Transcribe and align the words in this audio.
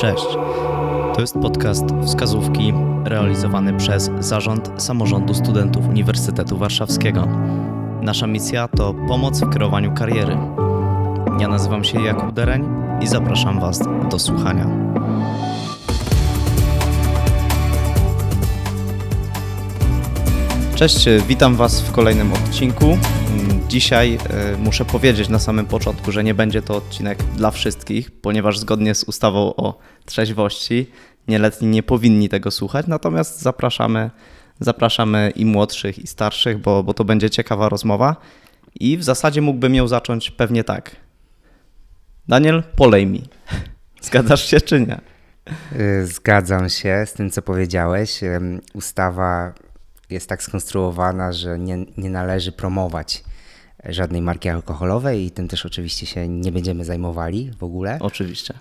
Cześć. 0.00 0.26
To 1.14 1.20
jest 1.20 1.34
podcast 1.34 1.84
Wskazówki 2.06 2.72
realizowany 3.04 3.76
przez 3.76 4.10
Zarząd 4.20 4.70
Samorządu 4.76 5.34
Studentów 5.34 5.88
Uniwersytetu 5.88 6.58
Warszawskiego. 6.58 7.28
Nasza 8.02 8.26
misja 8.26 8.68
to 8.68 8.94
pomoc 9.08 9.40
w 9.40 9.50
kreowaniu 9.50 9.94
kariery. 9.94 10.36
Ja 11.40 11.48
nazywam 11.48 11.84
się 11.84 12.00
Jakub 12.02 12.32
Dereń 12.32 12.68
i 13.00 13.06
zapraszam 13.06 13.60
Was 13.60 13.80
do 14.10 14.18
słuchania. 14.18 14.66
Cześć, 20.74 21.08
witam 21.28 21.56
Was 21.56 21.80
w 21.80 21.92
kolejnym 21.92 22.32
odcinku. 22.32 22.98
Dzisiaj 23.70 24.18
e, 24.30 24.56
muszę 24.56 24.84
powiedzieć 24.84 25.28
na 25.28 25.38
samym 25.38 25.66
początku, 25.66 26.12
że 26.12 26.24
nie 26.24 26.34
będzie 26.34 26.62
to 26.62 26.76
odcinek 26.76 27.22
dla 27.22 27.50
wszystkich, 27.50 28.10
ponieważ 28.10 28.58
zgodnie 28.58 28.94
z 28.94 29.04
ustawą 29.04 29.54
o 29.56 29.78
trzeźwości 30.06 30.90
nieletni 31.28 31.68
nie 31.68 31.82
powinni 31.82 32.28
tego 32.28 32.50
słuchać, 32.50 32.86
natomiast 32.86 33.40
zapraszamy, 33.40 34.10
zapraszamy 34.60 35.32
i 35.36 35.44
młodszych, 35.44 35.98
i 35.98 36.06
starszych, 36.06 36.58
bo, 36.58 36.82
bo 36.82 36.94
to 36.94 37.04
będzie 37.04 37.30
ciekawa 37.30 37.68
rozmowa. 37.68 38.16
I 38.80 38.96
w 38.96 39.04
zasadzie 39.04 39.40
mógłbym 39.40 39.74
ją 39.74 39.88
zacząć 39.88 40.30
pewnie 40.30 40.64
tak. 40.64 40.96
Daniel, 42.28 42.62
polej 42.76 43.06
mi. 43.06 43.22
Zgadzasz 44.02 44.46
się 44.46 44.60
czy 44.60 44.80
nie? 44.80 45.00
Y, 45.80 46.06
zgadzam 46.06 46.68
się 46.68 47.04
z 47.06 47.12
tym, 47.12 47.30
co 47.30 47.42
powiedziałeś. 47.42 48.20
Ustawa 48.74 49.52
jest 50.10 50.28
tak 50.28 50.42
skonstruowana, 50.42 51.32
że 51.32 51.58
nie, 51.58 51.76
nie 51.96 52.10
należy 52.10 52.52
promować 52.52 53.29
żadnej 53.84 54.22
marki 54.22 54.48
alkoholowej 54.48 55.24
i 55.24 55.30
tym 55.30 55.48
też 55.48 55.66
oczywiście 55.66 56.06
się 56.06 56.28
nie 56.28 56.52
będziemy 56.52 56.84
zajmowali 56.84 57.50
w 57.58 57.62
ogóle. 57.64 57.98
Oczywiście. 58.00 58.54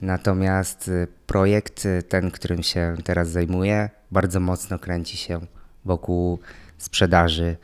Natomiast 0.00 0.88
y, 0.88 1.06
projekt, 1.26 1.86
y, 1.86 2.02
ten, 2.02 2.30
którym 2.30 2.62
się 2.62 2.96
teraz 3.04 3.28
zajmuję, 3.28 3.90
bardzo 4.10 4.40
mocno 4.40 4.78
kręci 4.78 5.16
się 5.16 5.40
wokół 5.84 6.38
sprzedaży 6.78 7.56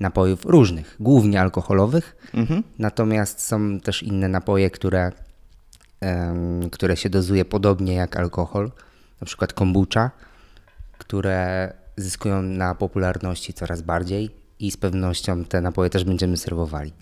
napojów 0.00 0.44
różnych, 0.44 0.96
głównie 1.00 1.40
alkoholowych. 1.40 2.16
Mhm. 2.34 2.62
Natomiast 2.78 3.40
są 3.40 3.80
też 3.80 4.02
inne 4.02 4.28
napoje, 4.28 4.70
które, 4.70 5.12
które 6.72 6.96
się 6.96 7.10
dozuje 7.10 7.44
podobnie 7.44 7.94
jak 7.94 8.16
alkohol, 8.16 8.70
na 9.20 9.24
przykład 9.24 9.52
kombucha, 9.52 10.10
które 10.98 11.72
zyskują 11.96 12.42
na 12.42 12.74
popularności 12.74 13.52
coraz 13.52 13.82
bardziej 13.82 14.30
i 14.60 14.70
z 14.70 14.76
pewnością 14.76 15.44
te 15.44 15.60
napoje 15.60 15.90
też 15.90 16.04
będziemy 16.04 16.36
serwowali. 16.36 16.92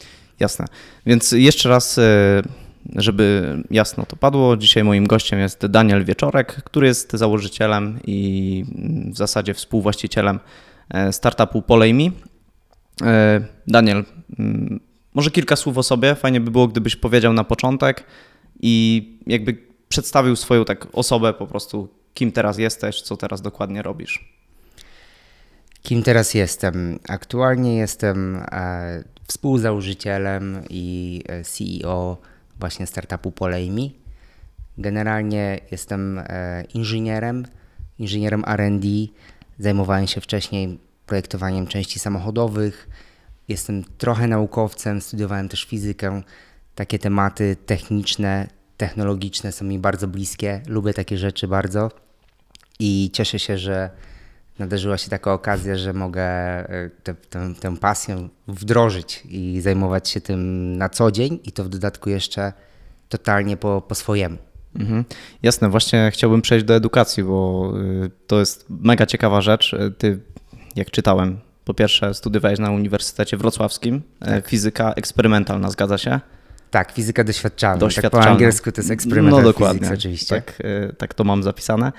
Jasne. 0.41 0.67
Więc 1.07 1.33
jeszcze 1.33 1.69
raz, 1.69 1.99
e, 1.99 2.43
żeby 2.97 3.57
jasno 3.71 4.07
to 4.07 4.17
padło, 4.17 4.57
dzisiaj 4.57 4.85
moim 4.85 5.07
gościem 5.07 5.39
jest 5.39 5.67
Daniel 5.67 6.05
Wieczorek, 6.05 6.55
który 6.55 6.87
jest 6.87 7.13
założycielem 7.13 7.99
i 8.07 8.65
w 9.13 9.17
zasadzie 9.17 9.55
współwłaścicielem 9.55 10.41
e, 10.91 11.13
startupu 11.13 11.63
Polejmi. 11.63 12.13
E, 13.03 13.41
Daniel, 13.67 14.05
mm, 14.39 14.81
może 15.15 15.31
kilka 15.31 15.57
słów 15.57 15.79
o 15.79 15.83
sobie. 15.83 16.15
Fajnie 16.15 16.41
by 16.41 16.51
było, 16.51 16.69
gdybyś 16.69 16.97
powiedział 16.97 17.33
na 17.33 17.45
początek 17.45 18.05
i 18.61 19.19
jakby 19.27 19.59
przedstawił 19.89 20.37
swoją 20.37 20.65
tak 20.65 20.87
osobę 20.93 21.33
po 21.33 21.47
prostu, 21.47 21.89
kim 22.15 22.33
teraz 22.33 22.59
jesteś, 22.59 23.03
co 23.03 23.17
teraz 23.17 23.43
dokładnie 23.43 23.83
robisz. 23.83 24.35
Kim 25.85 26.03
teraz 26.03 26.35
jestem? 26.35 26.99
Aktualnie 27.09 27.77
jestem 27.77 28.37
e, 28.37 29.05
współzałożycielem 29.27 30.63
i 30.71 31.23
e, 31.29 31.45
CEO 31.45 32.19
właśnie 32.61 32.87
startupu 32.87 33.33
Polejmi. 33.33 33.99
Generalnie 34.79 35.61
jestem 35.71 36.19
e, 36.19 36.65
inżynierem, 36.75 37.47
inżynierem 37.99 38.45
RD. 38.47 38.87
Zajmowałem 39.59 40.07
się 40.07 40.21
wcześniej 40.21 40.79
projektowaniem 41.07 41.67
części 41.67 41.99
samochodowych. 41.99 42.89
Jestem 43.49 43.85
trochę 43.99 44.29
naukowcem, 44.29 45.01
studiowałem 45.01 45.49
też 45.49 45.65
fizykę. 45.65 46.23
Takie 46.75 46.99
tematy 46.99 47.57
techniczne, 47.67 48.49
technologiczne 48.77 49.53
są 49.53 49.65
mi 49.65 49.79
bardzo 49.79 50.09
bliskie. 50.09 50.63
Lubię 50.67 50.95
takie 50.95 51.19
rzeczy 51.19 51.49
bardzo 51.49 51.91
i 52.79 53.11
cieszę 53.13 53.39
się, 53.39 53.59
że 53.59 53.91
nadarzyła 54.59 54.99
się 54.99 55.11
taka 55.11 55.33
okazja, 55.33 55.77
że 55.77 55.93
mogę 55.93 56.23
e, 56.23 56.91
tę, 57.03 57.15
tę, 57.15 57.55
tę 57.61 57.77
pasję 57.77 58.29
wdrożyć 58.49 59.23
i 59.29 59.61
zajmować 59.61 60.09
się 60.09 60.21
tym 60.21 60.73
na 60.77 60.89
co 60.89 61.11
dzień 61.11 61.39
i 61.45 61.53
to 61.53 61.65
w 61.65 61.69
dodatku 61.69 62.11
jeszcze 62.11 62.53
totalnie 63.09 63.57
po, 63.57 63.83
po 63.89 63.95
swojemu. 63.95 64.39
Mhm. 64.79 65.05
Jasne, 65.43 65.69
właśnie 65.69 66.11
chciałbym 66.13 66.43
przejść 66.43 66.65
do 66.65 66.75
edukacji, 66.75 67.25
bo 67.25 67.73
y, 68.05 68.11
to 68.27 68.41
jest 68.41 68.67
mega 68.71 69.07
ciekawa 69.07 69.41
rzecz. 69.41 69.77
Ty, 69.99 70.19
jak 70.77 70.91
czytałem, 70.91 71.39
po 71.65 71.75
pierwsze 71.75 72.15
studiowałeś 72.15 72.59
na 72.59 72.71
Uniwersytecie 72.71 73.37
Wrocławskim, 73.37 74.03
e, 74.21 74.27
tak. 74.27 74.49
fizyka 74.49 74.93
eksperymentalna, 74.93 75.71
zgadza 75.71 75.99
się? 75.99 76.21
Tak, 76.71 76.93
fizyka 76.93 77.25
doświadczalna. 77.25 77.79
doświadczalna. 77.79 78.25
Tak 78.25 78.29
po 78.29 78.33
angielsku 78.33 78.73
to 78.73 78.81
jest 78.81 78.91
experimental 78.91 79.43
no, 79.43 79.49
dokładnie. 79.49 79.81
physics 79.81 79.99
oczywiście. 79.99 80.35
Tak, 80.35 80.63
tak 80.99 81.15
to 81.15 81.25
mam 81.25 81.43
zapisane. 81.43 81.93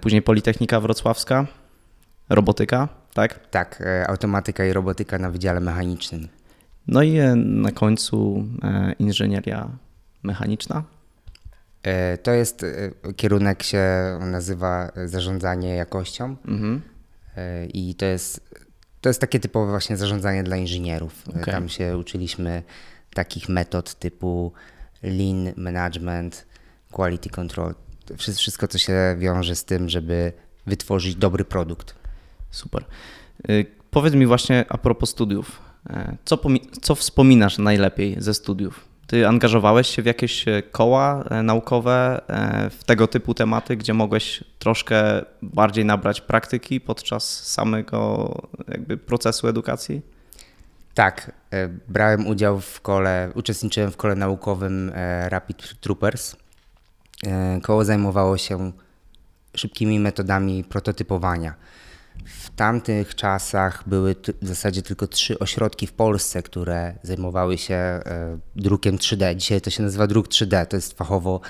Później 0.00 0.22
Politechnika 0.22 0.80
Wrocławska, 0.80 1.46
robotyka, 2.28 2.88
tak? 3.14 3.48
Tak, 3.50 3.82
e, 3.86 4.08
automatyka 4.08 4.66
i 4.66 4.72
robotyka 4.72 5.18
na 5.18 5.30
Wydziale 5.30 5.60
Mechanicznym. 5.60 6.28
No 6.86 7.02
i 7.02 7.18
e, 7.18 7.34
na 7.36 7.72
końcu 7.72 8.44
e, 8.62 8.92
inżynieria 8.98 9.70
mechaniczna. 10.22 10.82
To 12.22 12.30
jest 12.30 12.66
kierunek 13.16 13.62
się 13.62 13.84
nazywa 14.20 14.92
zarządzanie 15.04 15.74
jakością 15.74 16.36
mhm. 16.48 16.82
i 17.74 17.94
to 17.94 18.06
jest, 18.06 18.54
to 19.00 19.08
jest 19.08 19.20
takie 19.20 19.40
typowe 19.40 19.70
właśnie 19.70 19.96
zarządzanie 19.96 20.42
dla 20.42 20.56
inżynierów. 20.56 21.28
Okay. 21.28 21.44
Tam 21.44 21.68
się 21.68 21.98
uczyliśmy 21.98 22.62
takich 23.14 23.48
metod 23.48 23.94
typu 23.94 24.52
lean 25.02 25.52
management, 25.56 26.46
quality 26.92 27.30
control, 27.30 27.74
wszystko 28.16 28.68
co 28.68 28.78
się 28.78 29.16
wiąże 29.18 29.56
z 29.56 29.64
tym, 29.64 29.88
żeby 29.88 30.32
wytworzyć 30.66 31.14
dobry 31.14 31.44
produkt. 31.44 31.94
Super. 32.50 32.84
Y, 33.50 33.66
powiedz 33.90 34.14
mi 34.14 34.26
właśnie 34.26 34.64
a 34.68 34.78
propos 34.78 35.10
studiów. 35.10 35.68
E, 35.90 36.16
co, 36.24 36.38
co 36.82 36.94
wspominasz 36.94 37.58
najlepiej 37.58 38.16
ze 38.18 38.34
studiów? 38.34 38.88
Ty 39.06 39.28
angażowałeś 39.28 39.88
się 39.88 40.02
w 40.02 40.06
jakieś 40.06 40.48
e, 40.48 40.62
koła 40.62 41.24
e, 41.30 41.42
naukowe 41.42 42.20
w 42.70 42.84
tego 42.84 43.06
typu 43.06 43.34
tematy, 43.34 43.76
gdzie 43.76 43.94
mogłeś 43.94 44.44
troszkę 44.58 45.24
bardziej 45.42 45.84
nabrać 45.84 46.20
praktyki 46.20 46.80
podczas 46.80 47.44
samego 47.46 48.34
jakby 48.68 48.96
procesu 48.96 49.48
edukacji? 49.48 50.02
Tak, 50.94 51.32
brałem 51.88 52.26
udział 52.26 52.60
w 52.60 52.80
kole, 52.80 53.30
uczestniczyłem 53.34 53.90
w 53.90 53.96
kole 53.96 54.14
naukowym 54.14 54.92
Rapid 55.28 55.80
Troopers. 55.80 56.36
Koło 57.62 57.84
zajmowało 57.84 58.38
się 58.38 58.72
szybkimi 59.54 60.00
metodami 60.00 60.64
prototypowania 60.64 61.54
w 62.24 62.50
tamtych 62.50 63.14
czasach 63.14 63.82
były 63.86 64.16
w 64.42 64.48
zasadzie 64.48 64.82
tylko 64.82 65.06
trzy 65.06 65.38
ośrodki 65.38 65.86
w 65.86 65.92
Polsce, 65.92 66.42
które 66.42 66.94
zajmowały 67.02 67.58
się 67.58 67.74
e, 67.74 68.38
drukiem 68.56 68.96
3D. 68.96 69.36
Dzisiaj 69.36 69.60
to 69.60 69.70
się 69.70 69.82
nazywa 69.82 70.06
druk 70.06 70.28
3D, 70.28 70.66
to 70.66 70.76
jest 70.76 70.98
fachowo, 70.98 71.40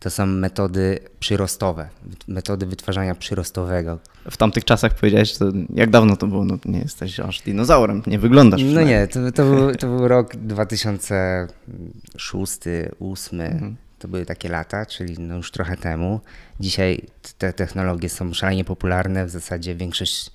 to 0.00 0.10
są 0.10 0.26
metody 0.26 0.98
przyrostowe, 1.20 1.88
metody 2.28 2.66
wytwarzania 2.66 3.14
przyrostowego. 3.14 3.98
W 4.30 4.36
tamtych 4.36 4.64
czasach 4.64 4.94
powiedziałeś, 4.94 5.36
to 5.36 5.44
jak 5.74 5.90
dawno 5.90 6.16
to 6.16 6.26
było? 6.26 6.44
No, 6.44 6.58
nie 6.64 6.78
jesteś 6.78 7.20
aż 7.20 7.40
dinozaurem, 7.40 8.02
nie 8.06 8.18
wyglądasz. 8.18 8.62
No 8.64 8.82
nie, 8.82 9.08
to, 9.08 9.32
to, 9.32 9.44
był, 9.44 9.74
to 9.74 9.86
był 9.86 10.08
rok 10.08 10.36
2006, 10.36 12.58
2008. 12.58 13.40
Mhm. 13.40 13.76
To 13.98 14.08
były 14.08 14.26
takie 14.26 14.48
lata, 14.48 14.86
czyli 14.86 15.18
no 15.18 15.36
już 15.36 15.50
trochę 15.50 15.76
temu. 15.76 16.20
Dzisiaj 16.60 17.06
te 17.38 17.52
technologie 17.52 18.08
są 18.08 18.34
szalenie 18.34 18.64
popularne. 18.64 19.26
W 19.26 19.30
zasadzie 19.30 19.74
większość 19.74 20.30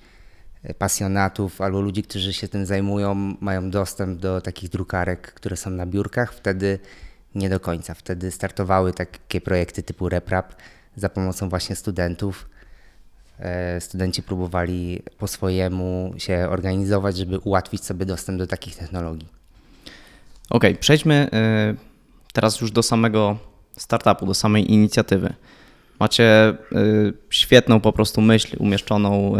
e, 0.62 0.74
pasjonatów 0.74 1.60
albo 1.60 1.80
ludzi, 1.80 2.02
którzy 2.02 2.32
się 2.32 2.48
tym 2.48 2.66
zajmują, 2.66 3.14
mają 3.40 3.70
dostęp 3.70 4.20
do 4.20 4.40
takich 4.40 4.70
drukarek, 4.70 5.34
które 5.34 5.56
są 5.56 5.70
na 5.70 5.86
biurkach. 5.86 6.34
Wtedy 6.34 6.78
nie 7.34 7.48
do 7.48 7.60
końca. 7.60 7.94
Wtedy 7.94 8.30
startowały 8.30 8.92
takie 8.92 9.40
projekty 9.40 9.82
typu 9.82 10.08
RepRap 10.08 10.54
za 10.96 11.08
pomocą 11.08 11.48
właśnie 11.48 11.76
studentów. 11.76 12.48
E, 13.38 13.80
studenci 13.80 14.22
próbowali 14.22 15.02
po 15.18 15.28
swojemu 15.28 16.14
się 16.18 16.46
organizować, 16.50 17.16
żeby 17.16 17.38
ułatwić 17.38 17.84
sobie 17.84 18.06
dostęp 18.06 18.38
do 18.38 18.46
takich 18.46 18.76
technologii. 18.76 19.28
Okej, 20.50 20.70
okay, 20.70 20.80
przejdźmy 20.80 21.28
e, 21.32 21.74
teraz 22.32 22.60
już 22.60 22.70
do 22.70 22.82
samego 22.82 23.51
startupu, 23.76 24.26
do 24.26 24.34
samej 24.34 24.72
inicjatywy. 24.72 25.34
Macie 26.00 26.54
y, 26.72 27.12
świetną 27.30 27.80
po 27.80 27.92
prostu 27.92 28.20
myśl 28.20 28.56
umieszczoną 28.58 29.36
y, 29.36 29.38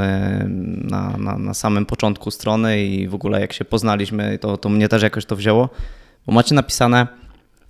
na, 0.84 1.16
na, 1.18 1.38
na, 1.38 1.54
samym 1.54 1.86
początku 1.86 2.30
strony 2.30 2.84
i 2.84 3.08
w 3.08 3.14
ogóle 3.14 3.40
jak 3.40 3.52
się 3.52 3.64
poznaliśmy, 3.64 4.38
to, 4.38 4.56
to 4.56 4.68
mnie 4.68 4.88
też 4.88 5.02
jakoś 5.02 5.26
to 5.26 5.36
wzięło, 5.36 5.68
bo 6.26 6.32
macie 6.32 6.54
napisane 6.54 7.06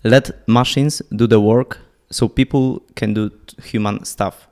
Let 0.04 0.32
machines 0.46 1.02
do 1.10 1.28
the 1.28 1.42
work, 1.42 1.78
So 2.12 2.28
people 2.28 2.80
can 2.94 3.14
do 3.14 3.30
human 3.72 3.98
stuff. 4.04 4.48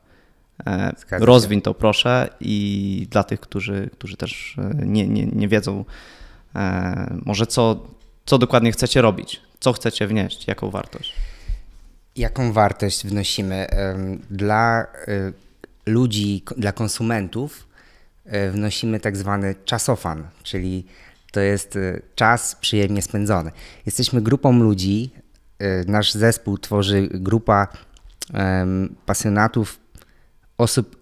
E, 0.66 0.92
Zgadza. 0.98 1.26
Rozwiń 1.26 1.62
to 1.62 1.74
proszę 1.74 2.28
i 2.40 3.06
dla 3.10 3.24
tych, 3.24 3.40
którzy, 3.40 3.90
którzy 3.92 4.16
też 4.16 4.56
e, 4.58 4.86
nie, 4.86 5.08
nie, 5.08 5.26
nie 5.26 5.48
wiedzą, 5.48 5.84
e, 6.54 7.18
może 7.24 7.46
co, 7.46 7.86
co 8.26 8.38
dokładnie 8.38 8.72
chcecie 8.72 9.02
robić, 9.02 9.40
co 9.60 9.72
chcecie 9.72 10.06
wnieść, 10.06 10.46
jaką 10.46 10.70
wartość. 10.70 11.14
Jaką 12.16 12.52
wartość 12.52 13.06
wnosimy? 13.06 13.66
Dla 14.30 14.86
y, 15.08 15.32
ludzi, 15.86 16.44
dla 16.56 16.72
konsumentów 16.72 17.68
y, 18.26 18.50
wnosimy 18.50 19.00
tak 19.00 19.16
zwany 19.16 19.54
czasofan, 19.64 20.28
czyli 20.42 20.86
to 21.32 21.40
jest 21.40 21.76
y, 21.76 22.02
czas 22.14 22.56
przyjemnie 22.60 23.02
spędzony. 23.02 23.50
Jesteśmy 23.86 24.22
grupą 24.22 24.52
ludzi, 24.52 25.10
nasz 25.86 26.12
zespół 26.12 26.58
tworzy 26.58 27.08
grupa 27.10 27.68
pasjonatów, 29.06 29.80
osób 30.58 30.96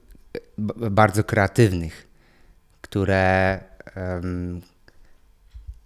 bardzo 0.90 1.25
kreatywnych, 1.25 2.08
które, 2.81 3.60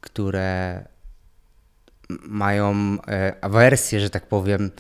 które 0.01 0.85
mają 2.09 2.75
e, 3.09 3.35
awersję, 3.41 4.01
że 4.01 4.11
tak 4.11 4.27
powiem, 4.27 4.71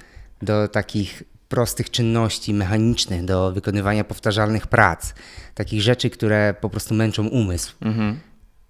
do 0.42 0.68
takich 0.68 1.22
prostych 1.48 1.90
czynności 1.90 2.54
mechanicznych, 2.54 3.24
do 3.24 3.52
wykonywania 3.52 4.04
powtarzalnych 4.04 4.66
prac, 4.66 5.14
takich 5.54 5.82
rzeczy, 5.82 6.10
które 6.10 6.54
po 6.60 6.70
prostu 6.70 6.94
męczą 6.94 7.26
umysł. 7.26 7.74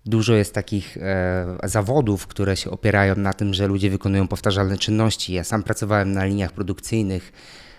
Dużo 0.07 0.35
jest 0.35 0.55
takich 0.55 0.97
e, 0.97 1.59
zawodów, 1.65 2.27
które 2.27 2.57
się 2.57 2.71
opierają 2.71 3.17
na 3.17 3.33
tym, 3.33 3.55
że 3.55 3.67
ludzie 3.67 3.91
wykonują 3.91 4.29
powtarzalne 4.29 4.79
czynności. 4.79 5.33
Ja 5.33 5.45
sam 5.45 5.63
pracowałem 5.63 6.13
na 6.13 6.25
liniach 6.25 6.53
produkcyjnych, 6.53 7.33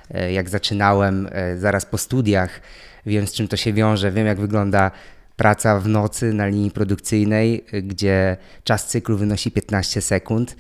e, 0.10 0.34
jak 0.34 0.50
zaczynałem 0.50 1.30
e, 1.32 1.58
zaraz 1.58 1.86
po 1.86 1.98
studiach, 1.98 2.62
wiem 3.06 3.28
z 3.28 3.34
czym 3.34 3.48
to 3.48 3.58
się 3.58 3.74
wiąże, 3.74 4.12
wiem 4.12 4.28
jak 4.28 4.40
wygląda 4.40 4.92
praca 5.36 5.80
w 5.80 5.88
nocy 5.88 6.34
na 6.34 6.48
linii 6.48 6.72
produkcyjnej, 6.72 7.66
e, 7.72 7.82
gdzie 7.82 8.38
czas 8.64 8.88
cyklu 8.88 9.18
wynosi 9.18 9.52
15 9.52 10.02
sekund 10.02 10.56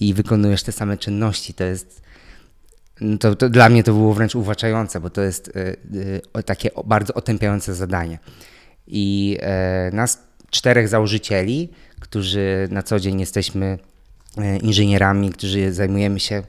i 0.00 0.14
wykonujesz 0.14 0.62
te 0.62 0.72
same 0.72 0.96
czynności. 0.96 1.54
To 1.54 1.64
jest 1.64 2.02
to, 3.20 3.36
to 3.36 3.48
dla 3.48 3.68
mnie 3.68 3.82
to 3.82 3.92
było 3.92 4.14
wręcz 4.14 4.34
uwłaczające, 4.34 5.00
bo 5.00 5.10
to 5.10 5.22
jest 5.22 5.52
e, 5.56 5.76
e, 6.34 6.42
takie 6.42 6.70
bardzo 6.84 7.14
otępiające 7.14 7.74
zadanie. 7.74 8.18
I 8.86 9.38
e, 9.40 9.90
nas 9.92 10.22
czterech 10.50 10.88
założycieli, 10.88 11.70
którzy 12.00 12.68
na 12.70 12.82
co 12.82 13.00
dzień 13.00 13.20
jesteśmy 13.20 13.78
inżynierami, 14.62 15.30
którzy 15.30 15.72
zajmujemy 15.72 16.20
się 16.20 16.42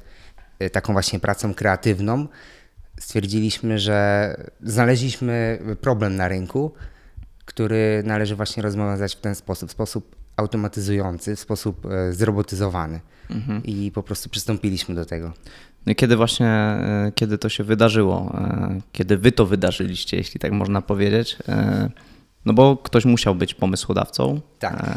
taką 0.71 0.93
właśnie 0.93 1.19
pracą 1.19 1.53
kreatywną, 1.53 2.27
stwierdziliśmy, 2.99 3.79
że 3.79 4.35
znaleźliśmy 4.63 5.59
problem 5.81 6.15
na 6.15 6.27
rynku, 6.27 6.73
który 7.45 8.01
należy 8.05 8.35
właśnie 8.35 8.63
rozwiązać 8.63 9.15
w 9.15 9.19
ten 9.19 9.35
sposób, 9.35 9.71
sposób 9.71 10.15
automatyzujący, 10.37 11.35
w 11.35 11.39
sposób 11.39 11.85
e, 11.85 12.13
zrobotyzowany. 12.13 12.99
I 13.63 13.91
po 13.91 14.03
prostu 14.03 14.29
przystąpiliśmy 14.29 14.95
do 14.95 15.05
tego. 15.05 15.33
No 15.85 15.95
kiedy 15.95 16.15
właśnie, 16.15 16.47
e, 16.47 17.11
kiedy 17.15 17.37
to 17.37 17.49
się 17.49 17.63
wydarzyło, 17.63 18.35
e, 18.37 18.79
kiedy 18.91 19.17
wy 19.17 19.31
to 19.31 19.45
wydarzyliście, 19.45 20.17
jeśli 20.17 20.39
tak 20.39 20.51
można 20.51 20.81
powiedzieć, 20.81 21.37
no 22.45 22.53
bo 22.53 22.77
ktoś 22.77 23.05
musiał 23.05 23.35
być 23.35 23.53
pomysłodawcą. 23.53 24.41
Tak. 24.59 24.95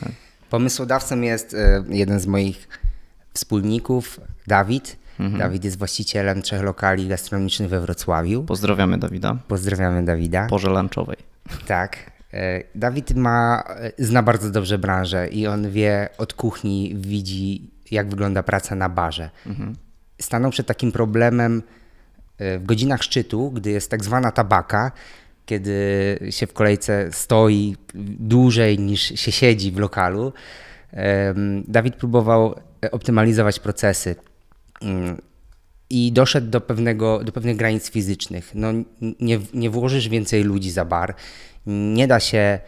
Pomysłodawcą 0.51 1.21
jest 1.21 1.57
jeden 1.89 2.21
z 2.21 2.27
moich 2.27 2.69
wspólników, 3.35 4.21
Dawid. 4.47 4.97
Dawid 5.39 5.65
jest 5.65 5.79
właścicielem 5.79 6.43
trzech 6.43 6.63
lokali 6.63 7.09
gastronomicznych 7.09 7.69
we 7.69 7.81
Wrocławiu. 7.81 8.43
Pozdrawiamy 8.43 8.99
Dawida, 8.99 9.37
Pozdrawiamy 9.49 10.05
Dawida. 10.05 10.47
porze 10.47 10.69
lunchowej. 10.71 11.17
Tak. 11.67 12.16
E, 12.37 12.63
Dawid 12.75 13.17
ma, 13.17 13.65
e, 13.69 13.93
zna 13.99 14.23
bardzo 14.23 14.51
dobrze 14.51 14.79
branżę 14.79 15.29
i 15.29 15.47
on 15.47 15.71
wie 15.71 16.09
od 16.19 16.35
kuchni, 16.35 16.95
widzi 16.97 17.71
jak 17.91 18.09
wygląda 18.09 18.43
praca 18.43 18.75
na 18.75 18.89
barze. 18.89 19.31
Stanął 20.21 20.51
przed 20.51 20.67
takim 20.67 20.93
problemem 20.93 21.63
e, 22.39 22.59
w 22.59 22.65
godzinach 22.65 23.03
szczytu, 23.03 23.51
gdy 23.51 23.71
jest 23.71 23.91
tak 23.91 24.05
zwana 24.05 24.33
tabaka, 24.33 24.93
kiedy 25.47 26.19
się 26.31 26.47
w 26.47 26.53
kolejce 26.53 27.09
stoi 27.13 27.77
dłużej 28.21 28.79
niż 28.79 29.01
się 29.01 29.33
siedzi 29.33 29.73
w 29.73 29.79
lokalu. 29.79 30.33
Dawid 31.69 31.97
próbował 31.97 32.55
optymalizować 32.93 33.61
procesy. 33.61 34.17
I 35.91 36.13
doszedł 36.13 36.51
do, 36.51 36.61
pewnego, 36.61 37.25
do 37.25 37.33
pewnych 37.33 37.57
granic 37.57 37.91
fizycznych. 37.91 38.51
No, 38.55 38.69
nie, 39.21 39.41
nie 39.55 39.71
włożysz 39.71 40.09
więcej 40.09 40.45
ludzi 40.45 40.71
za 40.71 40.85
bar, 40.85 41.15
nie 41.67 42.07
da 42.07 42.21
się 42.21 42.39
e, 42.39 42.61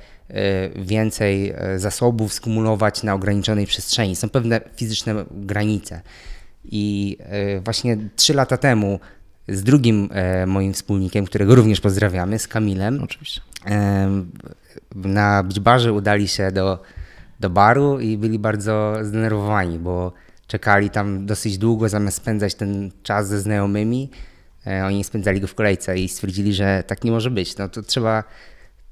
więcej 0.82 1.52
e, 1.56 1.78
zasobów 1.78 2.32
skumulować 2.32 3.02
na 3.02 3.14
ograniczonej 3.14 3.66
przestrzeni. 3.66 4.16
Są 4.16 4.28
pewne 4.28 4.60
fizyczne 4.76 5.24
granice. 5.30 6.00
I 6.64 7.16
e, 7.20 7.60
właśnie 7.60 7.96
trzy 8.16 8.34
lata 8.34 8.56
temu 8.56 9.00
z 9.48 9.62
drugim 9.62 10.08
moim 10.46 10.72
wspólnikiem, 10.72 11.24
którego 11.24 11.54
również 11.54 11.80
pozdrawiamy, 11.80 12.38
z 12.38 12.48
Kamilem, 12.48 13.02
Oczywiście. 13.02 13.40
Na 14.94 15.42
beach 15.42 15.58
barze 15.58 15.92
udali 15.92 16.28
się 16.28 16.52
do, 16.52 16.82
do 17.40 17.50
baru 17.50 18.00
i 18.00 18.16
byli 18.18 18.38
bardzo 18.38 18.94
zdenerwowani, 19.02 19.78
bo 19.78 20.12
czekali 20.48 20.90
tam 20.90 21.26
dosyć 21.26 21.58
długo, 21.58 21.88
zamiast 21.88 22.16
spędzać 22.16 22.54
ten 22.54 22.90
czas 23.02 23.28
ze 23.28 23.40
znajomymi, 23.40 24.10
e, 24.66 24.84
oni 24.86 25.04
spędzali 25.04 25.40
go 25.40 25.46
w 25.46 25.54
kolejce 25.54 25.98
i 25.98 26.08
stwierdzili, 26.08 26.54
że 26.54 26.84
tak 26.86 27.04
nie 27.04 27.10
może 27.10 27.30
być. 27.30 27.56
No 27.56 27.68
to 27.68 27.82
trzeba, 27.82 28.24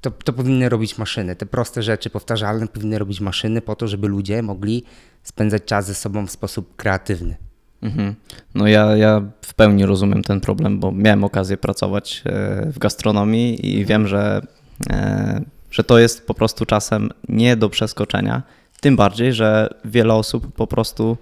to, 0.01 0.11
to 0.11 0.33
powinny 0.33 0.69
robić 0.69 0.97
maszyny. 0.97 1.35
Te 1.35 1.45
proste 1.45 1.83
rzeczy, 1.83 2.09
powtarzalne 2.09 2.67
powinny 2.67 2.99
robić 2.99 3.21
maszyny 3.21 3.61
po 3.61 3.75
to, 3.75 3.87
żeby 3.87 4.07
ludzie 4.07 4.41
mogli 4.41 4.83
spędzać 5.23 5.63
czas 5.65 5.85
ze 5.85 5.93
sobą 5.93 6.27
w 6.27 6.31
sposób 6.31 6.75
kreatywny. 6.75 7.37
Mhm. 7.81 8.15
No 8.55 8.67
ja, 8.67 8.97
ja 8.97 9.21
w 9.41 9.53
pełni 9.53 9.85
rozumiem 9.85 10.23
ten 10.23 10.41
problem, 10.41 10.79
bo 10.79 10.91
miałem 10.91 11.23
okazję 11.23 11.57
pracować 11.57 12.23
e, 12.25 12.71
w 12.71 12.79
gastronomii 12.79 13.77
i 13.77 13.85
wiem, 13.85 14.07
że, 14.07 14.41
e, 14.89 15.41
że 15.71 15.83
to 15.83 15.99
jest 15.99 16.27
po 16.27 16.33
prostu 16.33 16.65
czasem 16.65 17.09
nie 17.29 17.55
do 17.55 17.69
przeskoczenia. 17.69 18.43
Tym 18.81 18.95
bardziej, 18.95 19.33
że 19.33 19.69
wiele 19.85 20.13
osób 20.13 20.53
po 20.53 20.67
prostu 20.67 21.17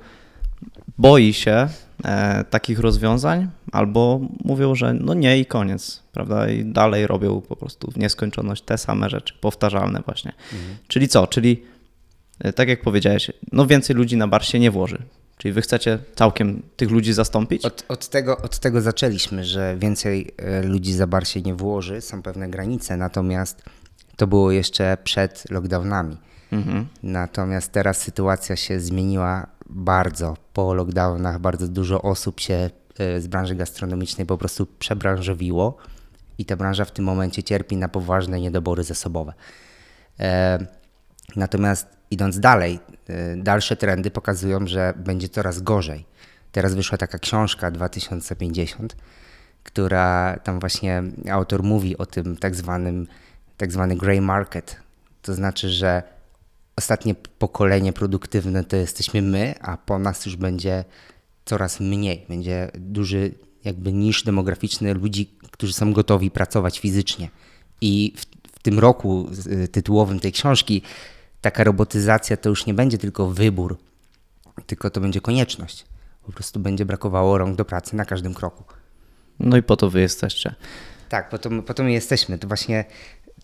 boi 0.98 1.34
się 1.34 1.68
e, 2.04 2.44
takich 2.44 2.80
rozwiązań 2.80 3.50
albo 3.72 4.20
mówią, 4.44 4.76
że 4.76 4.94
no 4.94 5.14
nie 5.14 5.40
i 5.40 5.46
koniec, 5.46 6.04
prawda? 6.12 6.50
I 6.50 6.66
dalej 6.66 7.08
robią 7.08 7.42
po 7.42 7.56
prostu 7.56 7.92
w 7.92 7.98
nieskończoność 7.98 8.64
te 8.64 8.78
same 8.78 9.10
rzeczy, 9.10 9.34
powtarzalne 9.42 10.02
właśnie. 10.06 10.34
Czyli 10.88 11.08
co? 11.08 11.28
Czyli 11.28 11.64
e, 12.40 12.54
tak 12.54 12.70
jak 12.70 12.82
powiedziałeś, 12.82 13.32
no 13.52 13.66
więcej 13.68 13.96
ludzi 13.96 14.18
na 14.18 14.28
bar 14.28 14.46
się 14.46 14.60
nie 14.60 14.72
włoży. 14.72 14.98
Czyli 15.38 15.54
wy 15.54 15.62
chcecie 15.62 16.00
całkiem 16.16 16.62
tych 16.76 16.92
ludzi 16.92 17.14
zastąpić? 17.14 17.66
Od, 17.66 17.86
od, 17.88 18.10
tego, 18.10 18.38
od 18.38 18.60
tego 18.60 18.82
zaczęliśmy, 18.82 19.44
że 19.44 19.78
więcej 19.80 20.32
e, 20.38 20.64
ludzi 20.64 20.94
za 20.94 21.08
bar 21.08 21.28
się 21.28 21.42
nie 21.42 21.56
włoży, 21.56 22.02
są 22.02 22.22
pewne 22.22 22.50
granice, 22.50 22.98
natomiast 22.98 23.64
to 24.16 24.28
było 24.28 24.52
jeszcze 24.52 24.98
przed 25.04 25.52
lockdownami. 25.52 26.18
Mhm. 26.52 26.88
Natomiast 27.04 27.72
teraz 27.72 27.98
sytuacja 27.98 28.56
się 28.56 28.80
zmieniła 28.80 29.48
bardzo. 29.70 30.38
Po 30.54 30.74
lockdownach 30.74 31.40
bardzo 31.40 31.68
dużo 31.68 32.02
osób 32.02 32.40
się 32.40 32.70
e, 33.00 33.22
z 33.22 33.28
branży 33.28 33.56
gastronomicznej 33.56 34.28
po 34.28 34.38
prostu 34.38 34.66
przebranżowiło 34.80 35.78
i 36.38 36.46
ta 36.46 36.56
branża 36.56 36.86
w 36.86 36.92
tym 36.92 37.06
momencie 37.06 37.44
cierpi 37.44 37.78
na 37.78 37.90
poważne 37.90 38.42
niedobory 38.42 38.84
zasobowe. 38.84 39.34
E, 40.20 40.60
Natomiast 41.36 41.88
idąc 42.12 42.40
dalej, 42.40 42.80
e, 43.08 43.36
dalsze 43.36 43.76
trendy 43.76 44.12
pokazują, 44.12 44.68
że 44.68 44.94
będzie 44.98 45.30
coraz 45.30 45.62
gorzej. 45.62 46.06
Teraz 46.52 46.76
wyszła 46.76 46.98
taka 46.98 47.20
książka 47.20 47.72
2050, 47.72 48.96
która 49.64 50.40
tam 50.44 50.60
właśnie 50.60 51.04
autor 51.32 51.64
mówi 51.64 51.98
o 51.98 52.06
tym 52.06 52.38
tak 52.38 52.56
zwanym 52.56 53.08
tak 53.58 53.72
zwany 53.72 53.96
grey 53.96 54.22
market. 54.22 54.78
To 55.22 55.34
znaczy, 55.34 55.70
że 55.70 56.04
ostatnie 56.76 57.16
pokolenie 57.16 57.94
produktywne 57.94 58.64
to 58.64 58.76
jesteśmy 58.76 59.22
my, 59.22 59.56
a 59.62 59.78
po 59.78 60.00
nas 60.00 60.26
już 60.26 60.36
będzie 60.36 60.86
coraz 61.46 61.80
mniej. 61.80 62.26
Będzie 62.30 62.72
duży 62.76 63.32
jakby 63.64 63.94
niż 63.94 64.24
demograficzny 64.24 64.94
ludzi, 64.94 65.38
którzy 65.52 65.74
są 65.74 65.94
gotowi 65.94 66.32
pracować 66.32 66.80
fizycznie. 66.80 67.30
I 67.82 68.14
w, 68.18 68.52
w 68.56 68.60
tym 68.60 68.80
roku 68.80 69.30
y, 69.48 69.68
tytułowym 69.68 70.20
tej 70.20 70.32
książki 70.32 70.82
taka 71.42 71.64
robotyzacja 71.64 72.38
to 72.38 72.50
już 72.50 72.66
nie 72.66 72.74
będzie 72.74 72.98
tylko 72.98 73.28
wybór, 73.28 73.78
tylko 74.66 74.90
to 74.90 75.02
będzie 75.02 75.22
konieczność. 75.22 75.86
Po 76.26 76.32
prostu 76.32 76.60
będzie 76.60 76.86
brakowało 76.86 77.38
rąk 77.38 77.56
do 77.56 77.66
pracy 77.66 77.96
na 77.96 78.06
każdym 78.06 78.34
kroku. 78.34 78.64
No 79.40 79.58
i 79.58 79.64
po 79.64 79.78
to 79.78 79.90
wy 79.90 80.02
jesteście. 80.02 80.56
Tak, 81.10 81.30
po 81.30 81.38
to, 81.38 81.50
po 81.62 81.74
to 81.74 81.84
my 81.84 81.92
jesteśmy. 81.92 82.38
To 82.40 82.48
właśnie 82.48 82.86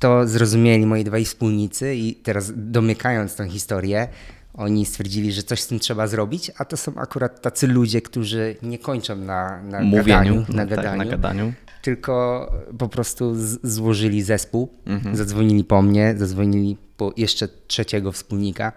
to 0.02 0.28
zrozumieli 0.28 0.86
moi 0.86 1.04
dwaj 1.04 1.26
wspólnicy 1.26 1.96
i 1.96 2.16
teraz 2.16 2.52
domykając 2.56 3.36
tę 3.36 3.50
historię, 3.50 4.08
Oni 4.54 4.86
stwierdzili, 4.86 5.32
że 5.32 5.44
coś 5.44 5.62
z 5.62 5.68
tym 5.68 5.80
trzeba 5.80 6.08
zrobić, 6.08 6.52
a 6.58 6.66
to 6.66 6.78
są 6.78 6.96
akurat 6.96 7.42
tacy 7.42 7.68
ludzie, 7.68 8.02
którzy 8.02 8.56
nie 8.64 8.80
kończą 8.80 9.16
na, 9.16 9.62
na 9.64 9.80
Mówieniu, 9.80 10.06
gadaniu, 10.06 10.46
no 10.50 10.56
na 10.56 10.66
tak, 10.66 10.70
gadaniu, 10.70 10.98
na 10.98 11.06
gadaniu. 11.06 11.54
tylko 11.82 12.48
po 12.78 12.90
prostu 12.90 13.36
złożyli 13.64 14.22
zespół, 14.22 14.70
zadzwonili 15.14 15.64
po 15.64 15.82
mnie, 15.82 16.16
zadzwonili 16.18 16.78
po 16.98 17.14
jeszcze 17.18 17.48
trzeciego 17.68 18.12
wspólnika, 18.12 18.72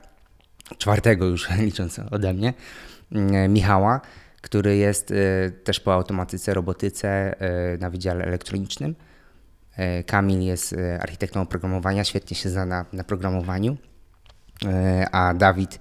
czwartego 0.79 1.27
już 1.27 1.51
licząc 1.69 1.99
ode 2.11 2.35
mnie, 2.35 2.55
mm, 3.13 3.53
Michała, 3.53 4.01
który 4.41 4.77
jest 4.77 5.11
y, 5.11 5.53
też 5.65 5.81
po 5.81 5.95
automatyce, 5.95 6.55
robotyce 6.55 7.35
y, 7.75 7.79
na 7.79 7.91
Wydziale 7.91 8.25
Elektronicznym. 8.25 8.95
Y, 9.79 10.05
Kamil 10.05 10.41
jest 10.41 10.73
y, 10.73 10.99
architektą 11.01 11.41
oprogramowania, 11.41 12.05
świetnie 12.05 12.37
się 12.37 12.49
zna 12.49 12.67
na, 12.67 12.85
na 12.93 13.05
programowaniu, 13.05 13.77
Y, 14.65 15.07
a 15.13 15.35
Dawid, 15.35 15.81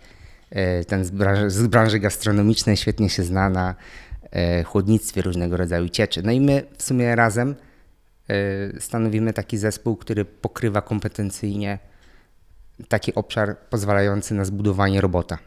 ten 0.87 1.05
z 1.05 1.11
branży, 1.11 1.49
z 1.49 1.67
branży 1.67 1.99
gastronomicznej, 1.99 2.77
świetnie 2.77 3.09
się 3.09 3.23
zna 3.23 3.49
na 3.49 3.75
chłodnictwie 4.65 5.21
różnego 5.21 5.57
rodzaju 5.57 5.89
cieczy. 5.89 6.23
No 6.23 6.31
i 6.31 6.41
my 6.41 6.63
w 6.77 6.83
sumie 6.83 7.15
razem 7.15 7.55
stanowimy 8.79 9.33
taki 9.33 9.57
zespół, 9.57 9.95
który 9.95 10.25
pokrywa 10.25 10.81
kompetencyjnie 10.81 11.79
taki 12.87 13.15
obszar 13.15 13.57
pozwalający 13.57 14.33
na 14.33 14.45
zbudowanie 14.45 15.01
robota. 15.01 15.37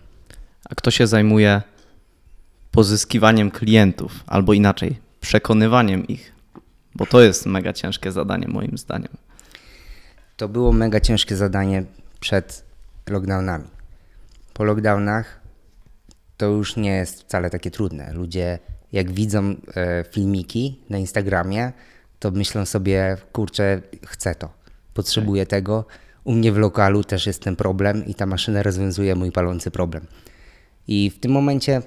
A 0.70 0.74
kto 0.74 0.90
się 0.90 1.06
zajmuje 1.06 1.62
pozyskiwaniem 2.70 3.50
klientów, 3.50 4.24
albo 4.26 4.52
inaczej, 4.52 4.96
przekonywaniem 5.20 6.06
ich? 6.06 6.35
Bo 6.96 7.06
to 7.06 7.20
jest 7.20 7.46
mega 7.46 7.72
ciężkie 7.72 8.12
zadanie, 8.12 8.48
moim 8.48 8.78
zdaniem. 8.78 9.12
To 10.36 10.48
było 10.48 10.72
mega 10.72 11.00
ciężkie 11.00 11.36
zadanie 11.36 11.84
przed 12.20 12.64
lockdownami. 13.08 13.64
Po 14.54 14.64
lockdownach 14.64 15.40
to 16.36 16.46
już 16.46 16.76
nie 16.76 16.90
jest 16.90 17.20
wcale 17.22 17.50
takie 17.50 17.70
trudne. 17.70 18.12
Ludzie, 18.12 18.58
jak 18.92 19.12
widzą 19.12 19.54
e, 19.76 20.04
filmiki 20.10 20.80
na 20.90 20.98
Instagramie, 20.98 21.72
to 22.18 22.30
myślą 22.30 22.66
sobie, 22.66 23.16
kurczę, 23.32 23.82
chcę 24.06 24.34
to, 24.34 24.48
potrzebuję 24.94 25.46
tego. 25.46 25.84
U 26.24 26.32
mnie 26.32 26.52
w 26.52 26.58
lokalu 26.58 27.04
też 27.04 27.26
jest 27.26 27.42
ten 27.42 27.56
problem 27.56 28.06
i 28.06 28.14
ta 28.14 28.26
maszyna 28.26 28.62
rozwiązuje 28.62 29.14
mój 29.14 29.32
palący 29.32 29.70
problem. 29.70 30.06
I 30.88 31.10
w 31.10 31.20
tym 31.20 31.32
momencie 31.32 31.82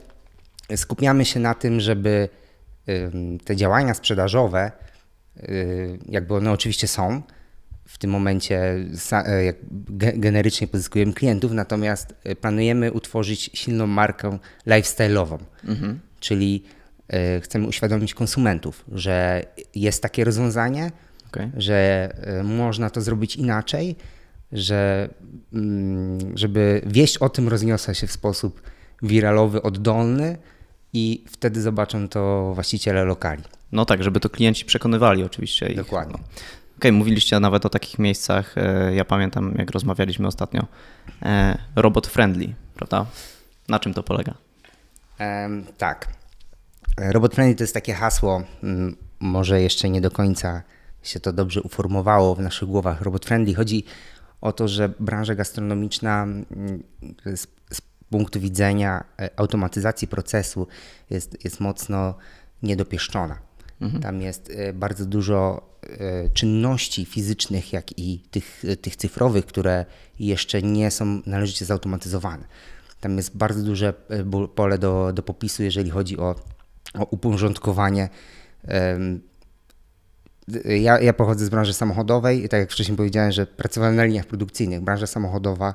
skupiamy 0.75 1.25
się 1.25 1.39
na 1.39 1.53
tym, 1.53 1.79
żeby 1.79 2.29
te 3.45 3.55
działania 3.55 3.93
sprzedażowe, 3.93 4.71
jakby 6.09 6.35
one 6.35 6.51
oczywiście 6.51 6.87
są, 6.87 7.21
w 7.89 7.97
tym 7.97 8.11
momencie 8.11 8.75
e, 9.13 9.53
generycznie 10.15 10.67
pozyskujemy 10.67 11.13
klientów, 11.13 11.51
natomiast 11.51 12.15
e, 12.23 12.35
planujemy 12.35 12.91
utworzyć 12.91 13.49
silną 13.53 13.87
markę 13.87 14.37
lifestyle'ową, 14.67 15.37
czyli 16.19 16.63
e, 17.07 17.41
chcemy 17.41 17.67
uświadomić 17.67 18.13
konsumentów, 18.13 18.85
że 18.91 19.43
jest 19.75 20.01
takie 20.01 20.23
rozwiązanie, 20.23 20.91
Okej. 21.27 21.51
że 21.57 22.09
można 22.43 22.89
to 22.89 23.01
zrobić 23.01 23.35
inaczej, 23.35 23.95
że 24.51 25.09
mm, 25.53 26.37
żeby 26.37 26.81
wieść 26.85 27.17
o 27.17 27.29
tym 27.29 27.47
rozniosła 27.47 27.93
się 27.93 28.07
w 28.07 28.11
sposób 28.11 28.61
wiralowy, 29.01 29.61
oddolny 29.61 30.37
i 30.93 31.23
wtedy 31.27 31.61
zobaczą 31.61 32.07
to 32.07 32.51
właściciele 32.55 33.03
lokali. 33.03 33.43
No 33.71 33.85
tak, 33.85 34.03
żeby 34.03 34.19
to 34.19 34.29
klienci 34.29 34.65
przekonywali 34.65 35.23
oczywiście. 35.23 35.67
Ich, 35.67 35.75
Dokładnie. 35.75 36.13
No. 36.17 36.23
Okej, 36.77 36.91
mówiliście 36.91 37.39
nawet 37.39 37.65
o 37.65 37.69
takich 37.69 37.99
miejscach, 37.99 38.57
e, 38.57 38.95
ja 38.95 39.05
pamiętam 39.05 39.55
jak 39.57 39.71
rozmawialiśmy 39.71 40.27
ostatnio, 40.27 40.65
e, 41.23 41.57
robot 41.75 42.07
friendly, 42.07 42.53
prawda? 42.75 43.05
Na 43.67 43.79
czym 43.79 43.93
to 43.93 44.03
polega? 44.03 44.33
Em, 45.17 45.65
tak. 45.77 46.07
Robot 46.97 47.35
Friendly 47.35 47.55
to 47.55 47.63
jest 47.63 47.73
takie 47.73 47.93
hasło, 47.93 48.43
mm, 48.63 48.95
może 49.19 49.61
jeszcze 49.61 49.89
nie 49.89 50.01
do 50.01 50.11
końca 50.11 50.63
się 51.03 51.19
to 51.19 51.33
dobrze 51.33 51.61
uformowało 51.61 52.35
w 52.35 52.39
naszych 52.39 52.67
głowach. 52.67 53.01
Robot 53.01 53.25
Friendly 53.25 53.55
chodzi 53.55 53.83
o 54.41 54.51
to, 54.51 54.67
że 54.67 54.89
branża 54.99 55.35
gastronomiczna 55.35 56.23
mm, 56.23 56.83
z, 57.25 57.47
z 57.73 57.81
punktu 58.09 58.39
widzenia 58.39 59.03
e, 59.19 59.29
automatyzacji 59.35 60.07
procesu 60.07 60.67
jest, 61.09 61.43
jest 61.43 61.59
mocno 61.59 62.13
niedopieszczona. 62.63 63.39
Tam 64.01 64.21
jest 64.21 64.51
e, 64.55 64.73
bardzo 64.73 65.05
dużo 65.05 65.69
e, 65.83 66.29
czynności 66.29 67.05
fizycznych, 67.05 67.73
jak 67.73 67.99
i 67.99 68.19
tych, 68.31 68.63
tych 68.81 68.95
cyfrowych, 68.95 69.45
które 69.45 69.85
jeszcze 70.19 70.61
nie 70.61 70.91
są 70.91 71.21
należycie 71.25 71.65
zautomatyzowane. 71.65 72.43
Tam 72.99 73.17
jest 73.17 73.37
bardzo 73.37 73.63
duże 73.63 73.93
pole 74.55 74.77
do, 74.77 75.13
do 75.13 75.23
popisu, 75.23 75.63
jeżeli 75.63 75.89
chodzi 75.89 76.17
o, 76.17 76.35
o 76.93 77.05
uporządkowanie. 77.05 78.09
Ja, 80.65 80.99
ja 80.99 81.13
pochodzę 81.13 81.45
z 81.45 81.49
branży 81.49 81.73
samochodowej 81.73 82.43
i 82.45 82.49
tak 82.49 82.59
jak 82.59 82.71
wcześniej 82.71 82.97
powiedziałem, 82.97 83.31
że 83.31 83.45
pracowałem 83.45 83.95
na 83.95 84.03
liniach 84.03 84.25
produkcyjnych. 84.25 84.81
Branża 84.81 85.07
samochodowa 85.07 85.73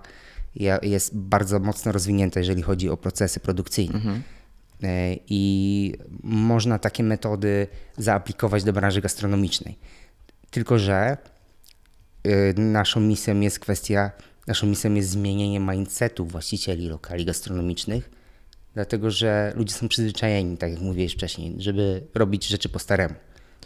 jest 0.83 1.17
bardzo 1.17 1.61
mocno 1.61 1.93
rozwinięta, 1.93 2.41
jeżeli 2.41 2.63
chodzi 2.63 2.89
o 2.91 2.97
procesy 2.97 3.41
produkcyjne. 3.41 3.99
E, 3.99 4.21
I 5.29 5.95
można 6.23 6.79
takie 6.79 7.03
metody 7.03 7.67
zaaplikować 7.99 8.65
do 8.65 8.73
branży 8.73 9.01
gastronomicznej. 9.01 9.79
Tylko, 10.51 10.79
że 10.79 11.17
y, 12.27 12.55
naszą 12.57 13.01
misją 13.01 13.41
jest 13.41 13.59
kwestia, 13.59 14.11
naszą 14.47 14.67
misją 14.67 14.95
jest 14.95 15.09
zmienienie 15.09 15.61
mindsetu 15.61 16.27
właścicieli 16.27 16.89
lokali 16.89 17.25
gastronomicznych, 17.25 18.11
dlatego 18.75 19.11
że 19.11 19.53
ludzie 19.57 19.75
są 19.75 19.89
przyzwyczajeni, 19.89 20.57
tak 20.57 20.71
jak 20.71 20.81
mówiłeś 20.81 21.13
wcześniej, 21.13 21.55
żeby 21.59 22.03
robić 22.15 22.47
rzeczy 22.47 22.69
po 22.69 22.79
staremu. 22.79 23.15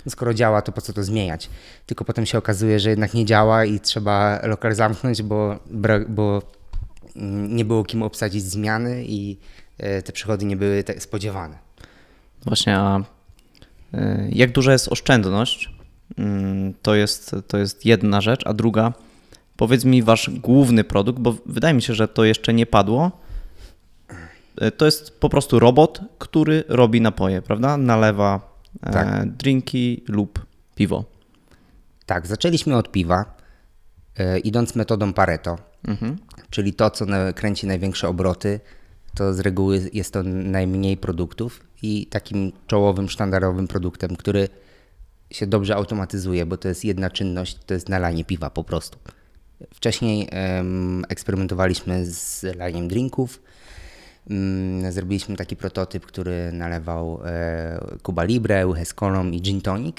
Skoro 0.08 0.34
działa, 0.34 0.62
to 0.62 0.72
po 0.72 0.80
co 0.80 0.92
to 0.92 1.02
zmieniać? 1.02 1.50
Tylko 1.86 2.04
potem 2.04 2.26
się 2.26 2.38
okazuje, 2.38 2.80
że 2.80 2.90
jednak 2.90 3.14
nie 3.14 3.24
działa 3.24 3.64
i 3.64 3.80
trzeba 3.80 4.40
lokal 4.42 4.74
zamknąć, 4.74 5.22
bo, 5.22 5.58
bo 6.08 6.42
mm, 7.16 7.56
nie 7.56 7.64
było 7.64 7.84
kim 7.84 8.02
obsadzić 8.02 8.44
zmiany 8.44 9.04
i 9.06 9.32
e, 9.32 9.36
te 10.04 10.12
przychody 10.12 10.44
nie 10.46 10.56
były 10.56 10.84
te 10.84 11.00
spodziewane. 11.00 11.58
Właśnie, 12.44 12.76
a 12.78 12.98
y, 13.94 14.28
jak 14.32 14.52
duża 14.52 14.72
jest 14.72 14.88
oszczędność? 14.88 15.74
Mm, 16.18 16.74
To 16.82 16.94
jest, 16.94 17.36
to 17.48 17.58
jest 17.58 17.86
jedna 17.86 18.20
rzecz, 18.20 18.42
a 18.46 18.54
druga, 18.54 18.92
powiedz 19.56 19.84
mi 19.84 20.02
wasz 20.02 20.30
główny 20.30 20.84
produkt, 20.84 21.18
bo 21.18 21.34
wydaje 21.46 21.74
mi 21.74 21.82
się, 21.82 21.94
że 21.94 22.08
to 22.08 22.24
jeszcze 22.24 22.54
nie 22.54 22.66
padło. 22.66 23.10
Y, 24.62 24.70
To 24.70 24.84
jest 24.86 25.20
po 25.20 25.28
prostu 25.28 25.58
robot, 25.58 26.00
który 26.18 26.64
robi 26.68 27.00
napoje, 27.00 27.42
prawda? 27.42 27.76
Nalewa 27.76 28.54
e, 28.82 28.92
Tak. 28.92 29.32
drinki 29.32 30.04
lub 30.08 30.46
piwo. 30.74 31.04
Tak, 32.06 32.26
zaczęliśmy 32.26 32.76
od 32.76 32.90
piwa, 32.92 33.36
e, 34.18 34.38
idąc 34.38 34.74
metodą 34.74 35.12
Pareto, 35.12 35.58
czyli 36.50 36.72
to, 36.74 36.90
co 36.90 37.06
kręci 37.34 37.66
największe 37.66 38.08
obroty, 38.08 38.60
to 39.18 39.34
z 39.34 39.40
reguły 39.40 39.90
jest 39.92 40.12
to 40.12 40.22
najmniej 40.22 40.96
produktów 40.96 41.60
i 41.82 42.06
takim 42.06 42.52
czołowym, 42.66 43.08
sztandarowym 43.08 43.68
produktem, 43.68 44.16
który 44.16 44.48
się 45.30 45.46
dobrze 45.46 45.74
automatyzuje, 45.74 46.46
bo 46.46 46.56
to 46.56 46.68
jest 46.68 46.84
jedna 46.84 47.10
czynność, 47.10 47.58
to 47.66 47.74
jest 47.74 47.88
nalanie 47.88 48.24
piwa 48.24 48.50
po 48.50 48.64
prostu. 48.64 48.98
Wcześniej 49.74 50.28
em, 50.30 51.04
eksperymentowaliśmy 51.08 52.06
z 52.06 52.42
laniem 52.56 52.88
drinków. 52.88 53.42
Mm, 54.30 54.92
Zrobiliśmy 54.92 55.36
taki 55.36 55.56
prototyp, 55.56 56.06
który 56.06 56.52
nalewał 56.52 57.20
e, 57.24 57.96
Cuba 58.02 58.24
Libre, 58.24 58.66
kolą 58.94 59.30
i 59.30 59.40
gin 59.40 59.60
tonic 59.60 59.96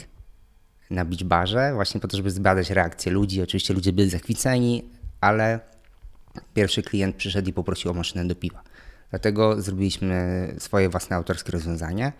na 0.90 1.06
beach 1.06 1.24
barze, 1.24 1.74
właśnie 1.74 2.02
po 2.02 2.08
to, 2.08 2.18
żeby 2.18 2.32
zbadać 2.32 2.70
reakcję 2.70 3.12
ludzi. 3.12 3.42
Oczywiście 3.42 3.74
ludzie 3.74 3.94
byli 3.94 4.10
zachwyceni, 4.10 4.84
ale 5.22 5.60
pierwszy 6.54 6.84
klient 6.84 7.16
przyszedł 7.16 7.50
i 7.50 7.54
poprosił 7.54 7.92
o 7.92 7.94
maszynę 7.94 8.26
do 8.26 8.36
piwa. 8.36 8.64
Dlatego 9.10 9.62
zrobiliśmy 9.62 10.48
swoje 10.60 10.90
własne 10.90 11.16
autorskie 11.16 11.52
rozwiązanie, 11.52 12.12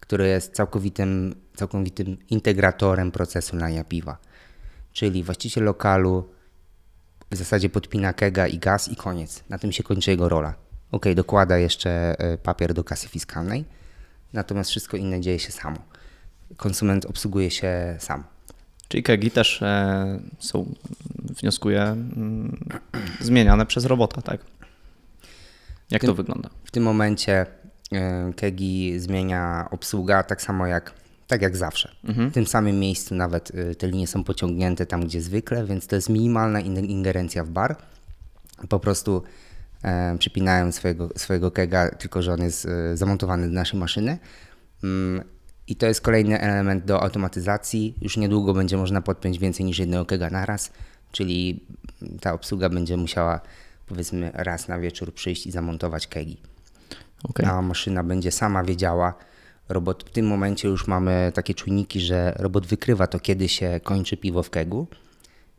które 0.00 0.28
jest 0.28 0.54
całkowitym, 0.54 1.34
całkowitym 1.54 2.16
integratorem 2.30 3.10
procesu 3.10 3.56
lania 3.56 3.84
piwa. 3.84 4.18
Czyli 4.92 5.22
właściciel 5.22 5.64
lokalu 5.64 6.28
w 7.30 7.36
zasadzie 7.36 7.68
podpina 7.68 8.12
kega 8.12 8.46
i 8.46 8.58
gaz 8.58 8.88
i 8.88 8.96
koniec. 8.96 9.44
Na 9.48 9.58
tym 9.58 9.72
się 9.72 9.82
kończy 9.82 10.10
jego 10.10 10.28
rola. 10.28 10.54
Ok, 10.92 11.06
dokłada 11.14 11.58
jeszcze 11.58 11.90
e, 12.18 12.38
papier 12.38 12.74
do 12.74 12.84
kasy 12.84 13.08
fiskalnej, 13.08 13.64
natomiast 14.32 14.70
wszystko 14.70 14.96
inne 14.96 15.20
dzieje 15.20 15.38
się 15.38 15.52
samo. 15.52 15.76
Konsument 16.56 17.06
obsługuje 17.06 17.50
się 17.50 17.96
sam. 17.98 18.24
Czyli 18.88 19.02
kegi 19.02 19.30
też 19.30 19.62
e, 19.62 20.20
są, 20.38 20.74
wnioskuję, 21.14 21.82
mm, 21.82 22.64
zmieniane 23.20 23.66
przez 23.66 23.84
robota, 23.84 24.22
tak? 24.22 24.40
Jak 25.90 26.00
to 26.02 26.06
Tym- 26.06 26.16
wygląda? 26.16 26.50
W 26.64 26.70
tym 26.70 26.82
momencie 26.82 27.46
e, 27.92 28.32
Kegi 28.36 29.00
zmienia 29.00 29.68
obsługa 29.70 30.22
tak 30.22 30.42
samo 30.42 30.66
jak, 30.66 30.92
tak 31.26 31.42
jak 31.42 31.56
zawsze. 31.56 31.92
W 32.04 32.32
tym 32.32 32.46
samym 32.46 32.78
miejscu 32.78 33.14
nawet 33.14 33.52
e, 33.54 33.74
te 33.74 33.88
linie 33.88 34.06
są 34.06 34.24
pociągnięte 34.24 34.86
tam, 34.86 35.04
gdzie 35.04 35.20
zwykle, 35.22 35.64
więc 35.64 35.86
to 35.86 35.96
jest 35.96 36.08
minimalna 36.08 36.60
in- 36.60 36.84
ingerencja 36.84 37.44
w 37.44 37.50
bar. 37.50 37.76
Po 38.68 38.80
prostu 38.80 39.22
e, 39.82 40.18
przypinają 40.18 40.72
swojego, 40.72 41.08
swojego 41.16 41.50
kega, 41.50 41.90
tylko 41.90 42.22
że 42.22 42.32
on 42.32 42.40
jest 42.40 42.66
e, 42.66 42.96
zamontowany 42.96 43.46
do 43.48 43.52
naszej 43.54 43.80
maszyny. 43.80 44.18
Mm, 44.84 45.24
I 45.66 45.76
to 45.76 45.86
jest 45.86 46.00
kolejny 46.00 46.40
element 46.40 46.84
do 46.84 47.02
automatyzacji. 47.02 47.94
Już 48.02 48.16
niedługo 48.16 48.54
będzie 48.54 48.76
można 48.76 49.02
podpiąć 49.02 49.38
więcej 49.38 49.66
niż 49.66 49.78
jednego 49.78 50.06
kega 50.06 50.30
naraz, 50.30 50.72
czyli 51.12 51.64
ta 52.20 52.32
obsługa 52.32 52.68
będzie 52.68 52.96
musiała 52.96 53.40
powiedzmy 53.90 54.30
raz 54.34 54.68
na 54.68 54.78
wieczór 54.78 55.14
przyjść 55.14 55.46
i 55.46 55.50
zamontować 55.50 56.06
kegi. 56.06 56.36
Okay. 57.22 57.46
A 57.46 57.62
maszyna 57.62 58.04
będzie 58.04 58.32
sama 58.32 58.64
wiedziała. 58.64 59.14
Robot 59.68 60.04
w 60.08 60.10
tym 60.10 60.26
momencie 60.26 60.68
już 60.68 60.86
mamy 60.86 61.32
takie 61.34 61.54
czujniki, 61.54 62.00
że 62.00 62.34
robot 62.38 62.66
wykrywa 62.66 63.06
to, 63.06 63.20
kiedy 63.20 63.48
się 63.48 63.80
kończy 63.82 64.16
piwo 64.16 64.42
w 64.42 64.50
kegu. 64.50 64.86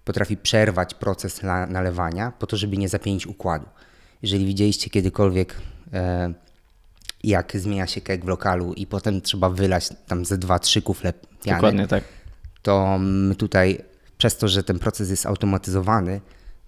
Potrafi 0.06 0.38
przerwać 0.38 0.94
proces 0.94 1.42
nalewania 1.70 2.32
po 2.40 2.48
to, 2.48 2.58
żeby 2.58 2.78
nie 2.78 2.90
zapięć 2.90 3.28
układu. 3.28 3.66
Jeżeli 4.22 4.46
widzieliście 4.46 4.90
kiedykolwiek, 4.90 5.56
e, 5.94 6.34
jak 7.24 7.58
zmienia 7.58 7.88
się 7.88 8.02
keg 8.02 8.26
w 8.26 8.28
lokalu 8.28 8.74
i 8.74 8.88
potem 8.88 9.22
trzeba 9.22 9.50
wylać 9.50 9.90
tam 10.08 10.26
ze 10.26 10.38
dwa, 10.38 10.60
trzy 10.60 10.82
kufle 10.82 11.14
piany, 11.44 11.58
Dokładnie 11.58 11.88
tak. 11.88 12.04
to 12.62 12.98
my 13.00 13.36
tutaj, 13.36 13.78
przez 14.18 14.38
to, 14.38 14.48
że 14.48 14.64
ten 14.64 14.80
proces 14.80 15.10
jest 15.10 15.26
automatyzowany, 15.26 16.22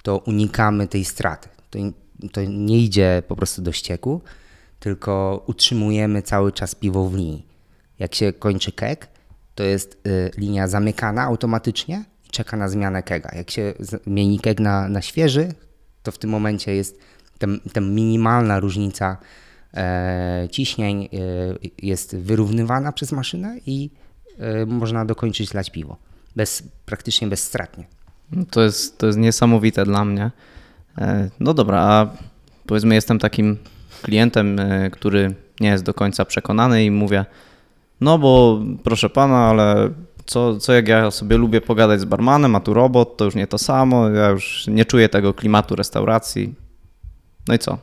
to 0.04 0.18
unikamy 0.18 0.88
tej 0.88 1.06
straty. 1.06 1.50
To, 1.70 1.80
to 2.32 2.42
nie 2.44 2.80
idzie 2.80 3.24
po 3.28 3.36
prostu 3.36 3.62
do 3.62 3.72
ścieku, 3.72 4.22
tylko 4.80 5.44
utrzymujemy 5.48 6.22
cały 6.22 6.52
czas 6.52 6.76
piwo 6.76 7.10
w 7.10 7.16
linii. 7.16 7.46
Jak 8.00 8.16
się 8.16 8.34
kończy 8.34 8.72
keg, 8.72 9.08
to 9.56 9.64
jest 9.64 10.08
y, 10.08 10.32
linia 10.38 10.68
zamykana 10.68 11.24
automatycznie 11.24 12.06
i 12.28 12.30
czeka 12.30 12.58
na 12.58 12.70
zmianę 12.70 13.04
kega. 13.04 13.30
Jak 13.36 13.52
się 13.52 13.74
zmieni 13.80 14.40
keg 14.40 14.60
na, 14.60 14.90
na 14.90 15.02
świeży, 15.02 15.54
to 16.04 16.12
w 16.12 16.18
tym 16.18 16.30
momencie 16.30 16.76
jest 16.76 17.00
ta 17.74 17.82
minimalna 17.82 18.60
różnica 18.60 19.18
e, 19.74 20.48
ciśnień 20.52 21.04
e, 21.04 21.08
jest 21.82 22.16
wyrównywana 22.16 22.92
przez 22.92 23.12
maszynę 23.12 23.58
i 23.66 23.90
e, 24.40 24.66
można 24.66 25.06
dokończyć 25.06 25.54
lać 25.54 25.70
piwo. 25.70 25.98
Bez, 26.36 26.64
praktycznie 26.86 27.28
bezstratnie. 27.28 27.88
To 28.52 28.62
jest, 28.62 28.98
to 28.98 29.08
jest 29.08 29.20
niesamowite 29.20 29.86
dla 29.86 30.06
mnie. 30.06 30.32
E, 30.98 31.30
no 31.40 31.54
dobra, 31.54 31.82
a 31.82 32.08
powiedzmy 32.66 32.96
jestem 32.96 33.20
takim 33.20 33.58
klientem, 34.02 34.60
e, 34.60 34.90
który 34.90 35.36
nie 35.60 35.70
jest 35.70 35.84
do 35.84 35.94
końca 35.94 36.26
przekonany 36.26 36.86
i 36.86 36.92
mówię, 36.92 37.26
no 38.02 38.18
bo 38.18 38.62
proszę 38.84 39.10
pana, 39.10 39.38
ale 39.38 39.90
co, 40.26 40.58
co 40.58 40.74
jak 40.74 40.88
ja 40.88 41.12
sobie 41.12 41.38
lubię 41.38 41.62
pogadać 41.62 42.00
z 42.02 42.06
barmanem, 42.06 42.56
a 42.56 42.60
tu 42.60 42.74
robot, 42.74 43.18
to 43.18 43.26
już 43.26 43.36
nie 43.36 43.48
to 43.48 43.58
samo, 43.58 44.10
ja 44.10 44.30
już 44.30 44.68
nie 44.68 44.86
czuję 44.86 45.10
tego 45.10 45.34
klimatu 45.34 45.76
restauracji. 45.76 46.56
No 47.48 47.54
i 47.54 47.60
co? 47.60 47.78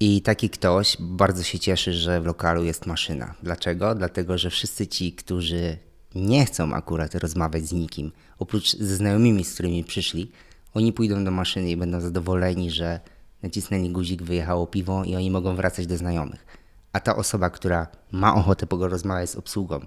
I 0.00 0.22
taki 0.22 0.50
ktoś 0.50 0.96
bardzo 1.00 1.42
się 1.42 1.58
cieszy, 1.58 1.92
że 1.92 2.20
w 2.20 2.26
lokalu 2.26 2.64
jest 2.64 2.86
maszyna. 2.86 3.34
Dlaczego? 3.42 3.94
Dlatego, 3.94 4.38
że 4.38 4.50
wszyscy 4.50 4.86
ci, 4.86 5.12
którzy 5.12 5.76
nie 6.14 6.46
chcą 6.46 6.74
akurat 6.74 7.14
rozmawiać 7.14 7.66
z 7.66 7.72
nikim, 7.72 8.12
oprócz 8.38 8.76
ze 8.76 8.96
znajomymi, 8.96 9.44
z 9.44 9.54
którymi 9.54 9.84
przyszli, 9.84 10.32
oni 10.74 10.92
pójdą 10.92 11.24
do 11.24 11.30
maszyny 11.30 11.70
i 11.70 11.76
będą 11.76 12.00
zadowoleni, 12.00 12.70
że 12.70 13.00
nacisnęli 13.42 13.90
guzik, 13.90 14.22
wyjechało 14.22 14.66
piwo 14.66 15.04
i 15.04 15.16
oni 15.16 15.30
mogą 15.30 15.56
wracać 15.56 15.86
do 15.86 15.96
znajomych. 15.96 16.46
A 16.92 17.00
ta 17.00 17.16
osoba, 17.16 17.50
która 17.50 17.86
ma 18.12 18.34
ochotę 18.34 18.66
porozmawiać 18.66 19.30
z 19.30 19.36
obsługą, 19.36 19.86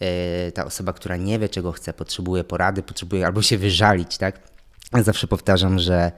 e, 0.00 0.52
ta 0.52 0.64
osoba, 0.64 0.92
która 0.92 1.16
nie 1.16 1.38
wie, 1.38 1.48
czego 1.48 1.72
chce, 1.72 1.92
potrzebuje 1.92 2.44
porady, 2.44 2.82
potrzebuje 2.82 3.26
albo 3.26 3.42
się 3.42 3.58
wyżalić, 3.58 4.18
tak? 4.18 4.40
Zawsze 4.92 5.26
powtarzam, 5.26 5.78
że 5.78 6.12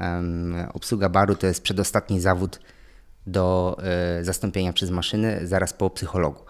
um, 0.00 0.54
obsługa 0.72 1.08
baru 1.08 1.36
to 1.36 1.46
jest 1.46 1.62
przedostatni 1.62 2.20
zawód 2.20 2.60
do 3.26 3.76
y, 4.20 4.24
zastąpienia 4.24 4.72
przez 4.72 4.90
maszyny 4.90 5.46
zaraz 5.46 5.72
po 5.72 5.90
psychologu. 5.90 6.40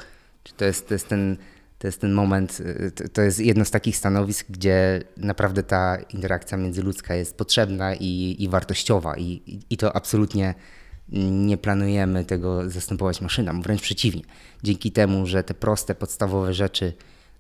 To 0.57 0.65
jest, 0.65 0.89
to 0.89 0.95
jest 0.95 1.09
ten 1.09 1.37
to 1.85 1.89
jest 1.89 2.01
ten 2.01 2.13
moment, 2.13 2.61
y, 2.61 3.09
to 3.09 3.23
jest 3.23 3.41
jedno 3.41 3.65
z 3.65 3.71
takich 3.71 3.97
stanowisk, 3.97 4.47
gdzie 4.51 5.03
naprawdę 5.17 5.63
ta 5.63 5.97
interakcja 5.97 6.59
międzyludzka 6.59 7.15
jest 7.15 7.37
potrzebna 7.37 7.95
i, 7.95 8.37
i 8.39 8.49
wartościowa 8.49 9.17
i, 9.17 9.61
i 9.71 9.77
to 9.77 9.97
absolutnie 9.97 10.55
nie 11.31 11.57
planujemy 11.57 12.25
tego 12.25 12.71
zastępować 12.71 13.21
maszyną, 13.21 13.63
wręcz 13.63 13.83
przeciwnie. 13.83 14.23
Dzięki 14.63 14.93
temu, 14.93 15.27
że 15.27 15.43
te 15.43 15.55
proste, 15.55 15.95
podstawowe 15.95 16.55
rzeczy 16.55 16.93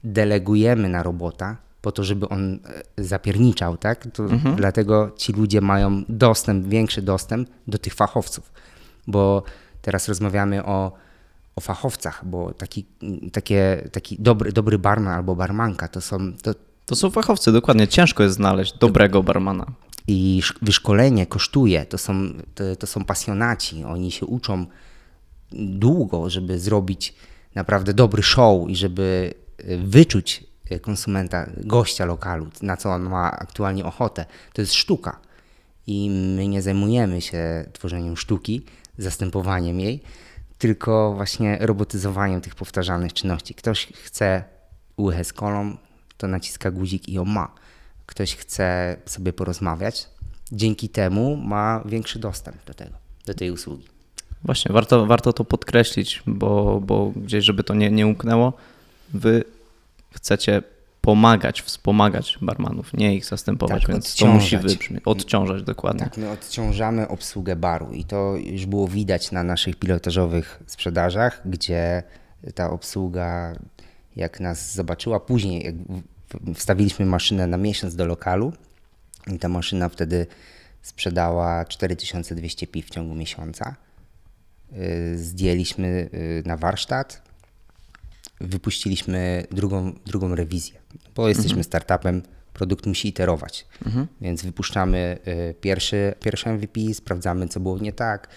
delegujemy 0.05 0.89
na 0.89 1.03
robota, 1.03 1.57
po 1.83 1.93
to, 1.93 2.05
żeby 2.05 2.29
on 2.29 2.55
e, 2.99 3.05
zapierniczał, 3.05 3.77
tak? 3.77 4.07
Mhm. 4.19 4.57
Dlatego 4.57 5.11
ci 5.17 5.33
ludzie 5.33 5.61
mają 5.61 6.03
dostęp, 6.09 6.67
większy 6.67 7.03
dostęp 7.03 7.49
do 7.67 7.79
tych 7.79 7.95
fachowców, 7.95 8.53
bo 9.07 9.43
teraz 9.83 10.09
rozmawiamy 10.09 10.65
o 10.65 11.04
o 11.57 11.61
fachowcach, 11.61 12.25
bo 12.25 12.55
taki, 12.55 12.87
takie, 13.33 13.89
taki 13.93 14.17
dobry, 14.19 14.53
dobry 14.53 14.79
barman 14.79 15.15
albo 15.15 15.37
barmanka 15.37 15.89
to 15.89 16.01
są. 16.01 16.33
To, 16.43 16.55
to 16.87 16.97
są 16.97 17.11
fachowcy, 17.11 17.53
dokładnie. 17.53 17.89
Ciężko 17.89 18.23
jest 18.23 18.35
znaleźć 18.35 18.79
dobrego 18.79 19.23
barmana. 19.23 19.67
I 20.07 20.43
wyszkolenie 20.63 21.27
kosztuje. 21.27 21.87
To 21.87 21.99
są, 21.99 22.15
to, 22.55 22.77
to 22.77 22.87
są 22.87 23.05
pasjonaci. 23.05 23.85
Oni 23.85 24.11
się 24.11 24.27
uczą 24.27 24.67
długo, 25.53 26.31
żeby 26.31 26.59
zrobić 26.59 27.15
naprawdę 27.55 27.95
dobry 27.95 28.23
show 28.23 28.71
i 28.71 28.77
żeby 28.77 29.35
e, 29.59 29.77
wyczuć 29.77 30.45
e, 30.71 30.79
konsumenta, 30.79 31.47
gościa 31.57 32.05
lokalu, 32.05 32.47
na 32.63 32.77
co 32.77 32.91
on 32.91 33.03
ma 33.03 33.31
aktualnie 33.31 33.85
ochotę. 33.85 34.27
To 34.53 34.63
jest 34.63 34.75
sztuka. 34.75 35.21
I 35.87 36.11
my 36.11 36.49
nie 36.49 36.63
zajmujemy 36.63 37.21
się 37.21 37.65
tworzeniem 37.73 38.17
sztuki, 38.17 38.65
zastępowaniem 38.99 39.81
jej, 39.81 40.03
tylko 40.59 41.13
właśnie 41.15 41.59
robotyzowaniem 41.61 42.41
tych 42.41 42.55
powtarzalnych 42.55 43.13
czynności. 43.13 43.55
Ktoś 43.55 43.87
chce 43.87 44.45
łychę 44.99 45.25
z 45.25 45.33
kolą, 45.33 45.77
to 46.17 46.29
naciska 46.29 46.71
guzik 46.71 47.09
i 47.09 47.13
ją 47.13 47.25
ma. 47.25 47.55
Ktoś 48.07 48.37
chce 48.37 48.97
sobie 49.07 49.33
porozmawiać, 49.33 50.09
dzięki 50.53 50.89
temu 50.89 51.37
ma 51.37 51.83
większy 51.85 52.19
dostęp 52.19 52.65
do 52.65 52.75
tego, 52.75 52.97
do 53.27 53.35
tej 53.35 53.51
usługi. 53.51 53.89
Właśnie, 54.45 54.73
warto, 54.73 55.07
warto 55.07 55.33
to 55.33 55.45
podkreślić, 55.45 56.23
bo, 56.27 56.81
bo 56.81 57.13
gdzieś, 57.17 57.45
żeby 57.45 57.65
to 57.65 57.75
nie, 57.75 57.91
nie 57.91 58.07
umknęło, 58.07 58.53
wy 59.15 59.45
chcecie 60.11 60.63
pomagać, 61.05 61.63
wspomagać 61.63 62.39
barmanów, 62.43 62.95
nie 62.95 63.17
ich 63.17 63.25
zastępować, 63.25 63.83
tak, 63.83 63.91
więc 63.91 64.07
odciążać. 64.07 64.51
to 64.51 64.57
musi 64.57 64.59
wybrzmieć. 64.59 65.03
Odciążać, 65.05 65.63
dokładnie. 65.63 66.05
Tak, 66.05 66.17
my 66.17 66.31
odciążamy 66.31 67.09
obsługę 67.09 67.57
baru 67.57 67.93
i 67.93 68.05
to 68.05 68.37
już 68.37 68.67
było 68.67 68.89
widać 68.89 69.33
na 69.33 69.43
naszych 69.43 69.77
pilotażowych 69.77 70.63
sprzedażach, 70.67 71.43
gdzie 71.45 72.03
ta 72.55 72.71
obsługa, 72.71 73.53
jak 74.17 74.41
nas 74.41 74.75
zobaczyła 74.75 75.21
później, 75.21 75.65
jak 75.65 75.75
wstawiliśmy 76.55 77.07
maszynę 77.07 77.47
na 77.47 77.57
miesiąc 77.57 77.97
do 77.97 78.07
lokalu 78.07 78.53
i 79.35 79.39
ta 79.39 79.49
maszyna 79.49 79.89
wtedy 79.89 80.27
sprzedała 80.83 81.65
4200 81.65 82.67
piw 82.67 82.87
w 82.87 82.91
ciągu 82.91 83.15
miesiąca. 83.15 83.77
Y, 84.73 85.19
zdjęliśmy 85.19 86.09
y, 86.15 86.43
na 86.47 86.57
warsztat, 86.57 87.23
wypuściliśmy 88.45 89.47
drugą, 89.51 89.93
drugą 90.07 90.35
rewizję, 90.35 90.81
bo 91.15 91.29
jesteśmy 91.29 91.51
mhm. 91.51 91.65
startupem, 91.65 92.23
produkt 92.53 92.87
musi 92.87 93.09
iterować. 93.09 93.67
Mhm. 93.87 94.07
Więc 94.21 94.43
wypuszczamy 94.43 95.19
y, 95.51 95.55
pierwszy, 95.61 96.15
pierwszy 96.21 96.49
MVP, 96.51 96.81
sprawdzamy, 96.95 97.49
co 97.49 97.61
było 97.61 97.79
nie 97.79 97.93
tak, 97.93 98.29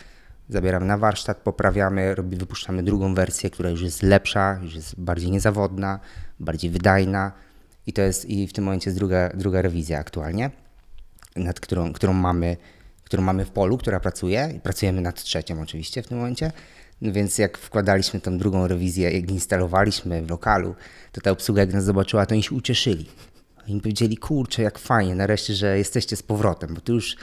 zabieramy 0.50 0.86
na 0.86 0.98
warsztat, 0.98 1.38
poprawiamy, 1.38 2.16
robi, 2.16 2.38
wypuszczamy 2.38 2.84
drugą 2.84 3.16
wersję, 3.16 3.50
która 3.50 3.70
już 3.70 3.82
jest 3.82 4.04
lepsza, 4.04 4.60
już 4.64 4.76
jest 4.76 5.00
bardziej 5.00 5.32
niezawodna, 5.32 6.00
bardziej 6.40 6.72
wydajna. 6.72 7.32
I 7.88 7.94
to 7.94 8.02
jest 8.02 8.26
i 8.26 8.48
w 8.48 8.54
tym 8.54 8.64
momencie 8.64 8.90
jest 8.90 9.00
druga, 9.00 9.30
druga 9.30 9.62
rewizja 9.62 10.00
aktualnie, 10.00 10.52
nad 11.36 11.60
którą, 11.60 11.94
którą, 11.94 12.14
mamy, 12.14 12.58
którą 13.04 13.24
mamy 13.24 13.46
w 13.46 13.50
polu, 13.50 13.78
która 13.78 14.00
pracuje 14.00 14.52
i 14.56 14.60
pracujemy 14.60 15.02
nad 15.02 15.24
trzecią 15.24 15.62
oczywiście 15.62 16.04
w 16.04 16.08
tym 16.08 16.18
momencie. 16.18 16.52
No 17.02 17.12
więc 17.12 17.38
jak 17.38 17.58
wkładaliśmy 17.58 18.22
tą 18.22 18.38
drugą 18.38 18.68
rewizję, 18.68 19.12
jak 19.12 19.32
instalowaliśmy 19.32 20.22
w 20.22 20.30
lokalu, 20.30 20.76
to 21.12 21.22
ta 21.22 21.32
obsługa 21.32 21.62
jak 21.62 21.74
nas 21.74 21.84
zobaczyła, 21.84 22.26
to 22.26 22.36
oni 22.36 22.44
się 22.44 22.56
ucieszyli. 22.56 23.06
Oni 23.70 23.82
powiedzieli, 23.82 24.18
kurczę, 24.18 24.62
jak 24.62 24.80
fajnie, 24.80 25.16
nareszcie, 25.16 25.54
że 25.54 25.78
jesteście 25.78 26.16
z 26.16 26.24
powrotem, 26.24 26.74
bo 26.74 26.82
tu 26.82 26.94
już 26.94 27.18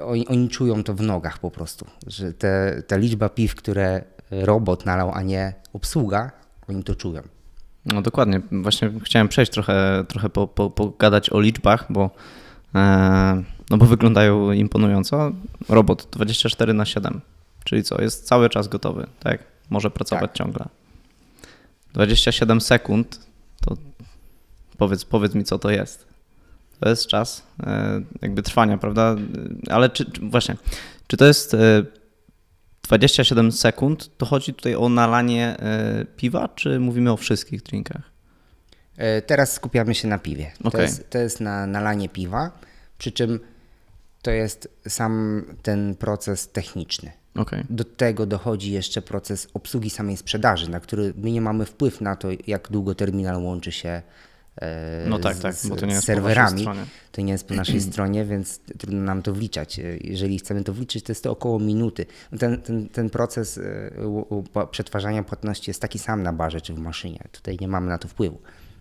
oni, 0.00 0.28
oni 0.28 0.48
czują 0.48 0.84
to 0.84 0.94
w 0.94 1.00
nogach 1.00 1.38
po 1.38 1.50
prostu, 1.50 1.86
że 2.06 2.32
te, 2.32 2.82
ta 2.86 2.96
liczba 2.96 3.28
piw, 3.28 3.54
które 3.54 4.04
robot 4.30 4.86
nalał, 4.86 5.12
a 5.14 5.22
nie 5.22 5.54
obsługa, 5.72 6.30
oni 6.68 6.84
to 6.84 6.94
czują. 6.94 7.22
No 7.86 8.02
dokładnie, 8.02 8.40
właśnie 8.52 8.90
chciałem 9.04 9.28
przejść 9.28 9.52
trochę, 9.52 10.04
trochę 10.08 10.28
po, 10.28 10.46
po, 10.48 10.70
pogadać 10.70 11.30
o 11.30 11.40
liczbach, 11.40 11.86
bo, 11.90 12.10
e, 12.74 13.42
no 13.70 13.76
bo 13.76 13.86
wyglądają 13.86 14.52
imponująco. 14.52 15.32
Robot 15.68 16.08
24 16.10 16.74
na 16.74 16.84
7 16.84 17.20
Czyli 17.72 17.84
co, 17.84 18.02
jest 18.02 18.26
cały 18.26 18.50
czas 18.50 18.68
gotowy, 18.68 19.06
tak? 19.20 19.44
Może 19.70 19.90
pracować 19.90 20.30
tak. 20.30 20.32
ciągle. 20.32 20.66
27 21.92 22.60
sekund, 22.60 23.26
to 23.66 23.76
powiedz, 24.78 25.04
powiedz 25.04 25.34
mi, 25.34 25.44
co 25.44 25.58
to 25.58 25.70
jest. 25.70 26.06
To 26.80 26.88
jest 26.88 27.06
czas 27.06 27.42
e, 27.62 28.00
jakby 28.22 28.42
trwania, 28.42 28.78
prawda? 28.78 29.16
Ale 29.70 29.90
czy, 29.90 30.10
czy 30.10 30.20
właśnie, 30.20 30.56
Czy 31.06 31.16
to 31.16 31.24
jest 31.24 31.54
e, 31.54 31.58
27 32.82 33.52
sekund? 33.52 34.10
To 34.18 34.26
chodzi 34.26 34.54
tutaj 34.54 34.74
o 34.74 34.88
nalanie 34.88 35.56
e, 35.58 36.04
piwa, 36.16 36.48
czy 36.48 36.80
mówimy 36.80 37.12
o 37.12 37.16
wszystkich 37.16 37.62
drinkach? 37.62 38.02
E, 38.96 39.22
Teraz 39.22 39.52
skupiamy 39.52 39.94
się 39.94 40.08
na 40.08 40.18
piwie. 40.18 40.52
To, 40.62 40.68
Okej. 40.68 40.82
jest, 40.82 41.10
to 41.10 41.18
jest 41.18 41.40
na 41.40 41.66
nalanie 41.66 42.08
piwa, 42.08 42.50
przy 42.98 43.12
czym 43.12 43.40
to 44.22 44.30
jest 44.30 44.68
sam 44.88 45.44
ten 45.62 45.94
proces 45.94 46.48
techniczny. 46.48 47.12
Okej. 47.34 47.64
Do 47.70 47.84
tego 47.84 48.26
dochodzi 48.26 48.72
jeszcze 48.72 49.02
proces 49.02 49.48
obsługi 49.54 49.90
samej 49.90 50.16
sprzedaży, 50.16 50.70
na 50.70 50.80
który 50.80 51.12
my 51.16 51.30
nie 51.30 51.40
mamy 51.40 51.66
wpływ 51.66 52.00
na 52.00 52.16
to, 52.16 52.28
jak 52.46 52.68
długo 52.70 52.94
terminal 52.94 53.42
łączy 53.42 53.72
się 53.72 54.02
e, 54.60 55.04
No 55.08 55.18
tak, 55.18 55.36
z, 55.36 55.40
tak, 55.40 55.54
bo 55.68 55.76
to 55.76 55.86
nie 55.86 55.94
jest 55.94 56.06
serwerami. 56.06 56.66
To 57.12 57.22
nie 57.22 57.32
jest 57.32 57.48
po 57.48 57.54
naszej 57.54 57.80
stronie, 57.90 58.24
więc 58.24 58.60
trudno 58.78 59.02
nam 59.02 59.22
to 59.22 59.32
wliczać. 59.32 59.78
E, 59.78 59.82
Jeżeli 60.00 60.38
chcemy 60.38 60.64
to 60.64 60.72
wliczyć, 60.72 61.04
to 61.04 61.12
jest 61.12 61.24
to 61.24 61.30
około 61.30 61.58
minuty. 61.58 62.06
Ten, 62.38 62.62
ten, 62.62 62.88
ten 62.88 63.10
proces 63.10 63.58
e, 63.58 64.66
przetwarzania 64.70 65.22
płatności 65.22 65.70
jest 65.70 65.80
taki 65.80 65.98
sam 65.98 66.22
na 66.22 66.32
barze 66.32 66.60
czy 66.60 66.74
w 66.74 66.78
maszynie. 66.78 67.24
Tutaj 67.32 67.56
nie 67.60 67.68
mamy 67.68 67.88
na 67.88 67.98
to 67.98 68.08
wpływu. 68.08 68.38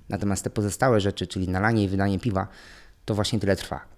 Natomiast 0.09 0.43
te 0.43 0.49
pozostałe 0.49 1.01
rzeczy, 1.01 1.27
czyli 1.27 1.49
nalanie 1.49 1.83
i 1.83 1.87
wydanie 1.87 2.19
piwa, 2.19 2.47
to 3.05 3.15
właśnie 3.15 3.39
tyle 3.39 3.55
trwa. 3.55 3.90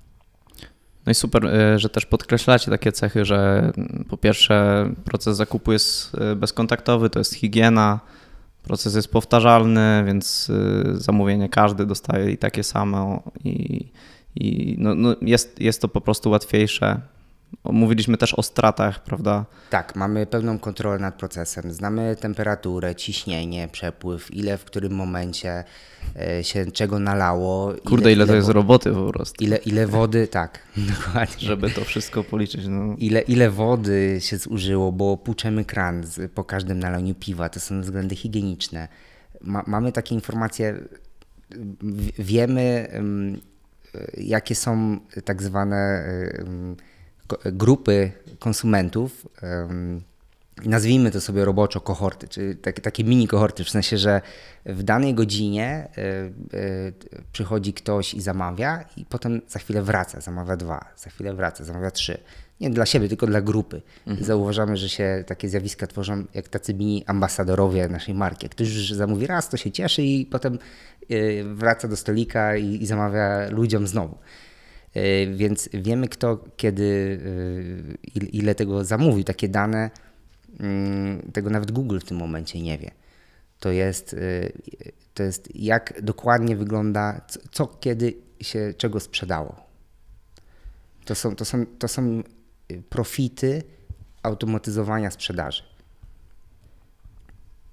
No 1.06 1.12
i 1.12 1.16
super, 1.16 1.46
e, 1.46 1.80
że 1.80 1.90
też 1.90 2.06
podkreślacie 2.06 2.72
takie 2.72 2.92
cechy, 2.92 3.26
że 3.26 3.72
mm, 3.78 4.06
po 4.10 4.18
pierwsze 4.18 4.90
proces 5.06 5.38
zakupu 5.38 5.72
jest 5.72 6.16
e, 6.16 6.36
bezkontaktowy, 6.36 7.10
to 7.10 7.20
jest 7.20 7.34
higiena, 7.34 8.00
proces 8.64 8.96
jest 8.96 9.12
powtarzalny, 9.12 10.04
więc 10.06 10.50
e, 10.50 10.96
zamówienie 10.96 11.50
każdy 11.50 11.86
dostaje 11.86 12.32
i 12.32 12.38
takie 12.38 12.64
samo 12.64 13.24
i, 13.44 13.86
i 14.36 14.76
no, 14.80 14.96
no 14.96 15.16
jest, 15.22 15.62
jest 15.62 15.82
to 15.82 15.88
po 15.88 16.02
prostu 16.02 16.30
łatwiejsze. 16.30 17.02
Mówiliśmy 17.64 18.18
też 18.18 18.34
o 18.34 18.44
stratach, 18.44 19.04
prawda? 19.04 19.46
Tak, 19.70 19.96
mamy 19.96 20.26
pełną 20.26 20.60
kontrolę 20.60 21.00
nad 21.00 21.16
procesem. 21.16 21.74
Znamy 21.74 22.16
temperaturę, 22.16 22.96
ciśnienie, 22.96 23.68
przepływ, 23.72 24.34
ile 24.34 24.58
w 24.58 24.66
którym 24.66 24.92
momencie 24.96 25.64
e, 26.20 26.44
się 26.44 26.72
czego 26.72 27.00
nalało. 27.00 27.74
Kurde, 27.86 28.12
ile 28.12 28.28
to 28.28 28.36
jest 28.36 28.48
wo- 28.48 28.54
roboty 28.54 28.92
po 28.92 29.12
prostu, 29.14 29.44
Ile, 29.44 29.58
ile 29.58 29.88
wody, 29.88 30.28
tak, 30.28 30.60
dokładnie. 30.98 31.48
żeby 31.48 31.70
to 31.70 31.84
wszystko 31.84 32.24
policzyć. 32.24 32.66
No. 32.68 32.96
Ile, 32.98 33.22
ile 33.22 33.50
wody 33.50 34.18
się 34.22 34.38
zużyło, 34.38 34.92
bo 34.92 35.18
płuczemy 35.18 35.66
kran 35.66 36.04
po 36.36 36.44
każdym 36.44 36.80
nalaniu 36.80 37.16
piwa, 37.16 37.50
to 37.50 37.60
są 37.60 37.82
względy 37.82 38.16
higieniczne. 38.16 38.88
Ma, 39.42 39.64
mamy 39.68 39.92
takie 39.92 40.16
informacje, 40.16 40.80
wiemy 42.20 42.88
y, 43.96 44.22
jakie 44.24 44.56
są 44.56 45.00
tak 45.26 45.44
zwane 45.44 46.06
grupy 47.46 48.12
konsumentów. 48.40 49.28
Nazwijmy 50.66 51.12
to 51.12 51.22
sobie 51.22 51.46
roboczo 51.46 51.82
kohorty, 51.82 52.28
czy 52.28 52.56
takie, 52.56 52.82
takie 52.82 53.04
mini 53.04 53.28
kohorty, 53.28 53.64
w 53.64 53.70
sensie, 53.70 53.98
że 53.98 54.22
w 54.66 54.84
danej 54.84 55.14
godzinie 55.14 55.88
y, 55.98 56.58
y, 56.58 56.94
przychodzi 57.32 57.74
ktoś 57.74 58.14
i 58.14 58.22
zamawia, 58.22 58.86
i 58.98 59.06
potem 59.06 59.42
za 59.48 59.60
chwilę 59.60 59.82
wraca, 59.82 60.22
zamawia 60.22 60.58
dwa, 60.58 60.86
za 60.98 61.10
chwilę 61.10 61.34
wraca, 61.34 61.64
zamawia 61.64 61.92
trzy. 61.92 62.18
Nie 62.62 62.70
dla 62.70 62.86
siebie, 62.86 63.10
tylko 63.10 63.28
dla 63.28 63.42
grupy. 63.42 63.82
I 64.20 64.24
Zauważamy, 64.24 64.78
że 64.78 64.90
się 64.90 65.24
takie 65.28 65.50
zjawiska 65.50 65.88
tworzą 65.88 66.24
jak 66.34 66.48
tacy 66.48 66.74
mini 66.74 67.04
ambasadorowie 67.08 67.88
naszej 67.88 68.16
marki. 68.16 68.46
Jak 68.46 68.52
ktoś 68.52 68.68
już 68.68 68.94
zamówi 68.94 69.28
raz, 69.28 69.50
to 69.50 69.58
się 69.58 69.72
cieszy 69.72 70.04
i 70.04 70.26
potem 70.26 70.60
y, 71.12 71.44
wraca 71.56 71.88
do 71.88 71.96
stolika 71.96 72.56
i, 72.56 72.84
i 72.84 72.86
zamawia 72.86 73.50
ludziom 73.50 73.88
znowu. 73.88 74.18
Y, 74.98 75.34
Więc 75.36 75.70
wiemy 75.74 76.08
kto, 76.08 76.46
kiedy, 76.58 76.84
y, 76.84 77.98
il- 78.16 78.30
ile 78.34 78.56
tego 78.56 78.86
zamówił. 78.86 79.24
Takie 79.24 79.50
dane, 79.50 79.92
mm, 80.60 81.32
tego 81.34 81.50
nawet 81.50 81.72
Google 81.72 82.00
w 82.00 82.04
tym 82.04 82.18
momencie 82.18 82.62
nie 82.62 82.78
wie. 82.78 82.92
To 83.60 83.72
jest, 83.72 84.14
y, 84.14 84.52
to 85.14 85.24
jest 85.24 85.56
jak 85.56 86.02
dokładnie 86.02 86.56
wygląda, 86.56 87.22
co, 87.52 87.68
kiedy 87.68 88.14
się 88.42 88.74
czego 88.78 89.00
sprzedało. 89.00 89.56
To 91.06 91.16
są, 91.16 91.36
to 91.36 91.46
są, 91.46 91.66
to 91.80 91.88
są 91.88 92.24
profity 92.90 93.64
automatyzowania 94.24 95.12
sprzedaży. 95.12 95.64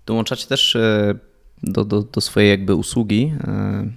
Dołączacie 0.06 0.46
też 0.46 0.76
do, 1.62 1.84
do, 1.84 2.02
do 2.02 2.20
swojej 2.20 2.50
jakby 2.50 2.74
usługi 2.74 3.32
mm, 3.44 3.96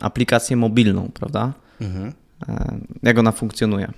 aplikację 0.00 0.56
mobilną, 0.56 1.10
prawda? 1.14 1.52
Mhm. 1.80 2.12
E, 2.48 2.78
Jak 3.02 3.18
ona 3.18 3.32
funkcjonuje? 3.32 3.92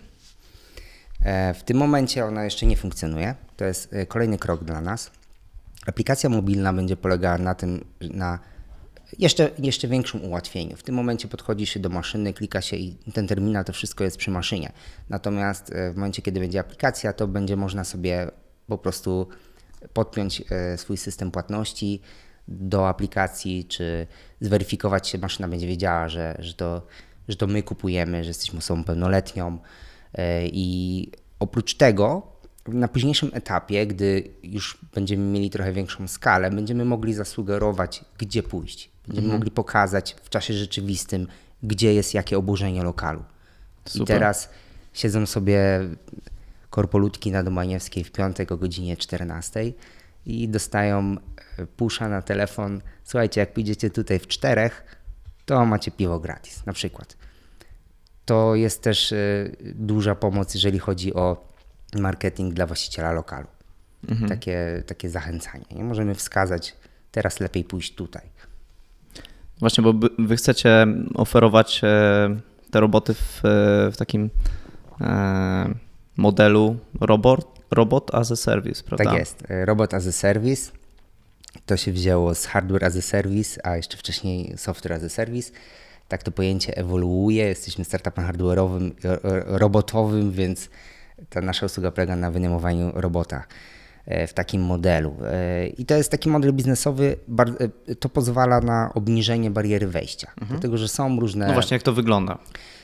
E, 1.25 1.55
W 1.55 1.63
tym 1.63 1.77
momencie 1.77 2.25
ona 2.25 2.45
jeszcze 2.45 2.67
nie 2.67 2.77
funkcjonuje. 2.77 3.35
To 3.57 3.65
jest 3.65 3.93
e, 3.93 4.07
kolejny 4.07 4.39
krok 4.39 4.65
dla 4.65 4.81
nas. 4.81 5.11
Aplikacja 5.87 6.31
mobilna 6.31 6.73
będzie 6.73 6.97
polegała 6.97 7.39
na 7.39 7.55
tym, 7.55 7.85
na 8.01 8.39
jeszcze, 9.19 9.51
jeszcze 9.59 9.89
większym 9.89 10.25
ułatwieniu. 10.25 10.77
W 10.77 10.83
tym 10.83 10.95
momencie 10.95 11.29
podchodzi 11.29 11.67
się 11.67 11.81
do 11.81 11.89
maszyny, 11.89 12.33
klika 12.33 12.61
się 12.61 12.77
i 12.77 12.97
ten 13.15 13.27
terminal, 13.27 13.65
to 13.65 13.73
wszystko 13.73 14.05
jest 14.05 14.17
przy 14.17 14.31
maszynie. 14.31 14.73
Natomiast 15.09 15.73
w 15.93 15.97
momencie, 15.97 16.23
kiedy 16.23 16.41
będzie 16.41 16.61
aplikacja, 16.61 17.13
to 17.13 17.29
będzie 17.29 17.57
można 17.57 17.85
sobie 17.85 18.31
po 18.67 18.79
prostu 18.79 19.29
podpiąć 19.93 20.43
swój 20.77 20.97
system 20.97 21.31
płatności 21.31 22.01
do 22.49 22.89
aplikacji, 22.89 23.65
czy 23.65 24.07
zweryfikować 24.41 25.09
się, 25.09 25.19
maszyna 25.19 25.49
będzie 25.49 25.67
wiedziała, 25.67 26.09
że, 26.09 26.37
że, 26.39 26.55
to, 26.55 26.83
że 27.29 27.37
to 27.37 27.47
my 27.47 27.63
kupujemy, 27.63 28.25
że 28.25 28.31
jesteśmy 28.31 28.59
osobą 28.59 28.85
pełnoletnią. 28.85 29.59
E, 30.15 30.47
I 30.47 31.09
oprócz 31.39 31.75
tego, 31.75 32.33
na 32.69 32.89
późniejszym 32.89 33.31
etapie, 33.33 33.87
gdy 33.87 34.31
już 34.43 34.79
będziemy 34.95 35.25
mieli 35.25 35.51
trochę 35.51 35.73
większą 35.73 36.09
skalę, 36.09 36.51
będziemy 36.51 36.85
mogli 36.85 37.15
zasugerować, 37.15 38.05
gdzie 38.19 38.43
pójść. 38.43 38.91
Będziemy 39.07 39.29
mogli 39.29 39.51
pokazać 39.51 40.17
w 40.23 40.29
czasie 40.31 40.55
rzeczywistym, 40.55 41.27
gdzie 41.63 41.95
jest 41.95 42.15
jakie 42.15 42.39
oburzenie 42.39 42.83
lokalu. 42.83 43.25
I 43.87 43.91
Super. 43.91 44.07
teraz 44.07 44.51
siedzą 44.93 45.27
sobie 45.27 45.61
korpolutki 46.71 47.31
na 47.31 47.43
Domaniewskiej 47.43 48.05
w 48.05 48.13
piątek 48.13 48.53
o 48.53 48.57
godzinie 48.57 48.97
14 48.97 49.73
i 50.27 50.49
dostają 50.49 51.17
pusza 51.67 52.09
na 52.09 52.23
telefon. 52.23 52.81
Słuchajcie, 53.05 53.41
jak 53.41 53.53
pójdziecie 53.53 53.91
tutaj 53.91 54.19
w 54.19 54.27
czterech, 54.27 54.85
to 55.45 55.67
macie 55.67 55.91
piwo 55.91 56.21
gratis, 56.21 56.67
na 56.67 56.73
przykład. 56.73 57.17
To 58.25 58.55
jest 58.55 58.83
też 58.83 59.13
e, 59.13 59.17
duża 59.75 60.15
pomoc, 60.15 60.55
jeżeli 60.55 60.79
chodzi 60.79 61.15
o 61.15 61.51
marketing 61.99 62.55
dla 62.55 62.67
właściciela 62.67 63.13
lokalu. 63.13 63.47
Takie, 64.29 64.83
takie 64.87 65.11
zachęcanie. 65.11 65.65
Nie 65.71 65.85
możemy 65.85 66.15
wskazać, 66.15 66.77
teraz 67.13 67.41
lepiej 67.41 67.65
pójść 67.65 67.95
tutaj. 67.95 68.23
Właśnie, 69.61 69.85
bo 69.85 69.95
wy 70.19 70.37
chcecie 70.37 70.87
oferować 71.15 71.81
e, 71.85 72.37
te 72.71 72.81
roboty 72.81 73.15
w, 73.15 73.45
e, 73.45 73.91
w 73.91 73.97
takim 73.97 74.31
e, 75.01 75.75
modelu 76.17 76.77
robot, 77.01 77.61
robot 77.71 78.15
as 78.15 78.33
a 78.33 78.37
service, 78.37 78.83
prawda? 78.83 79.05
Tak 79.05 79.19
jest. 79.19 79.45
Robot 79.65 79.95
as 79.95 80.07
a 80.07 80.13
service. 80.13 80.73
To 81.67 81.77
się 81.77 81.93
wzięło 81.93 82.35
z 82.35 82.47
hardware 82.47 82.85
as 82.85 82.97
a 82.97 83.03
service, 83.03 83.67
a 83.67 83.77
jeszcze 83.77 83.97
wcześniej 83.97 84.55
software 84.57 84.93
as 84.93 85.05
a 85.05 85.09
service. 85.09 85.53
Tak 86.09 86.23
to 86.23 86.31
pojęcie 86.33 86.77
ewoluuje. 86.77 87.45
Jesteśmy 87.45 87.85
startupem 87.85 88.25
hardware'owym, 88.25 88.91
robotowym, 89.47 90.33
więc 90.33 90.69
ta 91.29 91.41
nasza 91.41 91.67
usługa 91.67 91.91
polega 91.91 92.17
na 92.17 92.31
wynajmowaniu 92.31 92.93
robota 92.95 93.45
e, 94.07 94.27
w 94.27 94.35
takim 94.35 94.63
modelu. 94.63 95.17
E, 95.25 95.67
I 95.67 95.87
to 95.87 95.95
jest 95.97 96.11
taki 96.11 96.29
model 96.29 96.53
biznesowy, 96.53 97.17
e, 97.89 97.95
to 97.95 98.09
pozwala 98.09 98.61
na 98.61 98.91
obniżenie 98.95 99.51
bariery 99.51 99.87
wejścia, 99.87 100.31
dlatego 100.51 100.79
że 100.79 100.89
są 100.89 101.21
różne 101.21 101.47
No 101.47 101.53
właśnie, 101.53 101.75
jak 101.75 101.83
to 101.83 101.93
wygląda? 101.93 102.39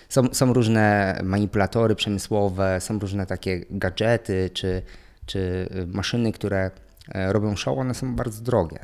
są, 0.09 0.35
są 0.35 0.53
różne 0.53 1.19
manipulatory 1.25 1.95
przemysłowe, 1.95 2.81
są 2.81 2.99
różne 2.99 3.27
takie 3.27 3.61
gadżety 3.71 4.51
czy, 4.55 4.83
czy 5.27 5.69
maszyny, 5.87 6.33
które 6.33 6.71
robią 7.15 7.57
show, 7.57 7.79
one 7.79 7.95
są 7.95 8.17
bardzo 8.17 8.43
drogie. 8.43 8.79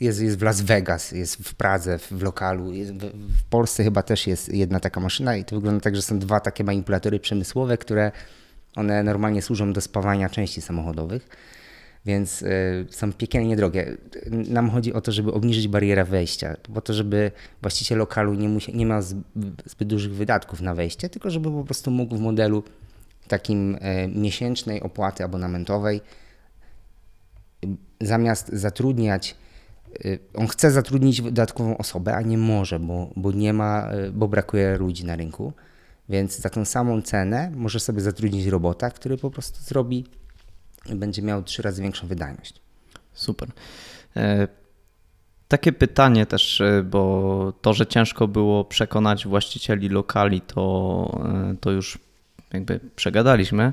Jest, 0.00 0.22
jest 0.22 0.38
w 0.38 0.42
Las 0.42 0.60
Vegas, 0.60 1.12
jest 1.12 1.36
w 1.36 1.54
Pradze, 1.54 1.98
w, 1.98 2.22
lokalu, 2.22 2.72
jest 2.72 2.92
w, 2.92 2.98
w 3.38 3.44
Polsce 3.50 3.84
chyba 3.84 4.02
też 4.02 4.26
jest 4.26 4.54
jedna 4.54 4.80
taka 4.80 5.00
maszyna 5.00 5.36
i 5.36 5.44
to 5.44 5.56
wygląda 5.56 5.80
tak, 5.80 5.96
że 5.96 6.02
są 6.02 6.18
dwa 6.18 6.40
takie 6.40 6.64
manipulatory 6.64 7.20
przemysłowe, 7.20 7.78
które 7.78 8.12
one 8.76 9.02
normalnie 9.02 9.42
służą 9.42 9.72
do 9.72 9.80
spawania 9.80 10.28
części 10.28 10.60
samochodowych 10.60 11.28
więc 12.06 12.42
y, 12.42 12.86
są 12.90 13.12
piekielnie 13.12 13.56
drogie. 13.56 13.96
Nam 14.30 14.70
chodzi 14.70 14.92
o 14.92 15.00
to, 15.00 15.12
żeby 15.12 15.32
obniżyć 15.32 15.68
barierę 15.68 16.04
wejścia, 16.04 16.56
po 16.74 16.80
to, 16.80 16.94
żeby 16.94 17.32
właściciel 17.60 17.98
lokalu 17.98 18.34
nie, 18.34 18.48
musia, 18.48 18.72
nie 18.72 18.86
miał 18.86 19.00
zb- 19.00 19.22
zbyt 19.64 19.88
dużych 19.88 20.14
wydatków 20.14 20.60
na 20.60 20.74
wejście, 20.74 21.08
tylko 21.08 21.30
żeby 21.30 21.50
po 21.50 21.64
prostu 21.64 21.90
mógł 21.90 22.16
w 22.16 22.20
modelu 22.20 22.62
takim 23.28 23.78
e, 23.80 24.08
miesięcznej 24.08 24.80
opłaty 24.80 25.24
abonamentowej 25.24 25.96
y, 25.96 26.00
zamiast 28.00 28.48
zatrudniać, 28.48 29.36
y, 30.04 30.18
on 30.34 30.48
chce 30.48 30.70
zatrudnić 30.70 31.22
dodatkową 31.22 31.76
osobę, 31.76 32.14
a 32.14 32.22
nie 32.22 32.38
może, 32.38 32.78
bo, 32.78 33.10
bo 33.16 33.32
nie 33.32 33.52
ma, 33.52 33.92
y, 33.92 34.12
bo 34.12 34.28
brakuje 34.28 34.76
ludzi 34.78 35.04
na 35.04 35.16
rynku. 35.16 35.52
Więc 36.08 36.38
za 36.38 36.50
tą 36.50 36.64
samą 36.64 37.02
cenę 37.02 37.52
możesz 37.54 37.82
sobie 37.82 38.00
zatrudnić 38.00 38.46
robota, 38.46 38.90
który 38.90 39.16
po 39.16 39.30
prostu 39.30 39.60
zrobi 39.62 40.04
będzie 40.94 41.22
miał 41.22 41.42
trzy 41.42 41.62
razy 41.62 41.82
większą 41.82 42.06
wydajność. 42.06 42.60
Super. 43.14 43.48
E, 44.16 44.48
takie 45.48 45.72
pytanie 45.72 46.26
też, 46.26 46.60
e, 46.60 46.82
bo 46.82 47.52
to, 47.60 47.74
że 47.74 47.86
ciężko 47.86 48.28
było 48.28 48.64
przekonać 48.64 49.26
właścicieli 49.26 49.88
lokali, 49.88 50.40
to, 50.40 51.22
e, 51.24 51.56
to 51.60 51.70
już 51.70 51.98
jakby 52.52 52.80
przegadaliśmy. 52.96 53.72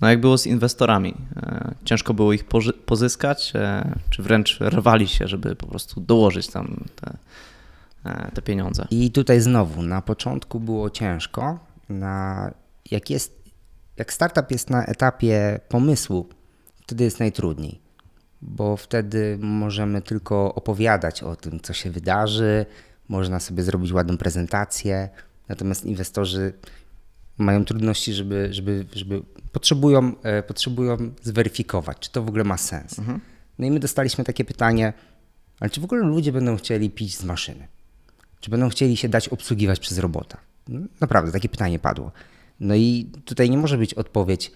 No 0.00 0.10
jak 0.10 0.20
było 0.20 0.38
z 0.38 0.46
inwestorami? 0.46 1.14
Ciężko 1.84 2.14
było 2.14 2.32
ich 2.32 2.44
pozyskać, 2.86 3.52
czy 4.10 4.22
wręcz 4.22 4.60
rwali 4.60 5.08
się, 5.08 5.28
żeby 5.28 5.56
po 5.56 5.66
prostu 5.66 6.00
dołożyć 6.00 6.46
tam 6.46 6.84
te, 6.96 7.16
te 8.34 8.42
pieniądze? 8.42 8.86
I 8.90 9.10
tutaj 9.10 9.40
znowu, 9.40 9.82
na 9.82 10.02
początku 10.02 10.60
było 10.60 10.90
ciężko. 10.90 11.58
Na, 11.88 12.50
jak, 12.90 13.10
jest, 13.10 13.42
jak 13.96 14.12
startup 14.12 14.50
jest 14.50 14.70
na 14.70 14.86
etapie 14.86 15.60
pomysłu, 15.68 16.28
wtedy 16.82 17.04
jest 17.04 17.20
najtrudniej 17.20 17.88
bo 18.42 18.76
wtedy 18.76 19.38
możemy 19.40 20.02
tylko 20.02 20.54
opowiadać 20.54 21.22
o 21.22 21.36
tym, 21.36 21.60
co 21.60 21.72
się 21.72 21.90
wydarzy, 21.90 22.66
można 23.08 23.40
sobie 23.40 23.62
zrobić 23.62 23.92
ładną 23.92 24.18
prezentację, 24.18 25.08
natomiast 25.48 25.84
inwestorzy 25.84 26.52
mają 27.38 27.64
trudności, 27.64 28.14
żeby, 28.14 28.48
żeby, 28.50 28.86
żeby 28.92 29.22
potrzebują, 29.52 30.12
e, 30.22 30.42
potrzebują 30.42 30.96
zweryfikować, 31.22 31.98
czy 31.98 32.10
to 32.10 32.22
w 32.22 32.28
ogóle 32.28 32.44
ma 32.44 32.56
sens. 32.56 32.98
Mhm. 32.98 33.20
No 33.58 33.66
i 33.66 33.70
my 33.70 33.80
dostaliśmy 33.80 34.24
takie 34.24 34.44
pytanie, 34.44 34.92
ale 35.60 35.70
czy 35.70 35.80
w 35.80 35.84
ogóle 35.84 36.02
ludzie 36.02 36.32
będą 36.32 36.56
chcieli 36.56 36.90
pić 36.90 37.16
z 37.16 37.24
maszyny? 37.24 37.68
Czy 38.40 38.50
będą 38.50 38.68
chcieli 38.68 38.96
się 38.96 39.08
dać 39.08 39.28
obsługiwać 39.28 39.80
przez 39.80 39.98
robota? 39.98 40.38
No, 40.68 40.80
naprawdę, 41.00 41.32
takie 41.32 41.48
pytanie 41.48 41.78
padło. 41.78 42.12
No 42.60 42.74
i 42.74 43.10
tutaj 43.24 43.50
nie 43.50 43.58
może 43.58 43.78
być 43.78 43.94
odpowiedź, 43.94 44.52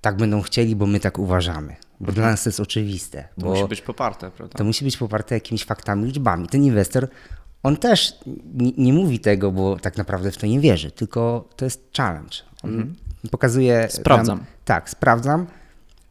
tak 0.00 0.16
będą 0.16 0.42
chcieli, 0.42 0.76
bo 0.76 0.86
my 0.86 1.00
tak 1.00 1.18
uważamy. 1.18 1.76
Bo 2.00 2.12
dla 2.12 2.30
nas 2.30 2.42
to 2.42 2.48
jest 2.48 2.60
oczywiste. 2.60 3.28
To 3.40 3.46
musi 3.46 3.68
być 3.68 3.80
poparte, 3.80 4.30
prawda? 4.30 4.58
To 4.58 4.64
musi 4.64 4.84
być 4.84 4.96
poparte 4.96 5.34
jakimiś 5.34 5.64
faktami, 5.64 6.04
liczbami. 6.04 6.48
Ten 6.48 6.64
inwestor, 6.64 7.08
on 7.62 7.76
też 7.76 8.18
nie, 8.54 8.72
nie 8.78 8.92
mówi 8.92 9.18
tego, 9.20 9.52
bo 9.52 9.76
tak 9.78 9.96
naprawdę 9.96 10.30
w 10.30 10.36
to 10.36 10.46
nie 10.46 10.60
wierzy, 10.60 10.90
tylko 10.90 11.48
to 11.56 11.64
jest 11.64 11.90
challenge. 11.96 12.36
On 12.62 12.70
mhm. 12.70 12.94
pokazuje. 13.30 13.88
Sprawdzam. 13.90 14.38
Nam, 14.38 14.46
tak, 14.64 14.90
sprawdzam. 14.90 15.46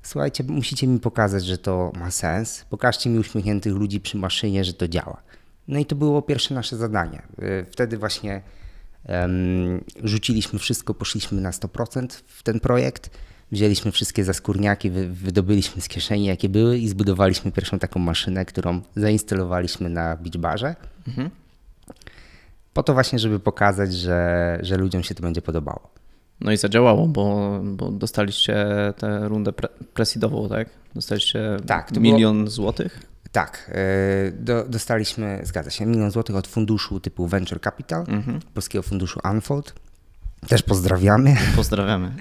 Słuchajcie, 0.04 0.44
musicie 0.44 0.88
mi 0.88 1.00
pokazać, 1.00 1.46
że 1.46 1.58
to 1.58 1.92
ma 2.00 2.12
sens. 2.12 2.66
Pokażcie 2.70 3.10
mi 3.10 3.20
uśmiechniętych 3.20 3.74
ludzi 3.74 4.00
przy 4.00 4.18
maszynie, 4.18 4.64
że 4.64 4.74
to 4.74 4.88
działa. 4.88 5.22
No 5.68 5.80
i 5.80 5.86
to 5.86 5.96
było 5.96 6.22
pierwsze 6.22 6.54
nasze 6.54 6.78
zadanie. 6.78 7.22
Y, 7.40 7.66
wtedy 7.72 7.98
właśnie 7.98 8.42
um, 9.10 9.84
rzuciliśmy 10.04 10.60
wszystko, 10.60 10.94
poszliśmy 10.94 11.42
na 11.42 11.52
100% 11.52 12.08
w 12.28 12.44
ten 12.44 12.60
projekt 12.60 13.10
wzięliśmy 13.52 13.92
wszystkie 13.92 14.24
zaskórniaki, 14.24 14.92
wydobyliśmy 15.12 15.82
z 15.82 15.88
kieszeni, 15.88 16.26
jakie 16.26 16.50
były 16.50 16.78
i 16.78 16.88
zbudowaliśmy 16.88 17.52
pierwszą 17.52 17.80
taką 17.80 18.00
maszynę, 18.00 18.46
którą 18.46 18.82
zainstalowaliśmy 18.96 19.90
na 19.90 20.16
beach 20.16 20.38
barze. 20.38 20.76
Mhm. 21.08 21.30
Po 22.74 22.84
to 22.84 22.94
właśnie, 22.94 23.20
żeby 23.20 23.40
pokazać, 23.40 23.94
że, 23.94 24.60
że 24.62 24.78
ludziom 24.78 25.04
się 25.04 25.16
to 25.16 25.22
będzie 25.22 25.42
podobało. 25.42 25.90
No 26.42 26.52
i 26.52 26.58
zadziałało, 26.58 27.08
bo, 27.08 27.60
bo 27.64 27.92
dostaliście 27.92 28.66
tę 28.98 29.28
rundę 29.28 29.54
pre, 29.54 29.70
presidową, 29.94 30.50
tak? 30.50 30.70
Dostaliście 30.96 31.58
tak, 31.68 31.92
milion 31.92 32.38
było... 32.38 32.50
złotych? 32.50 33.00
Tak, 33.32 33.72
e, 33.74 34.32
do, 34.32 34.66
dostaliśmy, 34.70 35.42
zgadza 35.44 35.70
się, 35.70 35.86
milion 35.86 36.12
złotych 36.12 36.36
od 36.36 36.48
funduszu 36.48 37.00
typu 37.00 37.28
Venture 37.28 37.62
Capital, 37.62 38.06
mhm. 38.08 38.40
polskiego 38.54 38.84
funduszu 38.84 39.20
Unfold. 39.32 39.74
Też 40.48 40.64
pozdrawiamy. 40.64 41.36
Pozdrawiamy. 41.56 42.12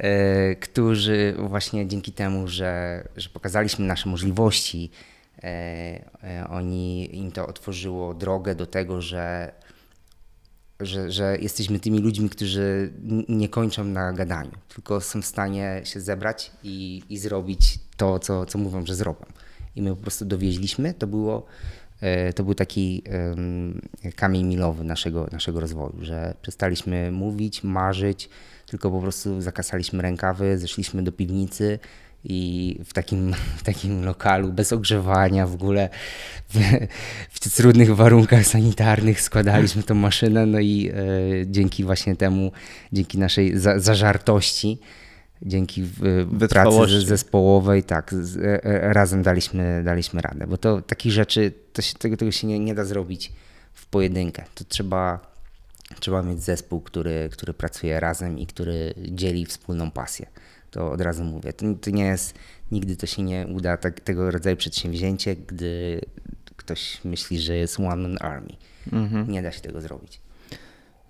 E, 0.00 0.54
którzy 0.54 1.34
właśnie 1.38 1.86
dzięki 1.86 2.12
temu, 2.12 2.48
że, 2.48 3.04
że 3.16 3.28
pokazaliśmy 3.28 3.86
nasze 3.86 4.08
możliwości, 4.08 4.90
e, 5.42 5.44
e, 6.24 6.46
oni 6.50 7.16
im 7.16 7.32
to 7.32 7.46
otworzyło 7.46 8.14
drogę 8.14 8.54
do 8.54 8.66
tego, 8.66 9.02
że, 9.02 9.52
że, 10.80 11.10
że 11.10 11.36
jesteśmy 11.40 11.80
tymi 11.80 11.98
ludźmi, 11.98 12.30
którzy 12.30 12.92
nie 13.28 13.48
kończą 13.48 13.84
na 13.84 14.12
gadaniu, 14.12 14.52
tylko 14.74 15.00
są 15.00 15.22
w 15.22 15.26
stanie 15.26 15.80
się 15.84 16.00
zebrać 16.00 16.50
i, 16.62 17.02
i 17.08 17.18
zrobić 17.18 17.78
to, 17.96 18.18
co, 18.18 18.46
co 18.46 18.58
mówią, 18.58 18.86
że 18.86 18.94
zrobią. 18.94 19.26
I 19.76 19.82
my 19.82 19.90
po 19.90 20.02
prostu 20.02 20.24
dowieźliśmy. 20.24 20.94
To 20.94 21.06
było 21.06 21.46
to 22.34 22.44
był 22.44 22.54
taki 22.54 23.02
kamień 24.16 24.44
milowy 24.44 24.84
naszego, 24.84 25.26
naszego 25.32 25.60
rozwoju, 25.60 25.96
że 26.00 26.34
przestaliśmy 26.42 27.12
mówić, 27.12 27.64
marzyć, 27.64 28.28
tylko 28.70 28.90
po 28.90 29.00
prostu 29.00 29.40
zakasaliśmy 29.40 30.02
rękawy, 30.02 30.58
zeszliśmy 30.58 31.02
do 31.02 31.12
piwnicy 31.12 31.78
i 32.24 32.78
w 32.84 32.92
takim, 32.92 33.34
w 33.60 33.62
takim 33.62 34.04
lokalu 34.04 34.52
bez 34.52 34.72
ogrzewania 34.72 35.46
w 35.46 35.54
ogóle 35.54 35.88
w, 36.48 36.58
w 37.30 37.56
trudnych 37.56 37.96
warunkach 37.96 38.46
sanitarnych 38.46 39.20
składaliśmy 39.20 39.82
tą 39.82 39.94
maszynę 39.94 40.46
no 40.46 40.60
i 40.60 40.90
e, 40.90 40.94
dzięki 41.46 41.84
właśnie 41.84 42.16
temu, 42.16 42.52
dzięki 42.92 43.18
naszej 43.18 43.58
za, 43.58 43.78
zażartości 43.78 44.78
dzięki 45.42 45.82
e, 46.42 46.48
pracy 46.48 47.00
zespołowej, 47.00 47.82
tak, 47.82 48.14
z, 48.14 48.36
e, 48.36 48.64
e, 48.64 48.92
razem 48.92 49.22
daliśmy, 49.22 49.82
daliśmy 49.84 50.20
radę, 50.20 50.46
bo 50.46 50.56
to 50.56 50.82
takich 50.82 51.12
rzeczy, 51.12 51.52
to 51.72 51.82
się, 51.82 51.94
tego, 51.94 52.16
tego 52.16 52.32
się 52.32 52.46
nie, 52.46 52.58
nie 52.58 52.74
da 52.74 52.84
zrobić 52.84 53.32
w 53.72 53.86
pojedynkę. 53.86 54.44
To 54.54 54.64
trzeba 54.64 55.29
Trzeba 56.00 56.22
mieć 56.22 56.42
zespół, 56.42 56.80
który, 56.80 57.28
który 57.32 57.54
pracuje 57.54 58.00
razem 58.00 58.38
i 58.38 58.46
który 58.46 58.94
dzieli 58.98 59.46
wspólną 59.46 59.90
pasję. 59.90 60.26
To 60.70 60.92
od 60.92 61.00
razu 61.00 61.24
mówię. 61.24 61.52
To, 61.52 61.66
to 61.80 61.90
nie 61.90 62.04
jest, 62.04 62.34
nigdy 62.72 62.96
to 62.96 63.06
się 63.06 63.22
nie 63.22 63.46
uda, 63.46 63.76
tak, 63.76 64.00
tego 64.00 64.30
rodzaju 64.30 64.56
przedsięwzięcie, 64.56 65.36
gdy 65.36 66.00
ktoś 66.56 67.04
myśli, 67.04 67.40
że 67.40 67.56
jest 67.56 67.80
one 67.80 67.96
man 67.96 68.16
army. 68.20 68.52
Mhm. 68.92 69.30
Nie 69.30 69.42
da 69.42 69.52
się 69.52 69.60
tego 69.60 69.80
zrobić. 69.80 70.20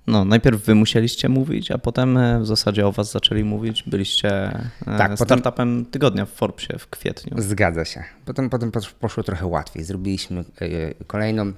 No, 0.06 0.24
najpierw 0.24 0.64
wy 0.64 0.74
musieliście 0.74 1.28
mówić, 1.28 1.70
a 1.70 1.78
potem 1.78 2.16
e, 2.16 2.40
w 2.40 2.46
zasadzie 2.46 2.86
o 2.86 2.92
was 2.92 3.12
zaczęli 3.12 3.44
mówić. 3.44 3.82
Byliście 3.82 4.30
e, 4.30 4.70
tak, 4.84 5.14
startupem 5.14 5.42
potem... 5.42 5.86
tygodnia 5.86 6.26
w 6.26 6.30
Forbesie 6.30 6.78
w 6.78 6.86
kwietniu. 6.86 7.42
Zgadza 7.42 7.84
się. 7.84 8.04
Potem, 8.24 8.50
potem 8.50 8.72
poszło 9.00 9.22
trochę 9.22 9.46
łatwiej. 9.46 9.84
Zrobiliśmy 9.84 10.40
e, 10.40 11.04
kolejną 11.06 11.52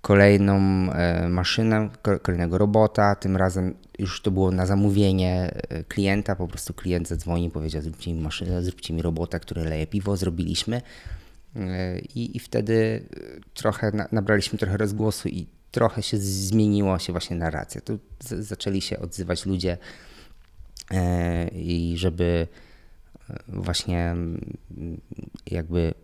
kolejną 0.00 0.56
e, 0.92 1.28
maszynę, 1.28 1.90
kolejnego 2.22 2.58
robota. 2.58 3.14
Tym 3.14 3.36
razem 3.36 3.74
już 3.98 4.22
to 4.22 4.30
było 4.30 4.50
na 4.50 4.66
zamówienie 4.66 5.50
e, 5.68 5.84
klienta. 5.84 6.36
Po 6.36 6.48
prostu 6.48 6.74
klient 6.74 7.08
zadzwonił, 7.08 7.50
powiedział: 7.50 7.82
Zróbcie 7.82 8.12
mi 8.12 8.20
maszynę, 8.20 8.62
zróbcie 8.62 8.94
mi 8.94 9.02
robota, 9.02 9.38
który 9.38 9.64
leje 9.64 9.86
piwo. 9.86 10.16
Zrobiliśmy. 10.16 10.82
E, 11.56 11.98
I, 11.98 12.36
i 12.36 12.40
wtedy 12.40 13.06
trochę 13.54 13.92
nabraliśmy 14.12 14.58
trochę 14.58 14.76
rozgłosu 14.76 15.28
i 15.28 15.46
trochę 15.70 16.02
się 16.02 16.18
zmieniła 16.18 16.98
się 16.98 17.12
właśnie 17.12 17.36
narracja. 17.36 17.80
Tu 17.80 17.98
zaczęli 18.20 18.80
się 18.80 18.98
odzywać 18.98 19.46
ludzie 19.46 19.78
i 21.52 21.94
żeby 21.96 22.46
właśnie 23.48 24.16
jakby 25.46 25.94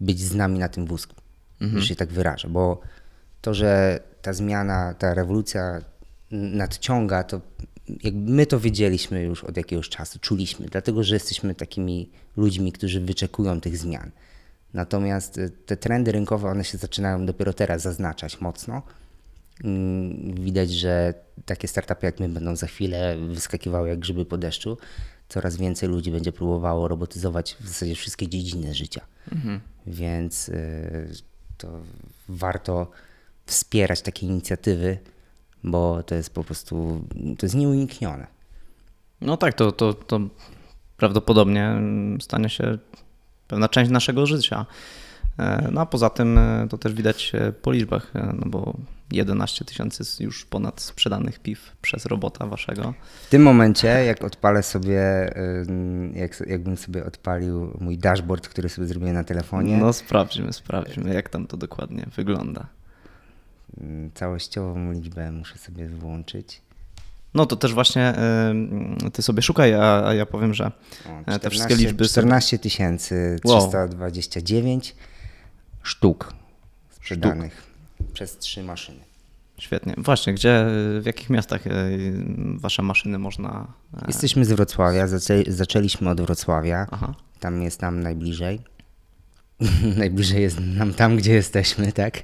być 0.00 0.20
z 0.20 0.34
nami 0.34 0.58
na 0.58 0.68
tym 0.68 0.86
wózku, 0.86 1.14
mhm. 1.60 1.80
że 1.80 1.88
się 1.88 1.96
tak 1.96 2.08
wyrażę, 2.08 2.48
bo 2.48 2.80
to, 3.40 3.54
że 3.54 4.00
ta 4.22 4.32
zmiana, 4.32 4.94
ta 4.94 5.14
rewolucja 5.14 5.80
nadciąga, 6.30 7.24
to 7.24 7.40
jakby 8.04 8.32
my 8.32 8.46
to 8.46 8.60
wiedzieliśmy 8.60 9.22
już 9.22 9.44
od 9.44 9.56
jakiegoś 9.56 9.88
czasu, 9.88 10.18
czuliśmy, 10.18 10.66
dlatego 10.66 11.04
że 11.04 11.14
jesteśmy 11.14 11.54
takimi 11.54 12.10
ludźmi, 12.36 12.72
którzy 12.72 13.00
wyczekują 13.00 13.60
tych 13.60 13.78
zmian. 13.78 14.10
Natomiast 14.74 15.38
y, 15.38 15.50
te 15.66 15.76
trendy 15.76 16.12
rynkowe, 16.12 16.48
one 16.48 16.64
się 16.64 16.78
zaczynają 16.78 17.26
dopiero 17.26 17.52
teraz 17.52 17.82
zaznaczać 17.82 18.40
mocno. 18.40 18.82
Mm, 19.64 20.34
widać, 20.34 20.70
że 20.70 21.14
takie 21.44 21.68
startupy 21.68 22.06
jak 22.06 22.20
my 22.20 22.28
będą 22.28 22.56
za 22.56 22.66
chwilę 22.66 23.16
wyskakiwały 23.28 23.88
jak 23.88 23.98
grzyby 23.98 24.24
po 24.24 24.38
deszczu. 24.38 24.78
Coraz 25.28 25.56
więcej 25.56 25.88
ludzi 25.88 26.10
będzie 26.10 26.32
próbowało 26.32 26.88
robotyzować 26.88 27.56
w 27.60 27.68
zasadzie 27.68 27.94
wszystkie 27.94 28.28
dziedziny 28.28 28.74
życia. 28.74 29.00
Mhm. 29.32 29.60
Więc 29.86 30.48
y, 30.48 31.12
to 31.58 31.80
warto 32.28 32.90
wspierać 33.50 34.02
takie 34.02 34.26
inicjatywy, 34.26 34.98
bo 35.64 36.02
to 36.02 36.14
jest 36.14 36.34
po 36.34 36.44
prostu, 36.44 37.04
to 37.38 37.46
jest 37.46 37.54
nieuniknione. 37.54 38.26
No 39.20 39.36
tak, 39.36 39.54
to, 39.54 39.72
to, 39.72 39.94
to 39.94 40.20
prawdopodobnie 40.96 41.74
stanie 42.20 42.48
się 42.48 42.78
pewna 43.48 43.68
część 43.68 43.90
naszego 43.90 44.26
życia. 44.26 44.66
E, 45.38 45.68
no 45.72 45.80
a 45.80 45.86
poza 45.86 46.10
tym 46.10 46.38
e, 46.38 46.66
to 46.70 46.78
też 46.78 46.92
widać 46.92 47.32
e, 47.34 47.52
po 47.52 47.72
liczbach, 47.72 48.12
no 48.14 48.46
bo 48.46 48.74
11 49.12 49.64
tysięcy 49.64 50.24
już 50.24 50.44
ponad 50.44 50.80
sprzedanych 50.80 51.38
piw 51.38 51.76
przez 51.82 52.06
robota 52.06 52.46
waszego. 52.46 52.94
W 53.26 53.30
tym 53.30 53.42
momencie, 53.42 53.88
jak 53.88 54.24
odpalę 54.24 54.62
sobie, 54.62 55.30
jak, 56.14 56.42
jakbym 56.46 56.76
sobie 56.76 57.04
odpalił 57.04 57.76
mój 57.80 57.98
dashboard, 57.98 58.48
który 58.48 58.68
sobie 58.68 58.86
zrobiłem 58.86 59.14
na 59.14 59.24
telefonie. 59.24 59.76
No 59.76 59.92
sprawdźmy, 59.92 60.52
sprawdźmy, 60.52 61.14
jak 61.14 61.28
tam 61.28 61.46
to 61.46 61.56
dokładnie 61.56 62.06
wygląda. 62.16 62.66
Mm, 63.80 64.10
Całościową 64.14 64.92
liczbę 64.92 65.32
muszę 65.32 65.58
sobie 65.58 65.88
włączyć. 65.88 66.62
No 67.34 67.46
to 67.46 67.56
też 67.56 67.74
właśnie 67.74 68.14
y, 69.06 69.10
ty 69.10 69.22
sobie 69.22 69.42
szukaj, 69.42 69.74
a, 69.74 70.06
a 70.06 70.14
ja 70.14 70.26
powiem, 70.26 70.54
że 70.54 70.72
O, 71.26 71.32
e, 71.32 71.38
te 71.38 71.50
wszystkie 71.50 71.76
liczby 71.76 72.04
są... 72.04 72.10
14 72.10 72.58
329 72.58 74.94
sztuk 75.82 76.34
sprzedanych 76.90 77.62
przez 78.12 78.38
trzy 78.38 78.62
maszyny. 78.62 78.98
Świetnie. 79.58 79.94
Właśnie, 79.98 80.34
gdzie, 80.34 80.64
w 81.00 81.02
jakich 81.06 81.30
miastach 81.30 81.66
e, 81.66 81.70
wasze 82.56 82.82
maszyny 82.82 83.18
można... 83.18 83.66
e, 84.02 84.04
Jesteśmy 84.06 84.44
z 84.44 84.52
Wrocławia, 84.52 85.06
zaczę, 85.06 85.42
zaczęliśmy 85.46 86.10
od 86.10 86.20
Wrocławia. 86.20 86.86
Aha. 86.90 87.14
Tam 87.40 87.62
jest 87.62 87.82
nam 87.82 88.00
najbliżej. 88.00 88.60
najbliżej 89.98 90.42
jest 90.42 90.60
nam 90.60 90.94
tam, 90.94 91.16
gdzie 91.16 91.34
jesteśmy, 91.34 91.92
tak? 91.92 92.22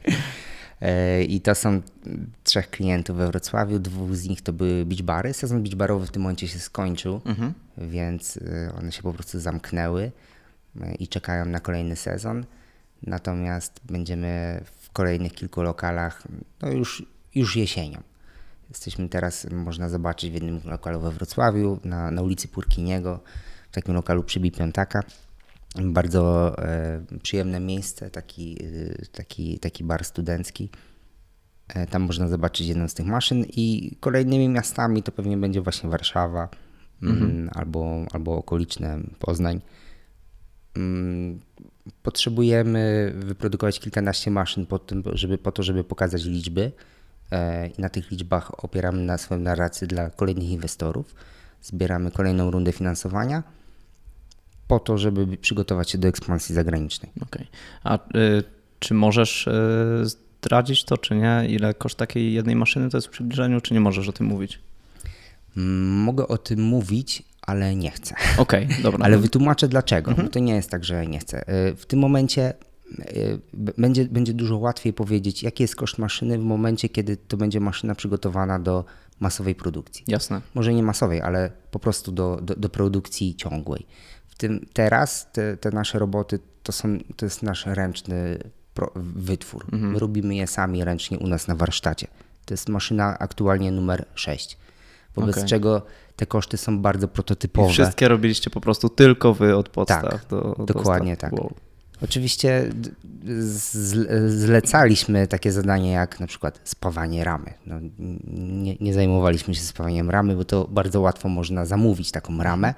E, 0.81 1.23
I 1.23 1.41
to 1.41 1.55
są 1.55 1.83
trzech 2.45 2.71
klientów 2.71 3.17
we 3.17 3.27
Wrocławiu. 3.27 3.79
Dwóch 3.79 4.17
z 4.17 4.29
nich 4.29 4.43
to 4.43 4.53
były 4.53 4.87
beach 4.87 5.03
bary. 5.03 5.33
Sezon 5.33 5.63
beach 5.63 5.75
barowy 5.75 6.07
w 6.07 6.11
tym 6.11 6.23
momencie 6.23 6.49
się 6.49 6.59
skończył, 6.59 7.21
Mhm. 7.25 7.53
więc 7.79 8.37
e, 8.37 8.73
one 8.79 8.93
się 8.93 9.03
po 9.03 9.13
prostu 9.13 9.41
zamknęły 9.41 10.13
e, 10.81 10.95
i 10.95 11.09
czekają 11.09 11.45
na 11.47 11.61
kolejny 11.61 11.97
sezon. 11.97 12.45
Natomiast 13.03 13.81
będziemy 13.85 14.61
w 14.81 14.91
kolejnych 14.91 15.33
kilku 15.33 15.63
lokalach, 15.63 16.23
no 16.63 16.71
już, 16.71 17.07
już 17.35 17.57
jesienią. 17.57 18.03
Jesteśmy 18.69 19.09
teraz, 19.09 19.47
można 19.51 19.89
zobaczyć 19.89 20.31
w 20.31 20.35
jednym 20.35 20.61
lokalu 20.65 21.01
we 21.01 21.11
Wrocławiu, 21.11 21.79
na, 21.85 22.11
na 22.11 22.23
ulicy 22.23 22.49
Purkiniego, 22.49 23.21
w 23.71 23.75
takim 23.75 23.95
lokalu 23.95 24.23
przy 24.23 24.41
Bipiątaka. 24.41 25.03
Bardzo 25.83 26.55
e, 26.59 27.03
przyjemne 27.23 27.61
miejsce, 27.61 28.11
taki, 28.11 28.59
e, 28.63 29.07
taki, 29.13 29.59
taki 29.59 29.85
bar 29.85 30.05
studencki. 30.05 30.71
E, 31.69 31.87
tam 31.87 32.03
można 32.03 32.29
zobaczyć 32.29 32.67
jedną 32.67 32.89
z 32.89 32.95
tych 32.95 33.07
maszyn 33.07 33.45
i 33.49 33.97
kolejnymi 34.01 34.49
miastami 34.49 35.03
to 35.03 35.13
pewnie 35.13 35.37
będzie 35.37 35.61
właśnie 35.61 35.91
Warszawa 35.91 36.49
mm, 37.03 37.51
albo, 37.55 38.05
albo 38.13 38.37
okoliczne 38.37 38.99
Poznań. 39.19 39.61
Mm, 40.77 41.41
Potrzebujemy 42.03 43.13
wyprodukować 43.17 43.81
kilkanaście 43.81 44.31
maszyn 44.31 44.67
po, 44.67 44.79
tym, 44.79 45.03
żeby, 45.13 45.39
po 45.39 45.53
to, 45.53 45.63
żeby 45.63 45.85
pokazać 45.85 46.25
liczby. 46.25 46.73
I 47.79 47.81
na 47.81 47.89
tych 47.89 48.11
liczbach 48.11 48.65
opieramy 48.65 49.03
na 49.03 49.19
swoją 49.19 49.41
narrację 49.41 49.87
dla 49.87 50.11
kolejnych 50.11 50.49
inwestorów. 50.49 51.15
Zbieramy 51.63 52.11
kolejną 52.11 52.51
rundę 52.51 52.73
finansowania 52.73 53.43
po 54.69 54.79
to, 54.81 54.99
żeby 54.99 55.37
przygotować 55.37 55.91
się 55.91 55.99
do 55.99 56.09
ekspansji 56.09 56.55
zagranicznej. 56.55 57.13
Okej. 57.23 57.47
A 57.85 57.97
y, 57.97 57.99
czy 58.79 58.95
możesz 58.95 59.47
y, 59.47 59.53
zdradzić 60.05 60.85
to, 60.85 60.99
czy 60.99 61.15
nie? 61.15 61.45
Ile 61.49 61.75
koszt 61.75 61.97
takiej 61.97 62.33
jednej 62.33 62.57
maszyny 62.57 62.91
to 62.91 62.97
jest 62.97 63.07
w 63.07 63.11
przybliżeniu, 63.11 63.61
czy 63.61 63.75
nie 63.75 63.81
możesz 63.81 64.09
o 64.09 64.13
tym 64.13 64.27
mówić? 64.27 64.59
Mm, 65.57 65.89
Mogę 66.03 66.29
o 66.29 66.39
tym 66.39 66.63
mówić, 66.63 67.23
ale 67.43 67.77
nie 67.77 67.91
chcę. 67.91 68.15
Okej, 68.39 68.69
dobra. 68.83 69.05
Ale 69.05 69.19
wytłumaczę 69.19 69.69
dlaczego. 69.69 70.15
Bo 70.15 70.29
to 70.29 70.39
nie 70.39 70.55
jest 70.55 70.71
tak, 70.71 70.85
że 70.85 71.07
nie 71.07 71.19
chcę. 71.19 71.49
Y, 71.71 71.77
W 71.77 71.87
tym 71.87 71.99
momencie 71.99 72.55
y, 73.01 73.41
będzie, 73.79 74.05
będzie 74.05 74.35
dużo 74.35 74.57
łatwiej 74.59 74.93
powiedzieć, 74.93 75.43
jaki 75.43 75.63
jest 75.63 75.77
koszt 75.77 75.99
maszyny 75.99 76.39
w 76.39 76.43
momencie, 76.45 76.89
kiedy 76.89 77.17
to 77.17 77.37
będzie 77.37 77.61
maszyna 77.61 77.95
przygotowana 77.95 78.59
do 78.59 78.85
masowej 79.21 79.55
produkcji. 79.55 80.05
Jasne. 80.07 80.41
Może 80.55 80.75
nie 80.75 80.83
masowej, 80.83 81.21
ale 81.21 81.51
po 81.71 81.79
prostu 81.79 82.13
do, 82.13 82.39
do, 82.43 82.55
do 82.57 82.69
produkcji 82.69 83.35
ciągłej. 83.35 83.87
Tym 84.37 84.67
teraz 84.73 85.33
te, 85.33 85.57
te 85.57 85.71
nasze 85.71 85.99
roboty 85.99 86.39
to, 86.63 86.73
są, 86.73 86.99
to 87.17 87.27
jest 87.27 87.43
nasz 87.43 87.67
ręczny 87.67 88.39
pro, 88.75 88.93
wytwór. 88.97 89.67
My 89.73 89.99
robimy 89.99 90.35
je 90.35 90.47
sami 90.47 90.85
ręcznie 90.85 91.19
u 91.19 91.27
nas 91.27 91.49
na 91.49 91.55
warsztacie. 91.55 92.07
To 92.45 92.55
jest 92.55 92.69
maszyna 92.69 93.19
aktualnie 93.19 93.73
numer 93.73 94.07
6. 94.15 94.59
Wobec 95.15 95.37
Okej. 95.37 95.49
czego 95.49 95.83
te 96.17 96.27
koszty 96.27 96.57
są 96.57 96.83
bardzo 96.83 97.07
I 97.07 97.11
prototypowe. 97.11 97.73
wszystkie 97.73 98.09
robiliście 98.09 98.51
po 98.51 98.61
prostu 98.61 98.89
tylko 98.89 99.35
wy 99.35 99.57
od 99.57 99.69
podstaw 99.69 100.11
Tak, 100.11 100.27
do, 100.31 100.55
do 100.59 100.65
dokładnie 100.65 101.17
tak. 101.17 101.33
Wow. 101.33 101.55
Oczywiście 102.03 102.71
zlecaliśmy 104.27 105.27
takie 105.27 105.53
zadania 105.53 105.93
jak 105.93 106.21
na 106.21 106.27
przykład 106.27 106.61
spawanie 106.65 107.25
ramy. 107.25 107.55
No, 107.67 107.77
nie, 108.29 108.77
nie 108.81 108.95
zajmowaliśmy 108.95 109.55
się 109.55 109.61
spawaniem 109.61 110.11
ramy, 110.11 110.37
bo 110.37 110.45
to 110.45 110.69
bardzo 110.71 111.01
łatwo 111.01 111.29
można 111.29 111.65
zamówić 111.65 112.11
taką 112.11 112.43
ramę, 112.43 112.75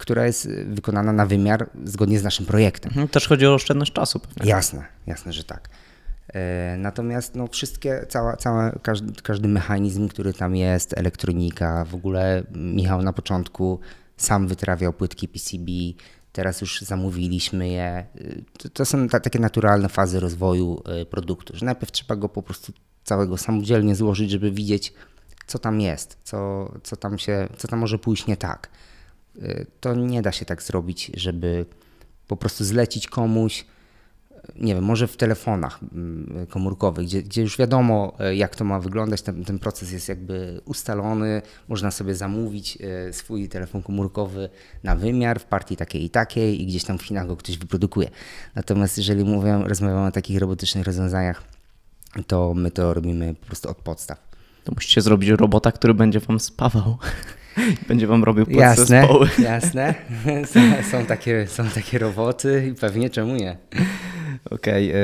która 0.00 0.26
jest 0.26 0.48
wykonana 0.50 1.12
na 1.12 1.26
wymiar 1.26 1.70
zgodnie 1.84 2.18
z 2.18 2.24
naszym 2.24 2.46
projektem. 2.46 2.88
Mhm, 2.88 3.08
Też 3.08 3.28
chodzi 3.28 3.46
o 3.46 3.54
oszczędność 3.54 3.92
czasu 3.92 4.20
pewnie. 4.20 4.50
Jasne, 4.50 4.84
jasne, 5.06 5.32
że 5.32 5.44
tak. 5.44 5.68
E, 6.34 6.76
Natomiast 6.78 7.34
no, 7.34 7.46
wszystkie, 7.46 8.06
cała, 8.08 8.36
cała, 8.36 8.72
każdy, 8.82 9.22
każdy 9.22 9.48
mechanizm, 9.48 10.08
który 10.08 10.32
tam 10.32 10.56
jest, 10.56 10.98
elektronika, 10.98 11.84
w 11.84 11.94
ogóle 11.94 12.42
Michał 12.54 13.02
na 13.02 13.12
początku 13.12 13.80
sam 14.16 14.48
wytrawiał 14.48 14.92
płytki 14.92 15.28
PCB, 15.28 15.70
teraz 16.32 16.60
już 16.60 16.80
zamówiliśmy 16.80 17.68
je. 17.68 18.06
Y, 18.16 18.44
To, 18.58 18.68
to 18.68 18.84
są 18.84 19.08
ta, 19.08 19.20
takie 19.20 19.38
naturalne 19.38 19.88
fazy 19.88 20.20
rozwoju 20.20 20.82
y, 21.02 21.06
produktu, 21.06 21.56
że 21.56 21.66
najpierw 21.66 21.92
trzeba 21.92 22.16
go 22.16 22.28
po 22.28 22.42
prostu 22.42 22.72
całego 23.04 23.38
samodzielnie 23.38 23.94
złożyć, 23.94 24.30
żeby 24.30 24.50
widzieć, 24.50 24.92
co 25.46 25.58
tam 25.58 25.80
jest, 25.80 26.18
co, 26.24 26.72
co, 26.82 26.96
tam, 26.96 27.18
się, 27.18 27.48
co 27.56 27.68
tam 27.68 27.78
może 27.78 27.98
pójść 27.98 28.26
nie 28.26 28.36
tak. 28.36 28.68
To 29.80 29.94
nie 29.94 30.22
da 30.22 30.32
się 30.32 30.44
tak 30.44 30.62
zrobić, 30.62 31.10
żeby 31.14 31.66
po 32.28 32.36
prostu 32.36 32.64
zlecić 32.64 33.08
komuś, 33.08 33.64
nie 34.56 34.74
wiem, 34.74 34.84
może 34.84 35.06
w 35.06 35.16
telefonach 35.16 35.80
mm, 35.92 36.46
komórkowych, 36.46 37.06
gdzie, 37.06 37.22
gdzie 37.22 37.42
już 37.42 37.58
wiadomo, 37.58 38.16
e, 38.18 38.36
jak 38.36 38.56
to 38.56 38.64
ma 38.64 38.80
wyglądać, 38.80 39.22
ten, 39.22 39.44
ten 39.44 39.58
proces 39.58 39.92
jest 39.92 40.08
jakby 40.08 40.60
ustalony, 40.64 41.42
można 41.68 41.90
sobie 41.90 42.14
zamówić 42.14 42.78
e, 42.80 43.12
swój 43.12 43.48
telefon 43.48 43.82
komórkowy 43.82 44.48
na 44.82 44.96
wymiar 44.96 45.40
w 45.40 45.44
partii 45.44 45.76
takiej 45.76 46.04
i 46.04 46.10
takiej 46.10 46.62
i 46.62 46.66
gdzieś 46.66 46.84
tam 46.84 46.98
w 46.98 47.02
Chinach 47.02 47.26
go 47.26 47.36
ktoś 47.36 47.58
wyprodukuje. 47.58 48.10
Natomiast 48.54 48.98
jeżeli 48.98 49.24
mówię, 49.24 49.62
rozmawiamy 49.64 50.06
o 50.06 50.12
takich 50.12 50.38
robotycznych 50.38 50.86
rozwiązaniach, 50.86 51.42
to 52.26 52.54
my 52.54 52.70
to 52.70 52.94
robimy 52.94 53.34
po 53.34 53.46
prostu 53.46 53.70
od 53.70 53.76
podstaw. 53.76 54.18
To 54.64 54.72
musicie 54.72 55.00
zrobić 55.00 55.30
robota, 55.30 55.72
który 55.72 55.94
będzie 55.94 56.20
wam 56.20 56.40
spawał. 56.40 56.98
będzie 57.88 58.06
wam 58.06 58.24
robił 58.24 58.46
płat 58.46 58.56
Jasne, 58.56 58.86
zespoły. 58.86 59.28
jasne. 59.52 59.94
Są, 60.90 61.06
takie, 61.06 61.46
są 61.46 61.68
takie 61.68 61.98
roboty 61.98 62.66
i 62.72 62.74
pewnie 62.74 63.10
czemu 63.10 63.36
nie. 63.36 63.56
Okej, 64.50 64.90
e, 64.90 64.96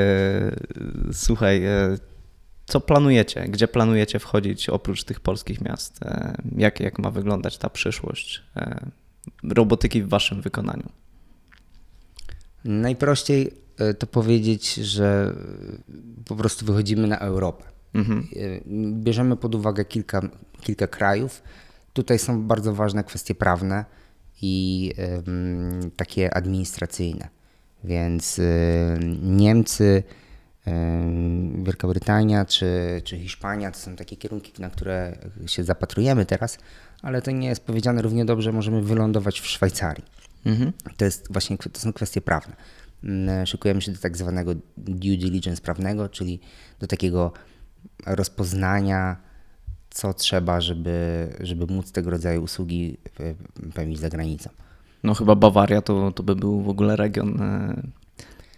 słuchaj, 1.12 1.64
e, 1.64 1.96
co 2.66 2.80
planujecie? 2.80 3.44
Gdzie 3.48 3.68
planujecie 3.68 4.18
wchodzić 4.18 4.68
oprócz 4.68 5.04
tych 5.04 5.20
polskich 5.20 5.60
miast? 5.60 6.02
E, 6.02 6.36
jak, 6.56 6.80
jak 6.80 6.98
ma 6.98 7.10
wyglądać 7.10 7.58
ta 7.58 7.70
przyszłość 7.70 8.42
e, 8.56 8.86
robotyki 9.42 10.02
w 10.02 10.08
waszym 10.08 10.42
wykonaniu? 10.42 10.88
Najprościej 12.64 13.50
e, 13.78 13.94
to 13.94 14.06
powiedzieć, 14.06 14.74
że 14.74 15.34
po 16.26 16.36
prostu 16.36 16.66
wychodzimy 16.66 17.06
na 17.06 17.18
Europę. 17.18 17.64
Mhm. 17.94 18.28
Bierzemy 19.02 19.36
pod 19.36 19.54
uwagę 19.54 19.84
kilka, 19.84 20.20
kilka 20.60 20.86
krajów. 20.86 21.42
Tutaj 21.96 22.18
są 22.18 22.42
bardzo 22.42 22.74
ważne 22.74 23.04
kwestie 23.04 23.34
prawne 23.34 23.84
i 24.42 24.92
takie 25.96 26.34
administracyjne. 26.34 27.28
Więc 27.84 28.38
e, 28.38 28.42
Niemcy, 29.22 30.02
em, 30.64 31.64
Wielka 31.64 31.88
Brytania 31.88 32.44
czy, 32.44 33.00
czy 33.04 33.18
Hiszpania 33.18 33.70
to 33.70 33.78
są 33.78 33.96
takie 33.96 34.16
kierunki, 34.16 34.62
na 34.62 34.70
które 34.70 35.16
się 35.46 35.64
zapatrujemy 35.64 36.26
teraz, 36.26 36.58
ale 37.02 37.22
to 37.22 37.30
nie 37.30 37.48
jest 37.48 37.64
powiedziane 37.64 38.02
równie 38.02 38.24
dobrze, 38.24 38.52
możemy 38.52 38.82
wylądować 38.82 39.40
w 39.40 39.46
Szwajcarii. 39.46 40.04
Mhm. 40.46 40.72
To 40.96 41.04
jest 41.04 41.32
właśnie 41.32 41.58
to 41.58 41.80
są 41.80 41.92
kwestie 41.92 42.20
prawne. 42.20 42.56
Mm, 43.04 43.46
Szykujemy 43.46 43.82
się 43.82 43.92
do 43.92 43.98
tak 43.98 44.16
zwanego 44.16 44.54
due 44.76 45.16
diligence 45.16 45.62
prawnego, 45.62 46.08
czyli 46.08 46.40
do 46.80 46.86
takiego 46.86 47.32
rozpoznania, 48.06 49.16
co 49.96 50.14
trzeba, 50.14 50.60
żeby, 50.60 51.28
żeby 51.40 51.74
móc 51.74 51.92
tego 51.92 52.10
rodzaju 52.10 52.42
usługi 52.42 52.96
e, 53.20 53.34
pełnić 53.74 53.98
za 53.98 54.08
granicą. 54.08 54.50
No 55.02 55.14
chyba 55.14 55.34
Bawaria 55.34 55.82
to, 55.82 56.12
to 56.12 56.22
by 56.22 56.36
był 56.36 56.60
w 56.60 56.68
ogóle 56.68 56.96
region 56.96 57.42
e, 57.42 57.82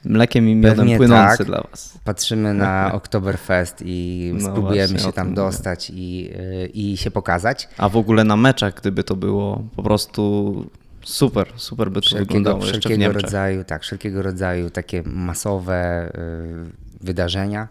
mlekiem 0.05 0.49
i 0.49 0.55
miodem 0.55 0.76
Pewnie 0.76 0.97
płynący 0.97 1.39
tak. 1.39 1.47
dla 1.47 1.62
was. 1.70 1.99
Patrzymy 2.05 2.55
na 2.55 2.93
Oktoberfest 2.99 3.82
i 3.84 4.30
No 4.34 4.41
spróbujemy 4.41 4.89
właśnie, 4.89 5.07
się 5.07 5.12
tam 5.12 5.34
dostać 5.34 5.93
i, 5.95 6.30
e, 6.36 6.66
i 6.66 6.97
się 6.97 7.11
pokazać. 7.11 7.68
A 7.78 7.89
w 7.89 7.97
ogóle 7.97 8.24
na 8.24 8.36
meczach, 8.36 8.74
gdyby 8.74 9.05
to 9.05 9.16
było 9.16 9.62
po 9.76 9.82
prostu 9.82 10.64
super, 11.05 11.53
super 11.57 11.91
by 11.91 12.01
to 12.01 12.07
Wszelkiego, 12.07 12.26
wyglądało 12.26 12.61
wszelkiego 12.61 13.12
rodzaju, 13.12 13.64
tak, 13.64 13.82
wszelkiego 13.82 14.22
rodzaju 14.22 14.70
takie 14.70 15.03
masowe 15.03 16.12
wydarzenia, 17.01 17.68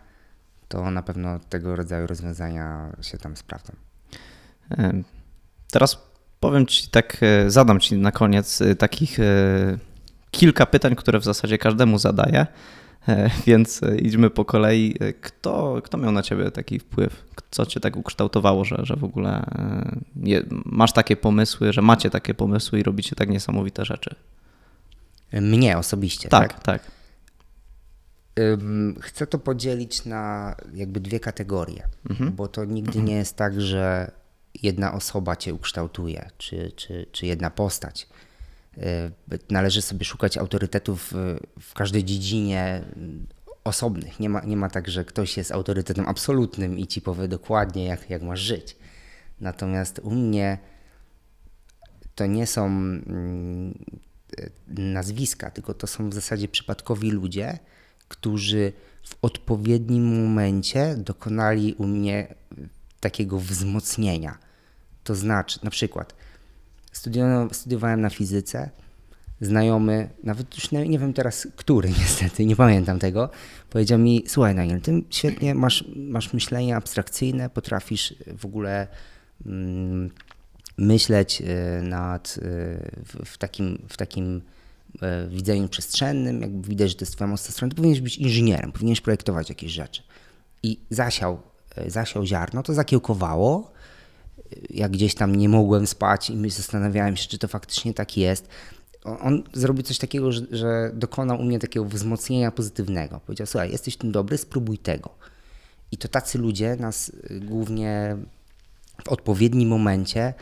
to 0.68 0.91
na 0.91 1.03
pewno 1.03 1.39
tego 1.49 1.76
rodzaju 1.76 2.07
rozwiązania 2.07 2.95
się 3.01 3.18
tam 3.18 3.38
sprawdzą. 3.38 3.74
E, 4.72 5.03
Teraz 5.72 6.07
powiem 6.39 6.65
Ci 6.65 6.89
tak, 6.89 7.18
e, 7.22 7.51
zadam 7.51 7.80
Ci 7.80 7.97
na 7.97 8.11
koniec 8.11 8.61
e, 8.61 8.76
takich 8.76 9.18
kilka 10.32 10.65
pytań, 10.65 10.95
które 10.95 11.20
w 11.20 11.24
zasadzie 11.24 11.57
każdemu 11.57 11.99
zadaję. 11.99 12.47
Więc 13.47 13.82
idźmy 13.99 14.30
po 14.30 14.45
kolei. 14.45 14.95
Kto, 15.22 15.82
kto 15.84 15.97
miał 15.97 16.11
na 16.11 16.22
ciebie 16.22 16.51
taki 16.51 16.80
wpływ? 16.80 17.24
Co 17.51 17.65
cię 17.65 17.80
tak 17.80 17.97
ukształtowało, 17.97 18.65
że, 18.65 18.78
że 18.84 18.95
w 18.95 19.03
ogóle 19.03 19.45
je, 20.15 20.43
masz 20.65 20.93
takie 20.93 21.15
pomysły, 21.15 21.74
że 21.74 21.82
macie 21.82 22.09
takie 22.09 22.34
pomysły 22.34 22.80
i 22.80 22.84
robicie 22.84 23.15
tak 23.15 23.30
niesamowite 23.30 23.86
rzeczy? 23.86 24.15
Mnie 25.34 25.78
osobiście, 25.78 26.30
tak? 26.30 26.53
Tak, 26.53 26.63
tak. 26.63 26.97
Chcę 29.01 29.27
to 29.27 29.39
podzielić 29.39 30.05
na 30.05 30.55
jakby 30.73 30.99
dwie 30.99 31.19
kategorie, 31.19 31.83
mhm. 32.09 32.31
bo 32.35 32.47
to 32.47 32.65
nigdy 32.65 33.01
nie 33.01 33.15
jest 33.15 33.35
tak, 33.35 33.61
że 33.61 34.11
jedna 34.63 34.93
osoba 34.93 35.35
cię 35.35 35.53
ukształtuje, 35.53 36.29
czy, 36.38 36.71
czy, 36.75 37.05
czy 37.11 37.25
jedna 37.25 37.49
postać. 37.49 38.07
Y, 38.77 38.81
należy 39.49 39.81
sobie 39.81 40.05
szukać 40.05 40.38
autorytetów 40.38 41.13
w 41.59 41.73
każdej 41.73 42.03
dziedzinie 42.03 42.83
osobnych. 43.63 44.19
Nie 44.19 44.29
ma, 44.29 44.41
nie 44.41 44.57
ma 44.57 44.69
tak, 44.69 44.88
że 44.89 45.05
ktoś 45.05 45.38
jest 45.38 45.51
autorytetem 45.51 46.07
absolutnym 46.07 46.79
i 46.79 46.88
ci 46.88 47.01
powie 47.01 47.27
dokładnie, 47.27 47.85
jak, 47.85 48.09
jak 48.09 48.21
masz 48.21 48.39
żyć. 48.39 48.77
Natomiast 49.41 49.99
u 50.03 50.11
mnie 50.11 50.57
to 52.15 52.25
nie 52.25 52.47
są 52.47 52.65
mm, 52.65 53.85
nazwiska, 54.67 55.51
tylko 55.51 55.73
to 55.73 55.88
są 55.88 56.09
w 56.09 56.13
zasadzie 56.13 56.47
przypadkowi 56.47 57.11
ludzie, 57.11 57.59
którzy 58.08 58.74
w 59.03 59.16
odpowiednim 59.22 60.24
momencie 60.24 60.95
dokonali 60.97 61.74
u 61.74 61.88
mnie 61.88 62.36
takiego 62.99 63.39
wzmocnienia. 63.39 64.38
To 65.03 65.16
znaczy, 65.16 65.60
na 65.64 65.70
przykład, 65.70 66.16
studiowałem 67.51 68.01
na 68.01 68.10
fizyce, 68.10 68.70
znajomy, 69.41 70.10
nawet 70.24 70.55
już 70.55 70.72
nie, 70.72 70.88
nie, 70.88 70.99
wiem 70.99 71.14
teraz 71.14 71.47
który 71.55 71.89
niestety, 71.99 72.45
nie 72.45 72.55
pamiętam 72.55 72.99
tego, 72.99 73.30
powiedział 73.70 73.99
mi, 73.99 74.24
słuchaj 74.28 74.55
Daniel, 74.55 74.82
ty 74.82 75.03
świetnie 75.10 75.55
masz, 75.55 75.84
masz 75.95 76.34
myślenie 76.34 76.76
abstrakcyjne, 76.76 77.49
potrafisz 77.49 78.16
w 78.38 78.45
ogóle 78.45 78.88
mm, 79.45 80.10
myśleć 80.78 81.41
y, 81.41 81.82
nad, 81.84 82.38
y, 82.38 82.41
w, 83.05 83.26
w, 83.26 83.38
takim, 83.38 83.82
w 83.89 83.97
takim 83.97 84.41
widzeniu 85.29 85.69
przestrzennym, 85.69 86.41
jakby 86.41 86.69
widać, 86.69 86.89
że 86.89 86.95
to 86.95 87.01
jest 87.01 87.13
twoja 87.13 87.27
mocna 87.27 87.51
strona, 87.51 87.69
to 87.69 87.75
powinieneś 87.75 88.01
być 88.01 88.17
inżynierem, 88.17 88.71
powinieneś 88.71 89.01
projektować 89.01 89.49
jakieś 89.49 89.71
rzeczy. 89.71 90.03
I 90.63 90.79
zasiał, 90.89 91.39
zasiał 91.88 92.25
ziarno, 92.25 92.63
to 92.63 92.73
zakiełkowało, 92.73 93.71
jak 94.69 94.91
gdzieś 94.91 95.15
tam 95.15 95.35
nie 95.35 95.49
mogłem 95.49 95.88
spać 95.88 96.29
i 96.29 96.49
zastanawiałem 96.49 97.17
się, 97.17 97.27
czy 97.27 97.38
to 97.38 97.47
faktycznie 97.47 97.93
tak 97.93 98.17
jest. 98.17 98.47
On 99.03 99.43
zrobił 99.53 99.83
coś 99.83 99.97
takiego, 99.97 100.31
że, 100.31 100.41
że 100.51 100.91
dokonał 100.93 101.39
u 101.39 101.43
mnie 101.43 101.59
takiego 101.59 101.85
wzmocnienia 101.85 102.51
pozytywnego. 102.51 103.19
Powiedział: 103.19 103.47
Słuchaj, 103.47 103.71
jesteś 103.71 103.97
tym 103.97 104.11
dobry, 104.11 104.38
spróbuj 104.38 104.77
tego. 104.77 105.09
I 105.91 105.97
to 105.97 106.07
tacy 106.07 106.38
ludzie 106.38 106.75
nas 106.75 107.11
głównie 107.41 108.17
w 109.05 109.07
odpowiednim 109.07 109.69
momencie, 109.69 110.33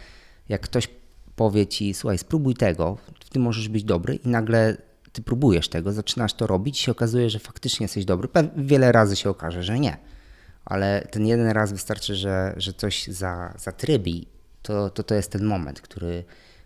jak 0.49 0.61
ktoś 0.61 0.89
powie 1.35 1.67
ci: 1.67 1.93
Słuchaj, 1.93 2.17
spróbuj 2.17 2.53
tego, 2.53 2.97
ty 3.35 3.39
możesz 3.39 3.69
być 3.69 3.83
dobry, 3.83 4.15
i 4.15 4.27
nagle 4.27 4.77
ty 5.11 5.21
próbujesz 5.21 5.69
tego, 5.69 5.93
zaczynasz 5.93 6.33
to 6.33 6.47
robić, 6.47 6.79
i 6.79 6.83
się 6.83 6.91
okazuje, 6.91 7.29
że 7.29 7.39
faktycznie 7.39 7.83
jesteś 7.83 8.05
dobry. 8.05 8.29
Wiele 8.57 8.91
razy 8.91 9.15
się 9.15 9.29
okaże, 9.29 9.63
że 9.63 9.79
nie 9.79 9.97
ale 10.65 11.07
ten 11.11 11.27
jeden 11.27 11.47
raz 11.47 11.71
wystarczy, 11.71 12.15
że, 12.15 12.53
że 12.57 12.73
coś 12.73 13.07
za, 13.07 13.53
zatrybi, 13.57 14.27
to, 14.61 14.89
to 14.89 15.03
to 15.03 15.15
jest 15.15 15.31
ten 15.31 15.45
moment, 15.45 15.81
który, 15.81 16.23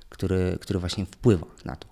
który, 0.10 0.58
który 0.62 0.80
właśnie 0.80 1.06
wpływa 1.06 1.48
na 1.66 1.76
to. 1.76 1.88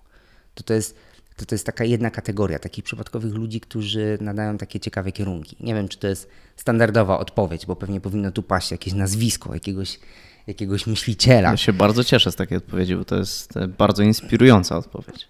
To, 0.54 0.62
to, 0.62 0.74
jest, 0.74 0.96
to, 1.36 1.46
to 1.46 1.54
jest 1.54 1.66
taka 1.66 1.84
jedna 1.84 2.10
kategoria 2.10 2.58
takich 2.58 2.84
przypadkowych 2.84 3.34
ludzi, 3.34 3.60
którzy 3.60 4.18
nadają 4.20 4.58
takie 4.58 4.80
ciekawe 4.80 5.12
kierunki. 5.12 5.56
Nie 5.60 5.74
wiem, 5.74 5.88
czy 5.88 5.98
to 5.98 6.08
jest 6.08 6.28
standardowa 6.56 7.18
odpowiedź, 7.18 7.66
bo 7.66 7.76
pewnie 7.76 8.00
powinno 8.00 8.32
tu 8.32 8.42
paść 8.42 8.70
jakieś 8.70 8.94
nazwisko 8.94 9.54
jakiegoś, 9.54 10.00
jakiegoś 10.48 10.86
myśliciela. 10.86 11.50
Ja 11.50 11.56
się 11.56 11.72
bardzo 11.72 12.04
cieszę 12.04 12.32
z 12.32 12.36
takiej 12.36 12.58
odpowiedzi, 12.58 12.96
bo 12.96 13.04
to 13.04 13.16
jest 13.16 13.56
e, 13.56 13.68
bardzo 13.68 14.02
inspirująca 14.02 14.76
odpowiedź. 14.76 15.28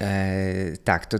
E, 0.00 0.76
tak, 0.84 1.06
to, 1.06 1.18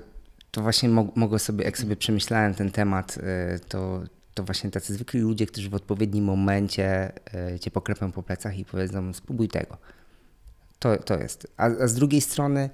to 0.51 0.63
właśnie 0.63 0.89
mogę 1.15 1.39
sobie, 1.39 1.65
jak 1.65 1.79
sobie 1.79 1.97
przemyślałem 1.97 2.55
ten 2.55 2.71
temat, 2.71 3.19
e, 3.19 3.59
to, 3.59 4.03
to 4.35 4.45
właśnie 4.45 4.71
tacy 4.71 4.95
zwykli 4.95 5.21
ludzie, 5.21 5.47
którzy 5.47 5.71
w 5.71 5.75
odpowiednim 5.75 6.25
momencie 6.25 7.13
e, 7.35 7.59
cię 7.61 7.71
poklepią 7.71 8.13
po 8.13 8.23
plecach 8.23 8.59
i 8.59 8.65
powiedzą 8.65 9.13
spróbuj 9.13 9.49
tego. 9.49 9.79
To, 10.79 10.97
to 10.97 11.19
jest. 11.19 11.47
A, 11.57 11.65
a 11.65 11.89
z 11.89 11.95
drugiej 11.95 12.21
strony, 12.21 12.71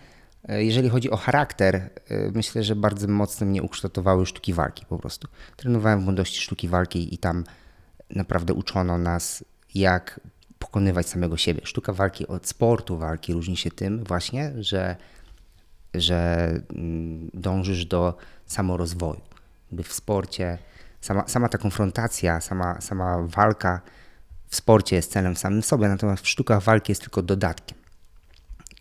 jeżeli 0.48 0.88
chodzi 0.88 1.10
o 1.10 1.16
charakter, 1.16 1.90
myślę, 2.34 2.62
że 2.62 2.76
bardzo 2.76 3.08
mocno 3.08 3.46
mnie 3.46 3.62
ukształtowały 3.62 4.26
sztuki 4.26 4.52
walki 4.52 4.86
po 4.86 4.98
prostu. 4.98 5.28
Trenowałem 5.56 6.00
w 6.00 6.04
młodości 6.04 6.40
sztuki 6.40 6.68
walki 6.68 7.14
i 7.14 7.18
tam 7.18 7.44
naprawdę 8.10 8.54
uczono 8.54 8.98
nas, 8.98 9.44
jak 9.74 10.20
pokonywać 10.70 11.08
samego 11.08 11.36
siebie. 11.36 11.60
Sztuka 11.64 11.92
walki 11.92 12.26
od 12.26 12.46
sportu 12.46 12.98
walki 12.98 13.32
różni 13.32 13.56
się 13.56 13.70
tym 13.70 14.04
właśnie, 14.04 14.52
że, 14.58 14.96
że 15.94 16.48
mm, 16.74 17.30
dążysz 17.34 17.84
do 17.84 18.16
samorozwoju. 18.46 19.20
By 19.72 19.82
w 19.82 19.92
sporcie 19.92 20.58
sama, 21.00 21.28
sama 21.28 21.48
ta 21.48 21.58
konfrontacja, 21.58 22.40
sama, 22.40 22.80
sama 22.80 23.18
walka 23.22 23.80
w 24.48 24.56
sporcie 24.56 24.96
jest 24.96 25.12
celem 25.12 25.36
samym 25.36 25.62
sobie, 25.62 25.88
natomiast 25.88 26.24
w 26.24 26.28
sztukach 26.28 26.62
walki 26.62 26.92
jest 26.92 27.02
tylko 27.02 27.22
dodatkiem. 27.22 27.78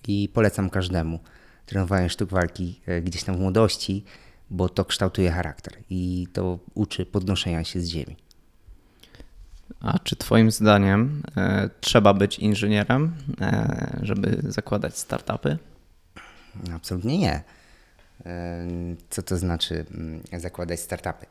I 0.07 0.29
polecam 0.33 0.69
każdemu 0.69 1.19
trenowanie 1.65 2.09
sztuk 2.09 2.29
walki 2.29 2.81
e, 2.85 3.01
gdzieś 3.01 3.23
tam 3.23 3.35
w 3.35 3.39
młodości, 3.39 4.05
bo 4.49 4.69
to 4.69 4.85
kształtuje 4.85 5.31
charakter 5.31 5.73
i 5.89 6.27
to 6.33 6.59
uczy 6.73 7.05
podnoszenia 7.05 7.63
się 7.63 7.81
z 7.81 7.87
ziemi. 7.87 8.28
A 9.81 9.99
czy 9.99 10.15
Twoim 10.15 10.51
zdaniem 10.51 11.23
e, 11.37 11.69
trzeba 11.81 12.13
być 12.13 12.39
inżynierem, 12.39 13.15
e, 13.41 13.99
żeby 14.01 14.41
zakładać 14.43 14.97
startupy? 14.97 15.57
Absolutnie 16.75 17.17
nie. 17.17 17.43
E, 18.25 18.67
co 19.09 19.23
to 19.23 19.37
znaczy 19.37 19.85
mm, 19.91 20.21
zakładać 20.37 20.79
startupy? 20.79 21.25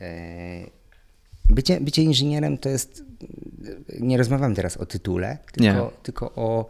E, 0.00 0.06
bycie, 1.50 1.80
bycie 1.80 2.02
inżynierem 2.02 2.58
to 2.58 2.68
jest, 2.68 3.04
nie 4.00 4.18
rozmawiam 4.18 4.54
teraz 4.54 4.76
o 4.76 4.86
tytule, 4.86 5.38
tylko, 5.52 5.92
tylko 6.02 6.32
o 6.34 6.66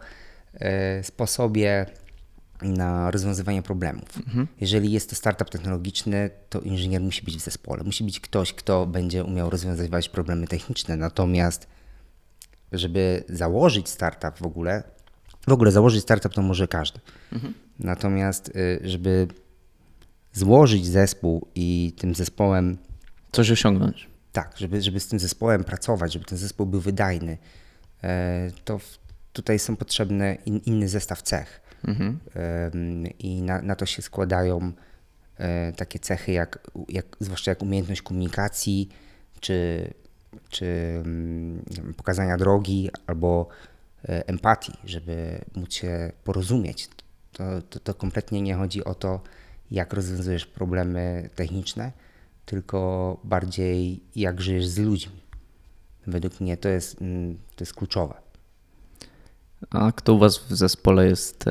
e, 0.53 1.03
sposobie 1.03 1.85
na 2.61 3.11
rozwiązywanie 3.11 3.61
problemów. 3.61 4.17
Mhm. 4.17 4.47
Jeżeli 4.61 4.91
jest 4.91 5.09
to 5.09 5.15
startup 5.15 5.49
technologiczny, 5.49 6.29
to 6.49 6.59
inżynier 6.59 7.01
musi 7.01 7.25
być 7.25 7.37
w 7.37 7.39
zespole. 7.39 7.83
Musi 7.83 8.03
być 8.03 8.19
ktoś, 8.19 8.53
kto 8.53 8.85
będzie 8.85 9.23
umiał 9.23 9.49
rozwiązywać 9.49 10.09
problemy 10.09 10.47
techniczne. 10.47 10.95
Natomiast, 10.95 11.67
żeby 12.71 13.23
założyć 13.29 13.89
startup 13.89 14.37
w 14.37 14.45
ogóle, 14.45 14.83
w 15.47 15.51
ogóle 15.51 15.71
założyć 15.71 16.03
startup 16.03 16.33
to 16.33 16.41
może 16.41 16.67
każdy. 16.67 16.99
Mhm. 17.33 17.53
Natomiast, 17.79 18.49
y, 18.49 18.79
żeby 18.83 19.27
złożyć 20.33 20.85
zespół 20.85 21.47
i 21.55 21.93
tym 21.97 22.15
zespołem 22.15 22.77
Coś 23.31 23.51
osiągnąć. 23.51 24.07
Tak, 24.31 24.53
żeby, 24.57 24.81
żeby 24.81 24.99
z 24.99 25.07
tym 25.07 25.19
zespołem 25.19 25.63
pracować, 25.63 26.13
żeby 26.13 26.25
ten 26.25 26.37
zespół 26.37 26.65
był 26.65 26.81
wydajny, 26.81 27.37
e, 28.03 28.51
to 28.65 28.79
tutaj 29.33 29.59
są 29.59 29.75
potrzebne 29.75 30.37
in, 30.45 30.57
inny 30.57 30.89
zestaw 30.89 31.21
cech. 31.21 31.61
Mhm. 31.87 32.19
I 33.19 33.41
na, 33.41 33.61
na 33.61 33.75
to 33.75 33.85
się 33.85 34.01
składają 34.01 34.71
e, 35.37 35.73
takie 35.73 35.99
cechy, 35.99 36.31
jak, 36.31 36.59
jak, 36.89 37.05
zwłaszcza 37.19 37.51
jak 37.51 37.61
umiejętność 37.61 38.01
komunikacji, 38.01 38.89
czy, 39.39 39.87
czy 40.49 40.65
mm, 41.05 41.63
pokazania 41.97 42.37
drogi, 42.37 42.89
albo 43.07 43.47
e, 44.09 44.27
empatii, 44.27 44.73
żeby 44.85 45.45
móc 45.55 45.73
się 45.73 46.11
porozumieć. 46.23 46.89
To, 47.31 47.61
to, 47.69 47.79
to 47.79 47.93
kompletnie 47.93 48.41
nie 48.41 48.55
chodzi 48.55 48.83
o 48.83 48.95
to, 48.95 49.21
jak 49.71 49.93
rozwiązujesz 49.93 50.45
problemy 50.45 51.29
techniczne, 51.35 51.91
tylko 52.45 53.19
bardziej 53.23 54.03
jak 54.15 54.41
żyjesz 54.41 54.67
z 54.67 54.77
ludźmi. 54.77 55.21
Według 56.07 56.41
mnie 56.41 56.57
to 56.57 56.69
jest, 56.69 57.01
mm, 57.01 57.37
to 57.55 57.63
jest 57.63 57.73
kluczowe. 57.73 58.26
A 59.69 59.91
kto 59.91 60.13
u 60.13 60.19
Was 60.19 60.37
w 60.37 60.55
zespole 60.55 61.07
jest 61.07 61.45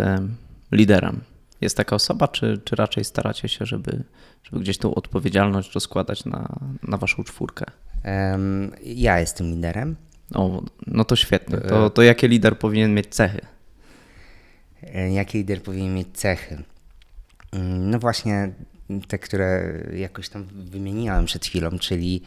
liderem? 0.72 1.20
Jest 1.60 1.76
taka 1.76 1.96
osoba, 1.96 2.28
czy, 2.28 2.60
czy 2.64 2.76
raczej 2.76 3.04
staracie 3.04 3.48
się, 3.48 3.66
żeby, 3.66 4.04
żeby 4.42 4.62
gdzieś 4.62 4.78
tą 4.78 4.94
odpowiedzialność 4.94 5.74
rozkładać 5.74 6.24
na, 6.24 6.58
na 6.82 6.96
Waszą 6.96 7.24
czwórkę? 7.24 7.64
Um, 8.04 8.72
ja 8.84 9.20
jestem 9.20 9.46
liderem. 9.46 9.96
O, 10.34 10.62
no 10.86 11.04
to 11.04 11.16
świetnie. 11.16 11.58
To, 11.58 11.90
to 11.90 12.02
jakie 12.02 12.28
lider 12.28 12.58
powinien 12.58 12.94
mieć 12.94 13.06
cechy? 13.06 13.40
E, 14.82 15.12
jakie 15.12 15.38
lider 15.38 15.62
powinien 15.62 15.94
mieć 15.94 16.08
cechy? 16.12 16.62
Mm, 17.52 17.90
no 17.90 17.98
właśnie 17.98 18.52
te, 19.08 19.18
które 19.18 19.78
jakoś 19.96 20.28
tam 20.28 20.44
wymieniłem 20.54 21.24
przed 21.24 21.46
chwilą, 21.46 21.78
czyli 21.78 22.22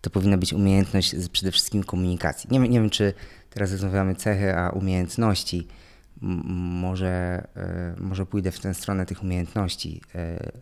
to 0.00 0.10
powinna 0.10 0.38
być 0.38 0.52
umiejętność 0.52 1.14
przede 1.32 1.52
wszystkim 1.52 1.84
komunikacji. 1.84 2.50
Nie, 2.50 2.58
nie 2.58 2.80
wiem, 2.80 2.90
czy 2.90 3.14
teraz 3.50 3.72
rozmawiamy 3.72 4.14
cechy, 4.14 4.56
a 4.56 4.70
umiejętności. 4.70 5.68
może, 6.20 7.46
e, 7.56 7.94
może 7.98 8.26
pójdę 8.26 8.52
w 8.52 8.60
tę 8.60 8.74
stronę 8.74 9.06
tych 9.06 9.22
umiejętności. 9.22 10.00
E, 10.14 10.52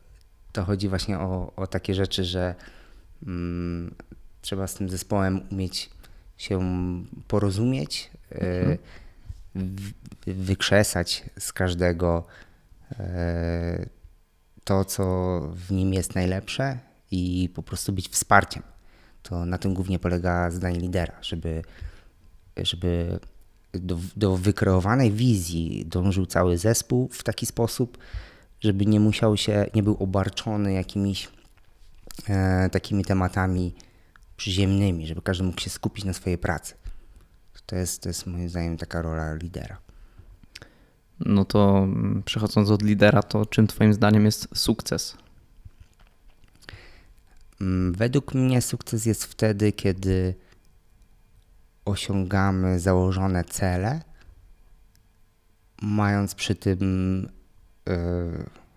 to 0.52 0.64
chodzi 0.64 0.88
właśnie 0.88 1.18
o, 1.18 1.52
o 1.56 1.66
takie 1.66 1.94
rzeczy, 1.94 2.24
że 2.24 2.54
mm, 3.26 3.94
trzeba 4.40 4.66
z 4.66 4.74
tym 4.74 4.88
zespołem 4.88 5.40
umieć 5.52 5.90
się 6.36 6.60
porozumieć, 7.28 8.10
mhm. 8.30 8.78
w, 9.54 9.92
wykrzesać 10.26 11.24
z 11.38 11.52
każdego 11.52 12.26
e, 12.98 13.86
to, 14.64 14.84
co 14.84 15.40
w 15.54 15.72
nim 15.72 15.94
jest 15.94 16.14
najlepsze 16.14 16.78
i 17.10 17.50
po 17.54 17.62
prostu 17.62 17.92
być 17.92 18.08
wsparciem. 18.08 18.62
To 19.22 19.46
na 19.46 19.58
tym 19.58 19.74
głównie 19.74 19.98
polega 19.98 20.50
zadanie 20.50 20.78
lidera, 20.78 21.12
żeby, 21.22 21.62
żeby 22.62 23.18
do, 23.72 23.98
do 24.16 24.36
wykreowanej 24.36 25.12
wizji 25.12 25.84
dążył 25.86 26.26
cały 26.26 26.58
zespół 26.58 27.08
w 27.12 27.22
taki 27.22 27.46
sposób, 27.46 27.98
żeby 28.60 28.86
nie 28.86 29.00
musiał 29.00 29.36
się, 29.36 29.66
nie 29.74 29.82
był 29.82 29.96
obarczony 29.96 30.72
jakimiś 30.72 31.28
e, 32.28 32.68
takimi 32.70 33.04
tematami 33.04 33.74
przyziemnymi, 34.36 35.06
żeby 35.06 35.22
każdy 35.22 35.44
mógł 35.44 35.60
się 35.60 35.70
skupić 35.70 36.04
na 36.04 36.12
swojej 36.12 36.38
pracy. 36.38 36.74
To 37.66 37.76
jest, 37.76 38.02
to 38.02 38.08
jest 38.08 38.26
moim 38.26 38.48
zdaniem 38.48 38.76
taka 38.76 39.02
rola 39.02 39.34
lidera. 39.34 39.78
No 41.20 41.44
to 41.44 41.78
mm, 41.78 42.22
przechodząc 42.24 42.70
od 42.70 42.82
lidera, 42.82 43.22
to 43.22 43.46
czym 43.46 43.66
Twoim 43.66 43.94
zdaniem 43.94 44.24
jest 44.24 44.48
sukces? 44.54 45.16
Mm, 47.60 47.92
według 47.92 48.34
mnie 48.34 48.62
sukces 48.62 49.06
jest 49.06 49.24
wtedy, 49.24 49.72
kiedy 49.72 50.34
osiągamy 51.88 52.80
założone 52.80 53.44
cele, 53.44 54.00
mając 55.82 56.34
przy 56.34 56.54
tym 56.54 57.22
yy, 57.86 57.94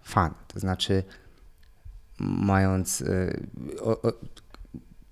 fan. 0.03 0.33
To 0.47 0.59
znaczy, 0.59 1.03
mając, 2.19 2.99
yy, 2.99 3.81
o, 3.81 4.01
o, 4.01 4.13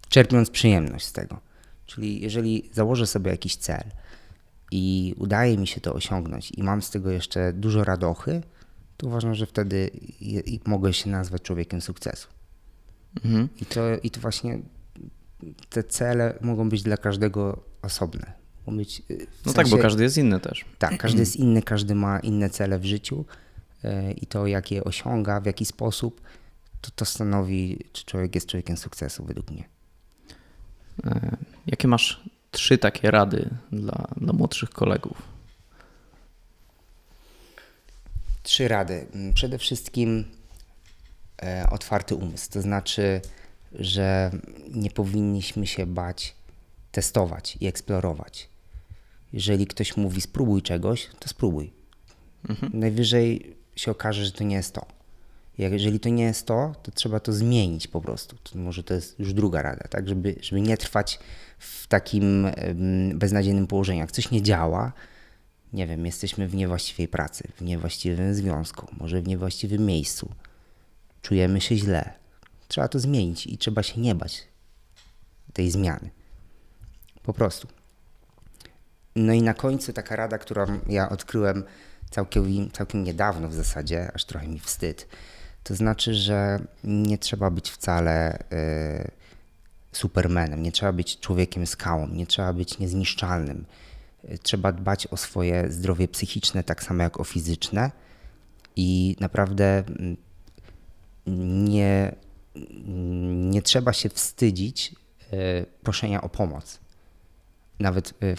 czerpiąc 0.10 0.50
przyjemność 0.50 1.06
z 1.06 1.14
tego. 1.14 1.40
Czyli 1.86 2.22
jeżeli 2.22 2.70
założę 2.74 3.08
sobie 3.08 3.32
jakiś 3.32 3.56
cel 3.56 3.84
i 4.72 5.16
udaje 5.18 5.58
mi 5.58 5.68
się 5.68 5.82
to 5.82 5.94
osiągnąć 5.94 6.52
i 6.52 6.64
mam 6.64 6.82
z 6.82 6.90
tego 6.90 7.12
jeszcze 7.12 7.54
dużo 7.54 7.84
radochy, 7.84 8.42
to 8.98 9.08
uważam, 9.08 9.36
że 9.36 9.46
wtedy 9.46 9.90
mogę 10.66 10.94
się 10.94 11.10
nazwać 11.10 11.42
człowiekiem 11.42 11.82
sukcesu. 11.82 12.28
Mhm. 13.26 13.50
I, 13.62 13.66
to, 13.66 13.82
I 14.04 14.12
to 14.12 14.20
właśnie 14.20 14.60
te 15.70 15.84
cele 15.84 16.34
mogą 16.42 16.70
być 16.70 16.84
dla 16.84 16.98
każdego 16.98 17.69
osobne. 17.82 18.34
Y, 18.68 18.72
no 18.72 18.76
sensie, 18.76 19.54
tak, 19.54 19.68
bo 19.68 19.78
każdy 19.78 20.04
jest 20.04 20.18
inny 20.18 20.40
też. 20.40 20.66
Tak, 20.80 20.98
każdy 20.98 21.20
jest 21.20 21.36
inny, 21.36 21.62
każdy 21.62 21.96
ma 21.96 22.20
inne 22.20 22.50
cele 22.50 22.80
w 22.80 22.86
życiu 22.86 23.26
y, 23.86 24.12
i 24.12 24.26
to, 24.26 24.48
jak 24.48 24.72
je 24.72 24.84
osiąga, 24.84 25.42
w 25.42 25.46
jaki 25.46 25.66
sposób, 25.66 26.22
to, 26.82 26.92
to 26.96 27.06
stanowi, 27.06 27.80
czy 27.94 28.06
człowiek 28.06 28.36
jest 28.36 28.48
człowiekiem 28.48 28.78
sukcesu, 28.78 29.26
według 29.26 29.52
mnie. 29.52 29.64
E, 31.06 31.38
jakie 31.68 31.88
masz 31.88 32.24
trzy 32.52 32.78
takie 32.78 33.12
rady 33.12 33.50
dla, 33.72 34.08
dla 34.18 34.34
młodszych 34.34 34.70
kolegów? 34.70 35.22
Trzy 38.44 38.68
rady. 38.68 39.08
Mm, 39.14 39.34
przede 39.34 39.58
wszystkim 39.58 40.26
e, 41.42 41.68
otwarty 41.70 42.16
umysł, 42.16 42.52
to 42.52 42.62
znaczy, 42.62 43.22
że 43.72 44.32
nie 44.72 44.92
powinniśmy 44.92 45.68
się 45.68 45.86
bać 45.86 46.36
testować 46.92 47.58
i 47.60 47.68
eksplorować. 47.68 48.50
Jeżeli 49.34 49.68
ktoś 49.68 49.98
mówi 49.98 50.22
spróbuj 50.22 50.62
czegoś, 50.62 51.10
to 51.20 51.30
spróbuj. 51.30 51.74
Mhm. 52.50 52.80
Najwyżej 52.80 53.56
się 53.76 53.92
okaże, 53.92 54.26
że 54.26 54.32
to 54.32 54.44
nie 54.44 54.56
jest 54.56 54.74
to. 54.74 54.86
Jeżeli 55.58 56.00
to 56.00 56.10
nie 56.10 56.24
jest 56.24 56.46
to, 56.46 56.76
to 56.84 56.92
trzeba 56.92 57.20
to 57.20 57.34
zmienić 57.34 57.88
po 57.88 58.02
prostu. 58.02 58.36
To 58.44 58.60
może 58.60 58.84
to 58.84 58.94
jest 58.94 59.20
już 59.20 59.34
druga 59.34 59.62
rada, 59.62 59.88
tak? 59.90 60.10
Żeby, 60.10 60.36
żeby 60.42 60.62
nie 60.62 60.78
trwać 60.78 61.20
w 61.60 61.88
takim 61.88 62.48
beznadziejnym 63.14 63.68
położeniu. 63.68 64.00
Jak 64.00 64.12
coś 64.12 64.32
nie 64.32 64.42
działa, 64.42 64.94
nie 65.74 65.88
wiem, 65.88 66.06
jesteśmy 66.06 66.48
w 66.48 66.56
niewłaściwej 66.56 67.08
pracy, 67.08 67.48
w 67.56 67.62
niewłaściwym 67.62 68.36
związku, 68.36 68.88
może 69.00 69.22
w 69.22 69.28
niewłaściwym 69.28 69.86
miejscu, 69.86 70.32
czujemy 71.22 71.62
się 71.62 71.76
źle. 71.76 72.14
Trzeba 72.68 72.88
to 72.88 73.00
zmienić 73.00 73.48
i 73.48 73.58
trzeba 73.58 73.84
się 73.84 74.02
nie 74.02 74.16
bać 74.16 74.44
tej 75.54 75.72
zmiany. 75.72 76.10
Po 77.24 77.34
prostu. 77.34 77.68
No 79.16 79.34
i 79.34 79.42
na 79.42 79.54
końcu 79.54 79.94
taka 79.94 80.16
rada, 80.16 80.38
którą 80.38 80.80
ja 80.88 81.10
odkryłem 81.10 81.64
całkiem, 82.10 82.72
całkiem 82.72 83.04
niedawno 83.04 83.50
w 83.50 83.54
zasadzie, 83.54 84.12
aż 84.14 84.26
trochę 84.26 84.48
mi 84.48 84.60
wstyd. 84.60 85.08
To 85.64 85.76
znaczy, 85.76 86.14
że 86.14 86.60
nie 86.84 87.18
trzeba 87.18 87.52
być 87.52 87.72
wcale 87.72 88.40
y, 88.40 89.12
supermanem, 89.92 90.64
nie 90.64 90.72
trzeba 90.72 90.94
być 90.94 91.20
człowiekiem 91.20 91.68
skałą, 91.68 92.08
nie 92.08 92.28
trzeba 92.28 92.54
być 92.54 92.80
niezniszczalnym. 92.80 93.66
Trzeba 94.44 94.72
dbać 94.72 95.08
o 95.08 95.18
swoje 95.18 95.72
zdrowie 95.72 96.08
psychiczne 96.08 96.64
tak 96.64 96.84
samo 96.84 97.04
jak 97.04 97.20
o 97.20 97.24
fizyczne 97.24 97.92
i 98.76 99.16
naprawdę 99.20 99.84
mm, 99.88 100.18
nie, 101.66 102.16
nie 103.26 103.62
trzeba 103.62 103.94
się 103.94 104.10
wstydzić 104.10 104.96
y, 105.34 105.66
proszenia 105.84 106.22
o 106.22 106.30
pomoc 106.30 106.80
nawet 107.80 108.14
y, 108.24 108.36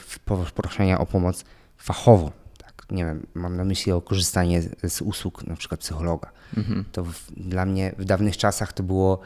proszenia 0.55 0.99
o 0.99 1.07
pomoc 1.07 1.45
fachową. 1.77 2.31
Tak? 2.59 2.87
Nie 2.91 3.05
wiem, 3.05 3.27
mam 3.35 3.57
na 3.57 3.65
myśli 3.65 3.93
o 3.93 4.01
korzystanie 4.01 4.63
z, 4.63 4.93
z 4.93 5.03
usług 5.03 5.47
na 5.47 5.57
przykład 5.57 5.81
psychologa. 5.81 6.31
Mhm. 6.57 6.85
To 6.93 7.05
w, 7.05 7.33
dla 7.37 7.67
mnie 7.67 7.95
w 7.99 8.05
dawnych 8.05 8.37
czasach 8.37 8.73
to 8.73 8.83
było 8.83 9.21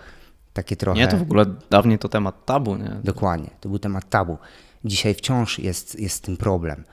takie 0.53 0.77
trochę... 0.77 1.01
Nie, 1.01 1.09
to 1.09 1.17
w 1.17 1.23
ogóle 1.23 1.47
dawniej 1.71 1.99
to 1.99 2.09
temat 2.09 2.47
tabu, 2.47 2.77
nie? 2.77 2.97
Dokładnie, 3.05 3.51
to 3.61 3.69
był 3.69 3.79
temat 3.79 4.11
tabu. 4.11 4.39
Dzisiaj 4.85 5.15
wciąż 5.15 5.59
jest, 5.59 6.01
jest 6.01 6.23
tym 6.23 6.37
problem, 6.37 6.85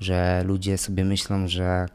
że 0.00 0.42
ludzie 0.46 0.78
sobie 0.78 1.04
myślą, 1.04 1.48
że 1.48 1.86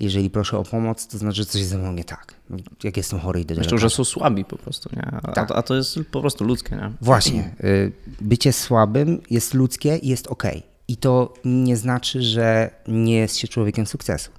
jeżeli 0.00 0.30
proszę 0.30 0.58
o 0.58 0.62
pomoc, 0.62 1.06
to 1.06 1.18
znaczy, 1.18 1.36
że 1.36 1.46
coś 1.46 1.62
ze 1.62 1.78
mną 1.78 1.92
nie 1.92 2.04
tak. 2.04 2.34
No, 2.50 2.56
jak 2.84 2.96
jestem 2.96 3.20
chory, 3.20 3.44
do 3.44 3.54
Myślę, 3.54 3.78
że 3.78 3.90
są 3.90 4.04
słabi 4.04 4.44
po 4.44 4.56
prostu, 4.56 4.90
nie? 4.96 5.02
A, 5.02 5.32
tak. 5.32 5.50
a, 5.50 5.62
to 5.62 5.74
jest 5.74 5.98
po 6.10 6.20
prostu 6.20 6.44
ludzkie, 6.44 6.76
nie? 6.76 6.92
Właśnie. 7.00 7.54
Y, 7.64 7.92
bycie 8.20 8.52
słabym 8.52 9.20
jest 9.30 9.54
ludzkie 9.54 9.96
i 9.96 10.08
jest 10.08 10.26
ok. 10.26 10.44
I 10.88 10.96
to 10.96 11.34
nie 11.44 11.76
znaczy, 11.76 12.22
że 12.22 12.70
nie 12.88 13.16
jest 13.16 13.36
się 13.36 13.48
człowiekiem 13.48 13.86
sukcesu. 13.86 14.30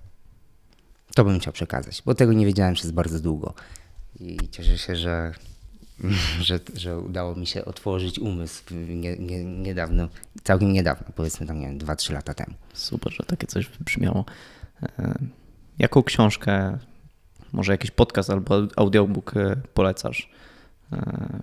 To 1.16 1.26
bym 1.26 1.39
chciał 1.39 1.53
przekazać, 1.53 2.01
bo 2.06 2.16
tego 2.16 2.34
nie 2.34 2.45
wiedziałem 2.45 2.74
przez 2.74 2.91
bardzo 2.91 3.20
długo. 3.20 3.53
I 4.20 4.38
cieszę 4.51 4.78
się, 4.78 4.95
że, 4.95 5.34
że, 6.41 6.60
że 6.76 6.99
udało 6.99 7.36
mi 7.36 7.47
się 7.47 7.66
otworzyć 7.66 8.20
umysł 8.20 8.64
nie, 8.72 9.18
nie, 9.18 9.43
niedawno, 9.43 10.08
całkiem 10.43 10.74
niedawno, 10.74 11.08
powiedzmy 11.16 11.47
tam, 11.47 11.60
nie 11.60 11.68
wiem, 11.68 11.80
2-3 11.80 12.14
lata 12.14 12.34
temu. 12.34 12.56
Super, 12.74 13.14
że 13.14 13.24
takie 13.24 13.47
coś 13.47 13.68
wybrzmiało. 13.68 14.26
Jaką 15.80 16.03
książkę, 16.03 16.78
może 17.53 17.71
jakiś 17.71 17.91
podcast 17.91 18.30
albo 18.30 18.55
audiobook 18.76 19.38
e, 19.38 19.55
polecasz? 19.73 20.30
E, 20.93 21.39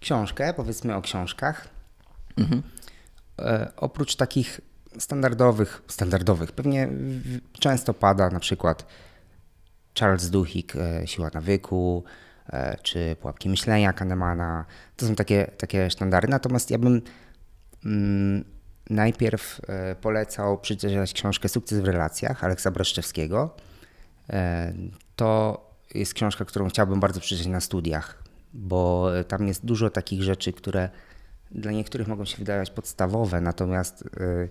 książkę, 0.00 0.54
powiedzmy 0.54 0.94
o 0.94 1.02
książkach. 1.02 1.68
Mhm. 2.36 2.62
E, 3.38 3.72
oprócz 3.76 4.16
takich 4.16 4.60
standardowych, 4.98 5.82
standardowych, 5.88 6.52
pewnie 6.52 6.88
często 7.52 7.94
pada 7.94 8.30
na 8.30 8.40
przykład 8.40 8.86
Charles 9.98 10.30
Duhigg, 10.30 10.72
Siła 11.04 11.30
nawyku, 11.34 12.04
czy 12.82 13.16
Pułapki 13.20 13.48
myślenia 13.48 13.92
Kahnemana. 13.92 14.64
To 14.96 15.06
są 15.06 15.14
takie, 15.14 15.50
takie 15.58 15.90
sztandary. 15.90 16.28
Natomiast 16.28 16.70
ja 16.70 16.78
bym 16.78 17.02
mm, 17.84 18.44
najpierw 18.90 19.60
e, 19.68 19.94
polecał 19.94 20.58
przeczytać 20.58 21.12
książkę 21.12 21.48
Sukces 21.48 21.80
w 21.80 21.84
relacjach 21.84 22.44
Aleksa 22.44 22.70
Braszczewskiego. 22.70 23.56
E, 24.30 24.72
to 25.16 25.60
jest 25.94 26.14
książka, 26.14 26.44
którą 26.44 26.68
chciałbym 26.68 27.00
bardzo 27.00 27.20
przeczytać 27.20 27.46
na 27.46 27.60
studiach, 27.60 28.22
bo 28.54 29.10
tam 29.28 29.48
jest 29.48 29.64
dużo 29.64 29.90
takich 29.90 30.22
rzeczy, 30.22 30.52
które 30.52 30.88
dla 31.50 31.72
niektórych 31.72 32.08
mogą 32.08 32.24
się 32.24 32.36
wydawać 32.36 32.70
podstawowe, 32.70 33.40
natomiast 33.40 34.02
e, 34.02 34.48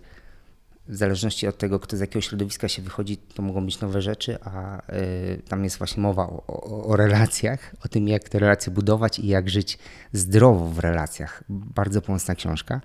w 0.88 0.96
zależności 0.96 1.48
od 1.48 1.58
tego, 1.58 1.80
kto 1.80 1.98
z 1.98 2.00
jakiego 2.00 2.22
środowiska 2.22 2.68
się 2.68 2.82
wychodzi, 2.82 3.18
to 3.18 3.42
mogą 3.42 3.66
być 3.66 3.80
nowe 3.80 4.02
rzeczy, 4.02 4.38
a 4.42 4.82
tam 5.48 5.64
jest 5.64 5.78
właśnie 5.78 6.04
mowa 6.04 6.24
o, 6.24 6.44
o, 6.48 6.86
o, 6.86 6.96
relacjach, 6.96 7.76
o 7.86 7.88
tym, 7.88 8.08
jak 8.08 8.30
te 8.30 8.40
relacje 8.40 8.74
budować 8.74 9.20
i 9.20 9.28
jak 9.28 9.50
żyć 9.50 9.80
zdrowo 10.14 10.66
w 10.66 10.80
relacjach. 10.80 11.44
Bardzo 11.50 12.02
pomocna 12.02 12.36
książka. 12.36 12.82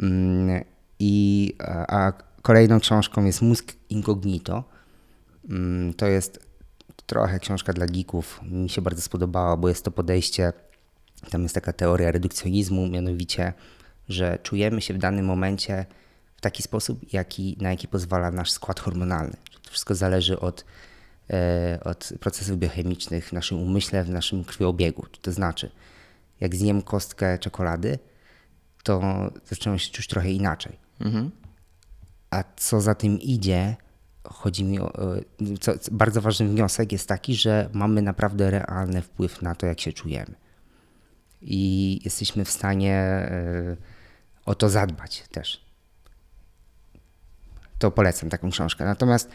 Mm, 0.00 0.64
I, 0.98 1.54
a 1.88 2.12
kolejną 2.42 2.80
książką 2.80 3.24
jest 3.24 3.42
Mózg 3.42 3.72
Incognito. 3.90 4.64
Mm, 5.50 5.94
to 5.94 6.06
jest 6.06 6.48
trochę 7.06 7.38
książka 7.38 7.72
dla 7.72 7.86
geeków. 7.86 8.40
Mi 8.42 8.68
się 8.68 8.82
bardzo 8.82 9.02
spodobała, 9.02 9.56
bo 9.56 9.68
jest 9.68 9.84
to 9.84 9.90
podejście, 9.90 10.52
tam 11.30 11.42
jest 11.42 11.54
taka 11.54 11.72
teoria 11.72 12.12
redukcjonizmu, 12.12 12.88
mianowicie, 12.88 13.52
że 14.08 14.38
czujemy 14.42 14.80
się 14.80 14.94
w 14.94 14.98
danym 14.98 15.26
momencie 15.26 15.86
w 16.36 16.40
taki 16.40 16.62
sposób, 16.62 17.12
jaki, 17.12 17.56
na 17.60 17.70
jaki 17.70 17.88
pozwala 17.88 18.30
nasz 18.30 18.50
skład 18.50 18.80
hormonalny. 18.80 19.36
To 19.62 19.70
wszystko 19.70 19.94
zależy 19.94 20.40
od 20.40 20.64
e, 21.30 21.78
od 21.84 22.12
procesów 22.20 22.58
biochemicznych 22.58 23.28
w 23.28 23.32
naszym 23.32 23.62
umyśle, 23.62 24.04
w 24.04 24.10
naszym 24.10 24.44
krwiobiegu. 24.44 25.06
To 25.22 25.32
znaczy, 25.32 25.70
jak 26.40 26.56
zjem 26.56 26.82
kostkę 26.82 27.38
czekolady, 27.38 27.98
to 28.82 29.02
zaczynam 29.44 29.78
się 29.78 29.92
czuć 29.92 30.06
trochę 30.06 30.30
inaczej. 30.30 30.78
Mhm. 31.00 31.30
A 32.30 32.44
co 32.56 32.80
za 32.80 32.94
tym 32.94 33.20
idzie, 33.20 33.76
chodzi 34.24 34.64
mi 34.64 34.80
o. 34.80 34.92
Co, 35.60 35.72
bardzo 35.92 36.20
ważny 36.20 36.48
wniosek 36.48 36.92
jest 36.92 37.08
taki, 37.08 37.34
że 37.34 37.68
mamy 37.72 38.02
naprawdę 38.02 38.50
realny 38.50 39.02
wpływ 39.02 39.42
na 39.42 39.54
to, 39.54 39.66
jak 39.66 39.80
się 39.80 39.92
czujemy. 39.92 40.34
I 41.42 42.00
jesteśmy 42.04 42.44
w 42.44 42.50
stanie 42.50 42.94
e, 42.94 43.76
o 44.46 44.54
to 44.54 44.68
zadbać 44.68 45.24
też. 45.30 45.68
To 47.78 47.90
polecam 47.90 48.30
taką 48.30 48.50
książkę. 48.50 48.84
Natomiast, 48.84 49.30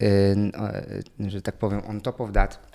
yy, 0.00 1.30
że 1.30 1.42
tak 1.42 1.58
powiem, 1.58 1.82
on 1.86 2.00
top 2.00 2.20
of 2.20 2.32
that, 2.32 2.68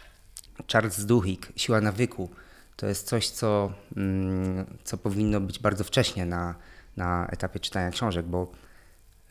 Charles 0.71 1.05
Duhigg, 1.05 1.51
Siła 1.55 1.81
nawyku, 1.81 2.29
to 2.75 2.87
jest 2.87 3.07
coś, 3.07 3.29
co, 3.29 3.73
yy, 3.95 4.65
co 4.83 4.97
powinno 4.97 5.41
być 5.41 5.59
bardzo 5.59 5.83
wcześnie 5.83 6.25
na, 6.25 6.55
na 6.97 7.27
etapie 7.27 7.59
czytania 7.59 7.91
książek, 7.91 8.25
bo 8.25 8.51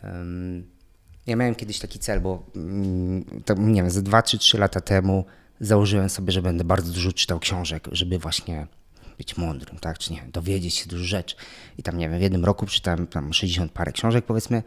yy, 0.02 0.08
ja 1.26 1.36
miałem 1.36 1.54
kiedyś 1.54 1.78
taki 1.78 1.98
cel, 1.98 2.20
bo 2.20 2.46
to, 3.44 3.54
nie 3.54 3.82
wiem, 3.82 3.90
ze 3.90 4.02
2 4.02 4.22
czy 4.22 4.38
3 4.38 4.58
lata 4.58 4.80
temu 4.80 5.24
założyłem 5.60 6.08
sobie, 6.08 6.32
że 6.32 6.42
będę 6.42 6.64
bardzo 6.64 6.92
dużo 6.92 7.12
czytał 7.12 7.38
książek, 7.38 7.88
żeby 7.92 8.18
właśnie 8.18 8.66
być 9.18 9.36
mądrym, 9.36 9.78
tak, 9.78 9.98
czy 9.98 10.12
nie, 10.12 10.24
dowiedzieć 10.32 10.74
się 10.74 10.88
dużo 10.88 11.04
rzeczy. 11.04 11.36
I 11.78 11.82
tam, 11.82 11.98
nie 11.98 12.08
wiem, 12.08 12.18
w 12.18 12.22
jednym 12.22 12.44
roku 12.44 12.66
czytałem 12.66 13.06
tam 13.06 13.32
60 13.32 13.72
parę 13.72 13.92
książek, 13.92 14.24
powiedzmy, 14.24 14.62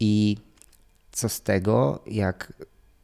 i 0.00 0.36
co 1.12 1.28
z 1.28 1.40
tego, 1.40 2.02
jak 2.06 2.52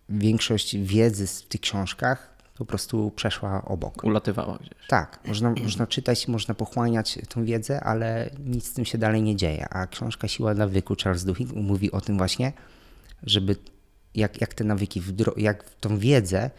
większość 0.09 0.77
wiedzy 0.77 1.27
w 1.27 1.43
tych 1.43 1.61
książkach 1.61 2.38
po 2.59 2.65
prostu 2.65 3.13
przeszła 3.17 3.65
obok. 3.65 4.05
Ulatywała 4.05 4.59
gdzieś. 4.59 4.87
Tak, 4.89 5.21
można, 5.27 5.55
można 5.63 5.87
czytać, 5.87 6.29
można 6.29 6.55
pochłaniać 6.55 7.19
tą 7.29 7.45
wiedzę, 7.45 7.81
ale 7.81 8.31
nic 8.45 8.67
z 8.67 8.73
tym 8.73 8.85
się 8.85 8.99
dalej 8.99 9.23
nie 9.23 9.37
dzieje. 9.37 9.69
A 9.69 9.87
książka 9.87 10.29
Siła 10.29 10.55
nawyku 10.55 10.97
Charles 11.03 11.25
Duhigg 11.25 11.53
mówi 11.53 11.93
o 11.93 12.01
tym 12.01 12.19
właśnie, 12.19 12.53
żeby 13.23 13.57
jak, 14.15 14.41
jak 14.41 14.55
te 14.55 14.65
nawyki, 14.65 15.03
jak 15.37 15.71
tą 15.81 15.99
wiedzę 15.99 16.51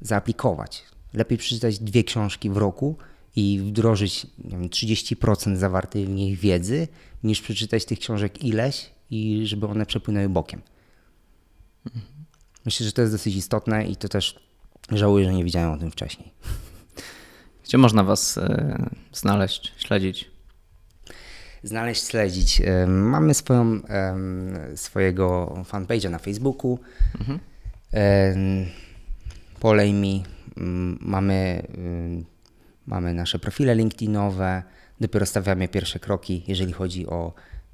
zaaplikować. 0.00 0.82
Lepiej 1.14 1.38
przeczytać 1.38 1.78
dwie 1.78 2.04
książki 2.04 2.50
w 2.50 2.56
roku 2.56 2.96
i 3.36 3.60
wdrożyć 3.60 4.26
wiem, 4.38 4.68
30% 4.68 5.56
zawartej 5.56 6.06
w 6.06 6.08
nich 6.08 6.38
wiedzy, 6.38 6.88
niż 7.24 7.40
przeczytać 7.40 7.84
tych 7.84 7.98
książek 7.98 8.44
ileś 8.44 8.90
i 9.10 9.42
żeby 9.44 9.66
one 9.66 9.86
przepłynęły 9.86 10.28
bokiem. 10.28 10.62
Myślę, 12.64 12.86
że 12.86 12.92
to 12.92 13.02
jest 13.02 13.14
dosyć 13.14 13.36
istotne 13.36 13.86
i 13.86 13.96
to 13.96 14.08
też 14.08 14.51
żałuję, 14.90 15.24
że 15.24 15.32
nie 15.32 15.44
widziałem 15.44 15.70
o 15.70 15.78
tym 15.78 15.90
wcześniej. 15.90 16.32
Gdzie 17.64 17.78
można 17.78 18.04
Was 18.04 18.38
e, 18.38 18.90
znaleźć, 19.12 19.72
śledzić? 19.78 20.30
Znaleźć, 21.62 22.08
śledzić. 22.08 22.60
E, 22.60 22.86
mamy 22.86 23.34
swoją, 23.34 23.80
swojego 24.76 25.54
fanpage'a 25.64 26.10
na 26.10 26.18
Facebooku. 26.18 26.78
Mhm. 27.20 27.38
Polej 29.60 29.92
mi. 29.92 30.24
Mamy, 31.00 31.66
mamy 32.86 33.14
nasze 33.14 33.38
profile 33.38 33.74
LinkedInowe. 33.74 34.62
Dopiero 35.00 35.26
stawiamy 35.26 35.68
pierwsze 35.68 35.98
kroki, 35.98 36.44
jeżeli 36.46 36.72
chodzi 36.72 37.06
o 37.06 37.32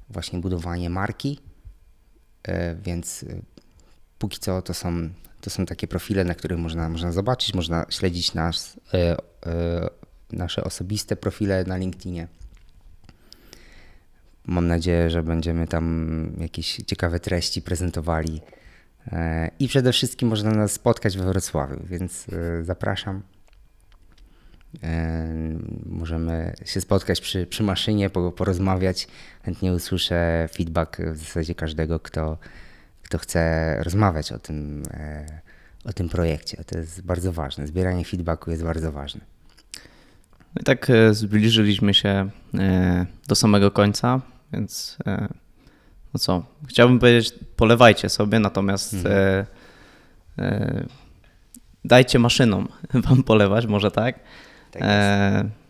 właśnie 0.09 0.39
budowanie 0.39 0.89
marki, 0.89 1.39
e, 2.43 2.75
więc 2.75 3.25
póki 4.19 4.39
co 4.39 4.61
to 4.61 4.73
są, 4.73 5.09
to 5.41 5.49
są 5.49 5.65
takie 5.65 5.87
profile, 5.87 6.23
na 6.23 6.35
których 6.35 6.59
można, 6.59 6.89
można 6.89 7.11
zobaczyć, 7.11 7.53
można 7.53 7.85
śledzić 7.89 8.33
nas, 8.33 8.79
e, 8.93 9.17
nasze 10.31 10.63
osobiste 10.63 11.15
profile 11.15 11.63
na 11.63 11.77
LinkedInie. 11.77 12.27
Mam 14.45 14.67
nadzieję, 14.67 15.09
że 15.09 15.23
będziemy 15.23 15.67
tam 15.67 16.35
jakieś 16.39 16.75
ciekawe 16.75 17.19
treści 17.19 17.61
prezentowali. 17.61 18.41
I 19.59 19.67
przede 19.67 19.93
wszystkim 19.93 20.29
można 20.29 20.51
nas 20.51 20.71
spotkać 20.71 21.17
we 21.17 21.23
Wrocławiu, 21.23 21.79
więc 21.83 22.25
zapraszam. 22.61 23.21
Możemy 25.85 26.53
się 26.65 26.81
spotkać 26.81 27.21
przy, 27.21 27.47
przy 27.47 27.63
maszynie, 27.63 28.09
porozmawiać. 28.09 29.07
Chętnie 29.43 29.73
usłyszę 29.73 30.49
feedback 30.53 30.97
w 31.01 31.17
zasadzie 31.17 31.55
każdego, 31.55 31.99
kto, 31.99 32.37
kto 33.09 33.17
chce 33.17 33.75
rozmawiać 33.83 34.31
o 34.31 34.39
tym, 34.39 34.83
e, 34.93 35.25
o 35.85 35.93
tym 35.93 36.09
projekcie. 36.09 36.63
To 36.63 36.77
jest 36.77 37.01
bardzo 37.01 37.33
ważne. 37.33 37.67
Zbieranie 37.67 38.05
feedbacku 38.05 38.51
jest 38.51 38.63
bardzo 38.63 38.91
ważne. 38.91 39.21
No 40.55 40.61
i 40.61 40.63
tak 40.63 40.89
e, 40.89 41.13
zbliżyliśmy 41.13 41.93
się 41.93 42.29
e, 42.59 43.05
do 43.27 43.35
samego 43.35 43.71
końca, 43.71 44.21
więc 44.53 44.97
no 46.13 46.19
co, 46.19 46.43
chciałbym 46.67 46.99
powiedzieć, 46.99 47.33
polewajcie 47.55 48.09
sobie, 48.09 48.39
natomiast 48.39 48.93
mhm. 48.93 49.45
dajcie 51.85 52.19
maszynom 52.19 52.67
wam 53.09 53.23
polewać, 53.23 53.65
może 53.65 53.91
tak. 53.91 54.19
Tak 54.71 54.83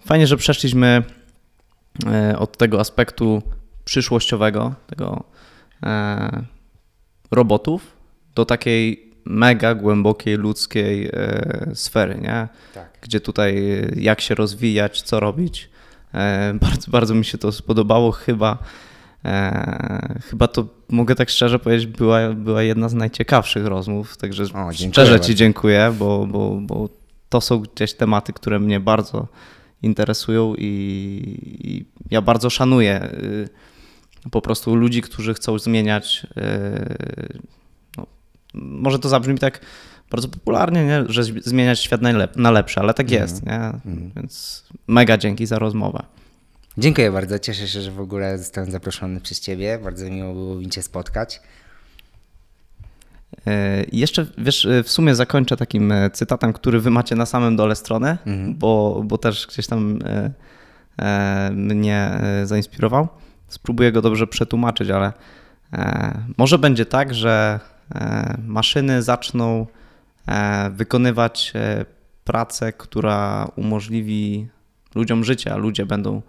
fajnie, 0.06 0.28
że 0.28 0.38
przeszliśmy 0.38 1.04
od 2.38 2.58
tego 2.58 2.80
aspektu 2.80 3.42
przyszłościowego, 3.86 4.76
tego 4.88 5.24
robotów, 7.32 7.98
do 8.36 8.46
takiej 8.46 9.10
mega 9.26 9.76
głębokiej 9.76 10.36
ludzkiej 10.38 11.12
sfery, 11.74 12.20
nie? 12.22 12.48
Tak. 12.74 12.98
Gdzie 13.02 13.20
tutaj 13.20 13.82
jak 13.96 14.22
się 14.22 14.36
rozwijać, 14.36 15.02
co 15.02 15.20
robić. 15.20 15.70
Bardzo, 16.54 16.92
bardzo 16.92 17.16
mi 17.16 17.26
się 17.26 17.38
to 17.38 17.52
spodobało. 17.52 18.12
Chyba, 18.12 18.58
chyba 20.30 20.48
to 20.48 20.68
mogę 20.90 21.16
tak 21.16 21.30
szczerze 21.30 21.60
powiedzieć, 21.60 21.88
była, 21.88 22.30
była 22.30 22.64
jedna 22.64 22.90
z 22.90 22.94
najciekawszych 22.94 23.66
rozmów. 23.66 24.18
Także 24.18 24.44
o, 24.44 24.74
szczerze 24.74 25.12
bardzo. 25.12 25.28
Ci 25.28 25.36
dziękuję, 25.36 25.94
bo, 26.00 26.28
bo, 26.28 26.60
bo 26.62 26.90
to 27.30 27.42
są 27.42 27.60
gdzieś 27.60 27.94
tematy, 27.94 28.34
które 28.34 28.60
mnie 28.60 28.80
bardzo 28.80 29.28
interesują 29.84 30.56
i, 30.58 30.66
i 31.60 31.86
ja 32.12 32.22
bardzo 32.22 32.50
szanuję 32.50 33.10
y, 33.14 33.50
po 34.32 34.42
prostu 34.42 34.76
ludzi, 34.76 35.02
którzy 35.02 35.34
chcą 35.34 35.60
zmieniać. 35.60 36.28
Y, 36.38 37.40
no, 37.98 38.08
może 38.54 39.00
to 39.00 39.10
zabrzmi 39.10 39.38
tak 39.38 39.62
bardzo 40.12 40.28
popularnie, 40.28 40.86
nie? 40.86 41.04
że 41.10 41.24
zmieniać 41.24 41.80
świat 41.80 42.02
na 42.36 42.52
lepsze, 42.52 42.82
ale 42.82 42.94
tak 42.94 43.08
mm. 43.08 43.22
jest. 43.22 43.46
Nie? 43.46 43.56
Mm. 43.56 44.12
Więc 44.16 44.64
mega 44.88 45.18
dzięki 45.18 45.46
za 45.46 45.60
rozmowę. 45.60 46.04
Dziękuję 46.78 47.12
bardzo. 47.12 47.40
Cieszę 47.40 47.68
się, 47.68 47.82
że 47.82 47.92
w 47.92 48.00
ogóle 48.00 48.38
zostałem 48.38 48.72
zaproszony 48.72 49.22
przez 49.22 49.40
Ciebie. 49.40 49.80
Bardzo 49.84 50.10
miło 50.10 50.34
było 50.34 50.56
mi 50.56 50.70
Cię 50.70 50.82
spotkać. 50.82 51.42
E, 53.48 53.86
jeszcze, 53.92 54.26
wiesz, 54.38 54.66
e, 54.66 54.84
w 54.84 54.92
sumie 54.92 55.16
zakończę 55.16 55.58
takim 55.58 55.92
e, 55.92 56.10
cytatem, 56.10 56.54
który 56.54 56.80
wy 56.80 56.90
macie 56.90 57.16
na 57.16 57.26
samym 57.26 57.56
dole 57.56 57.76
strony, 57.76 58.18
mhm. 58.26 58.56
bo, 58.56 59.02
bo 59.06 59.18
też 59.18 59.48
gdzieś 59.48 59.68
tam 59.68 60.00
mnie 61.52 62.22
zainspirował. 62.44 63.08
Spróbuję 63.50 63.92
go 63.92 64.02
dobrze 64.02 64.28
przetłumaczyć, 64.28 64.90
ale 64.90 65.14
może 66.38 66.58
będzie 66.58 66.86
tak, 66.86 67.14
że 67.14 67.60
maszyny 68.48 69.04
zaczną 69.04 69.68
wykonywać 70.72 71.54
pracę, 72.24 72.74
która 72.74 73.48
umożliwi 73.56 74.48
ludziom 74.96 75.24
życie, 75.24 75.54
a 75.54 75.58
ludzie 75.58 75.86
będą 75.86 76.22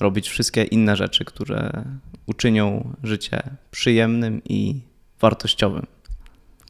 robić 0.00 0.28
wszystkie 0.28 0.64
inne 0.64 0.96
rzeczy, 0.96 1.24
które 1.24 1.84
uczynią 2.26 2.94
życie 3.02 3.42
przyjemnym 3.70 4.42
i 4.44 4.80
wartościowym. 5.20 5.86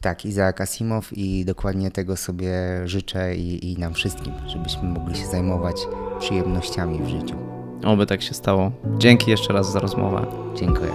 Tak, 0.01 0.25
Izaak 0.25 0.61
Asimow 0.61 1.13
i 1.13 1.45
dokładnie 1.45 1.91
tego 1.91 2.17
sobie 2.17 2.53
życzę 2.85 3.35
i, 3.35 3.71
i 3.71 3.77
nam 3.77 3.93
wszystkim, 3.93 4.33
żebyśmy 4.47 4.83
mogli 4.83 5.15
się 5.15 5.25
zajmować 5.25 5.75
przyjemnościami 6.19 6.99
w 7.03 7.07
życiu. 7.07 7.62
Oby 7.85 8.05
tak 8.05 8.21
się 8.21 8.33
stało. 8.33 8.71
Dzięki 8.97 9.31
jeszcze 9.31 9.53
raz 9.53 9.71
za 9.71 9.79
rozmowę. 9.79 10.25
Dziękuję. 10.55 10.91